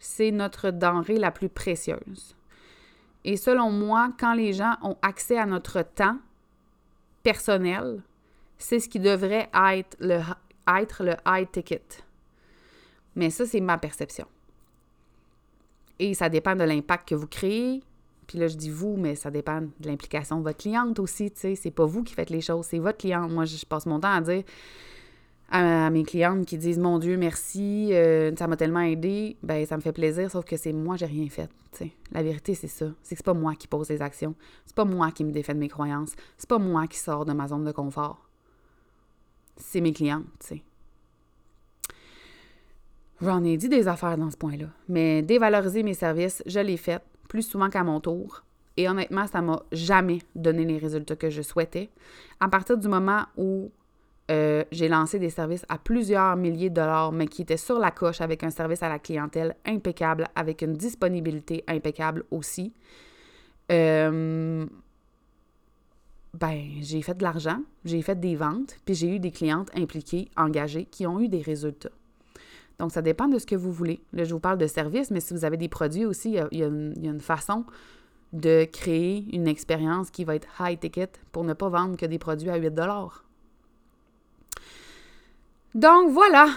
c'est 0.00 0.32
notre 0.32 0.70
denrée 0.70 1.16
la 1.16 1.30
plus 1.30 1.48
précieuse. 1.48 2.34
Et 3.24 3.36
selon 3.36 3.70
moi, 3.70 4.10
quand 4.18 4.34
les 4.34 4.52
gens 4.52 4.74
ont 4.82 4.96
accès 5.02 5.38
à 5.38 5.46
notre 5.46 5.82
temps 5.82 6.18
personnel, 7.22 8.02
c'est 8.58 8.80
ce 8.80 8.88
qui 8.88 8.98
devrait 8.98 9.48
être 9.54 9.96
le 10.00 11.14
high 11.24 11.50
ticket. 11.52 11.82
Mais 13.14 13.30
ça, 13.30 13.46
c'est 13.46 13.60
ma 13.60 13.78
perception. 13.78 14.26
Et 15.98 16.14
ça 16.14 16.28
dépend 16.28 16.54
de 16.54 16.64
l'impact 16.64 17.08
que 17.08 17.14
vous 17.14 17.26
créez. 17.26 17.82
Puis 18.26 18.38
là, 18.38 18.48
je 18.48 18.56
dis 18.56 18.70
vous, 18.70 18.96
mais 18.96 19.14
ça 19.14 19.30
dépend 19.30 19.60
de 19.60 19.86
l'implication 19.86 20.38
de 20.38 20.42
votre 20.42 20.58
cliente 20.58 20.98
aussi. 20.98 21.30
Tu 21.30 21.40
sais, 21.40 21.54
c'est 21.54 21.70
pas 21.70 21.86
vous 21.86 22.02
qui 22.02 22.14
faites 22.14 22.30
les 22.30 22.40
choses, 22.40 22.66
c'est 22.66 22.78
votre 22.78 22.98
cliente. 22.98 23.30
Moi, 23.30 23.44
je 23.44 23.64
passe 23.64 23.86
mon 23.86 24.00
temps 24.00 24.12
à 24.12 24.20
dire 24.20 24.42
à, 25.50 25.90
mes 25.90 26.04
clientes 26.04 26.46
qui 26.46 26.58
disent 26.58 26.78
Mon 26.78 26.98
Dieu, 26.98 27.16
merci, 27.16 27.90
euh, 27.92 28.34
ça 28.36 28.46
m'a 28.46 28.56
tellement 28.56 28.80
aidé, 28.80 29.36
ben 29.42 29.64
ça 29.66 29.76
me 29.76 29.82
fait 29.82 29.92
plaisir, 29.92 30.30
sauf 30.30 30.44
que 30.44 30.56
c'est 30.56 30.72
moi, 30.72 30.96
j'ai 30.96 31.06
rien 31.06 31.28
fait. 31.28 31.50
sais. 31.72 31.92
La 32.12 32.22
vérité, 32.22 32.54
c'est 32.54 32.68
ça. 32.68 32.86
C'est 33.02 33.14
que 33.14 33.18
c'est 33.18 33.24
pas 33.24 33.34
moi 33.34 33.54
qui 33.54 33.68
pose 33.68 33.88
les 33.88 34.02
actions. 34.02 34.34
C'est 34.64 34.74
pas 34.74 34.84
moi 34.84 35.10
qui 35.12 35.24
me 35.24 35.32
défait 35.32 35.54
de 35.54 35.58
mes 35.60 35.68
croyances. 35.68 36.12
C'est 36.36 36.48
pas 36.48 36.58
moi 36.58 36.86
qui 36.86 36.98
sors 36.98 37.24
de 37.24 37.32
ma 37.32 37.48
zone 37.48 37.64
de 37.64 37.72
confort. 37.72 38.26
C'est 39.56 39.80
mes 39.80 39.92
clientes, 39.92 40.26
tu 40.40 40.46
sais. 40.46 40.62
J'en 43.22 43.42
ai 43.44 43.56
dit 43.56 43.68
des 43.68 43.88
affaires 43.88 44.18
dans 44.18 44.30
ce 44.30 44.36
point-là. 44.36 44.66
Mais 44.88 45.22
dévaloriser 45.22 45.82
mes 45.82 45.94
services, 45.94 46.42
je 46.46 46.60
l'ai 46.60 46.76
fait 46.76 47.02
plus 47.28 47.42
souvent 47.42 47.70
qu'à 47.70 47.82
mon 47.82 48.00
tour. 48.00 48.42
Et 48.76 48.88
honnêtement, 48.88 49.26
ça 49.26 49.40
m'a 49.40 49.62
jamais 49.72 50.18
donné 50.34 50.64
les 50.64 50.78
résultats 50.78 51.16
que 51.16 51.30
je 51.30 51.40
souhaitais. 51.40 51.88
À 52.40 52.48
partir 52.48 52.76
du 52.76 52.88
moment 52.88 53.22
où 53.36 53.70
euh, 54.30 54.64
j'ai 54.70 54.88
lancé 54.88 55.18
des 55.18 55.30
services 55.30 55.64
à 55.68 55.78
plusieurs 55.78 56.36
milliers 56.36 56.68
de 56.68 56.74
dollars, 56.74 57.12
mais 57.12 57.26
qui 57.26 57.42
étaient 57.42 57.56
sur 57.56 57.78
la 57.78 57.90
coche 57.90 58.20
avec 58.20 58.42
un 58.42 58.50
service 58.50 58.82
à 58.82 58.88
la 58.88 58.98
clientèle 58.98 59.56
impeccable, 59.64 60.28
avec 60.34 60.62
une 60.62 60.74
disponibilité 60.74 61.64
impeccable 61.68 62.24
aussi. 62.30 62.74
Euh, 63.72 64.66
ben, 66.34 66.60
j'ai 66.80 67.00
fait 67.00 67.14
de 67.14 67.22
l'argent, 67.22 67.62
j'ai 67.84 68.02
fait 68.02 68.18
des 68.18 68.36
ventes, 68.36 68.76
puis 68.84 68.94
j'ai 68.94 69.14
eu 69.14 69.18
des 69.18 69.30
clientes 69.30 69.70
impliquées, 69.74 70.28
engagées, 70.36 70.84
qui 70.84 71.06
ont 71.06 71.20
eu 71.20 71.28
des 71.28 71.40
résultats. 71.40 71.90
Donc, 72.78 72.92
ça 72.92 73.02
dépend 73.02 73.28
de 73.28 73.38
ce 73.38 73.46
que 73.46 73.56
vous 73.56 73.72
voulez. 73.72 74.02
Là, 74.12 74.24
je 74.24 74.34
vous 74.34 74.40
parle 74.40 74.58
de 74.58 74.66
services, 74.66 75.10
mais 75.10 75.20
si 75.20 75.32
vous 75.32 75.44
avez 75.44 75.56
des 75.56 75.68
produits 75.68 76.04
aussi, 76.04 76.38
il 76.50 76.58
y 76.58 76.62
a, 76.62 76.66
une, 76.66 77.20
façon 77.20 77.64
de 78.32 78.64
créer 78.64 79.24
une 79.32 79.48
expérience 79.48 80.10
qui 80.10 80.24
va 80.24 80.34
être 80.34 80.48
high 80.60 80.78
ticket 80.78 81.10
pour 81.32 81.44
ne 81.44 81.54
pas 81.54 81.68
vendre 81.68 81.96
que 81.96 82.04
des 82.04 82.18
produits 82.18 82.50
à 82.50 82.56
8 82.56 82.74
Donc, 85.74 86.10
voilà. 86.10 86.48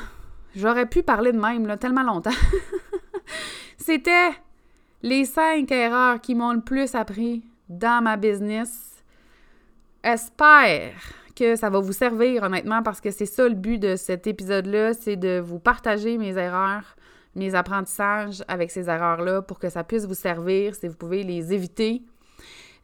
J'aurais 0.56 0.88
pu 0.88 1.04
parler 1.04 1.32
de 1.32 1.40
même 1.40 1.68
là, 1.68 1.78
tellement 1.78 2.04
longtemps. 2.04 2.32
C'était 3.78 4.32
les 5.04 5.26
cinq 5.26 5.72
erreurs 5.72 6.20
qui 6.20 6.36
m'ont 6.36 6.54
le 6.54 6.62
plus 6.62 6.96
appris 6.96 7.44
dans 7.70 8.04
ma 8.04 8.18
business. 8.18 9.04
Espère 10.04 11.19
que 11.40 11.56
ça 11.56 11.70
va 11.70 11.80
vous 11.80 11.94
servir, 11.94 12.44
honnêtement, 12.44 12.84
parce 12.84 13.00
que 13.00 13.12
c'est 13.12 13.26
ça 13.26 13.48
le 13.48 13.56
but 13.56 13.78
de 13.78 13.96
cet 13.96 14.28
épisode-là, 14.28 14.94
c'est 14.94 15.16
de 15.16 15.40
vous 15.40 15.60
partager 15.60 16.18
mes 16.18 16.38
erreurs, 16.38 16.98
mes 17.36 17.56
apprentissages 17.56 18.44
avec 18.48 18.72
ces 18.72 18.90
erreurs-là 18.90 19.42
pour 19.42 19.58
que 19.58 19.70
ça 19.70 19.84
puisse 19.84 20.06
vous 20.06 20.16
servir, 20.16 20.76
si 20.76 20.88
vous 20.88 20.96
pouvez 20.96 21.24
les 21.24 21.54
éviter. 21.54 22.04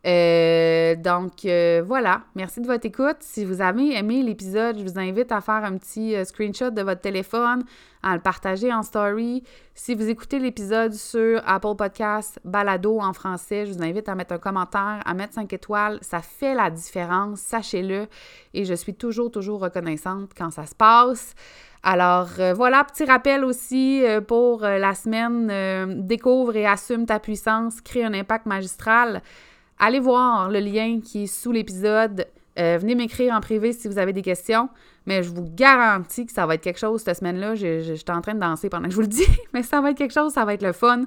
Euh, 0.05 0.95
donc 0.95 1.45
euh, 1.45 1.81
voilà, 1.83 2.21
merci 2.35 2.61
de 2.61 2.67
votre 2.67 2.85
écoute. 2.85 3.17
Si 3.21 3.43
vous 3.43 3.59
avez 3.61 3.95
aimé 3.95 4.21
l'épisode, 4.21 4.77
je 4.77 4.83
vous 4.83 4.99
invite 4.99 5.31
à 5.31 5.41
faire 5.41 5.63
un 5.65 5.77
petit 5.77 6.15
euh, 6.15 6.23
screenshot 6.25 6.69
de 6.69 6.83
votre 6.83 7.01
téléphone, 7.01 7.63
à 8.03 8.13
le 8.13 8.21
partager 8.21 8.71
en 8.71 8.83
story. 8.83 9.43
Si 9.73 9.95
vous 9.95 10.07
écoutez 10.07 10.37
l'épisode 10.37 10.93
sur 10.93 11.41
Apple 11.47 11.75
Podcast 11.75 12.39
Balado 12.45 12.99
en 12.99 13.13
français, 13.13 13.65
je 13.65 13.73
vous 13.73 13.81
invite 13.81 14.07
à 14.07 14.13
mettre 14.13 14.33
un 14.33 14.37
commentaire, 14.37 15.01
à 15.03 15.13
mettre 15.15 15.33
5 15.33 15.51
étoiles. 15.51 15.97
Ça 16.01 16.21
fait 16.21 16.53
la 16.53 16.69
différence, 16.69 17.39
sachez-le. 17.39 18.05
Et 18.53 18.63
je 18.63 18.75
suis 18.75 18.93
toujours, 18.93 19.31
toujours 19.31 19.59
reconnaissante 19.59 20.33
quand 20.37 20.51
ça 20.51 20.67
se 20.67 20.75
passe. 20.75 21.33
Alors 21.81 22.29
voilà, 22.55 22.83
petit 22.83 23.05
rappel 23.05 23.45
aussi 23.45 24.03
pour 24.27 24.61
la 24.61 24.95
semaine 24.95 26.07
Découvre 26.07 26.55
et 26.55 26.65
assume 26.65 27.05
ta 27.05 27.19
puissance, 27.19 27.79
crée 27.79 28.03
un 28.03 28.13
impact 28.15 28.47
magistral. 28.47 29.21
Allez 29.79 29.99
voir 29.99 30.49
le 30.49 30.59
lien 30.59 30.99
qui 31.01 31.23
est 31.23 31.27
sous 31.27 31.51
l'épisode. 31.51 32.27
Euh, 32.57 32.77
venez 32.79 32.95
m'écrire 32.95 33.33
en 33.33 33.41
privé 33.41 33.73
si 33.73 33.87
vous 33.87 33.97
avez 33.97 34.13
des 34.13 34.21
questions, 34.21 34.69
mais 35.05 35.23
je 35.23 35.29
vous 35.29 35.43
garantis 35.43 36.25
que 36.25 36.31
ça 36.31 36.45
va 36.45 36.55
être 36.55 36.61
quelque 36.61 36.79
chose 36.79 37.01
cette 37.01 37.17
semaine-là. 37.17 37.55
J'étais 37.55 38.11
en 38.11 38.21
train 38.21 38.33
de 38.33 38.39
danser 38.39 38.69
pendant 38.69 38.85
que 38.85 38.91
je 38.91 38.95
vous 38.95 39.01
le 39.01 39.07
dis, 39.07 39.27
mais 39.53 39.63
ça 39.63 39.81
va 39.81 39.91
être 39.91 39.97
quelque 39.97 40.13
chose, 40.13 40.31
ça 40.33 40.45
va 40.45 40.53
être 40.53 40.63
le 40.63 40.71
fun. 40.71 41.03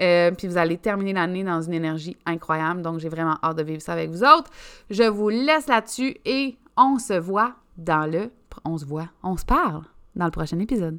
Euh, 0.00 0.30
puis 0.30 0.46
vous 0.46 0.56
allez 0.56 0.78
terminer 0.78 1.12
l'année 1.12 1.44
dans 1.44 1.60
une 1.60 1.74
énergie 1.74 2.16
incroyable. 2.24 2.82
Donc, 2.82 3.00
j'ai 3.00 3.08
vraiment 3.08 3.36
hâte 3.42 3.58
de 3.58 3.62
vivre 3.62 3.82
ça 3.82 3.92
avec 3.92 4.10
vous 4.10 4.22
autres. 4.22 4.50
Je 4.90 5.02
vous 5.02 5.28
laisse 5.28 5.66
là-dessus 5.66 6.16
et 6.24 6.56
on 6.76 6.98
se 6.98 7.14
voit 7.14 7.54
dans 7.76 8.10
le... 8.10 8.30
On 8.64 8.78
se 8.78 8.84
voit, 8.84 9.08
on 9.22 9.36
se 9.36 9.44
parle 9.44 9.82
dans 10.16 10.24
le 10.24 10.30
prochain 10.30 10.58
épisode. 10.58 10.98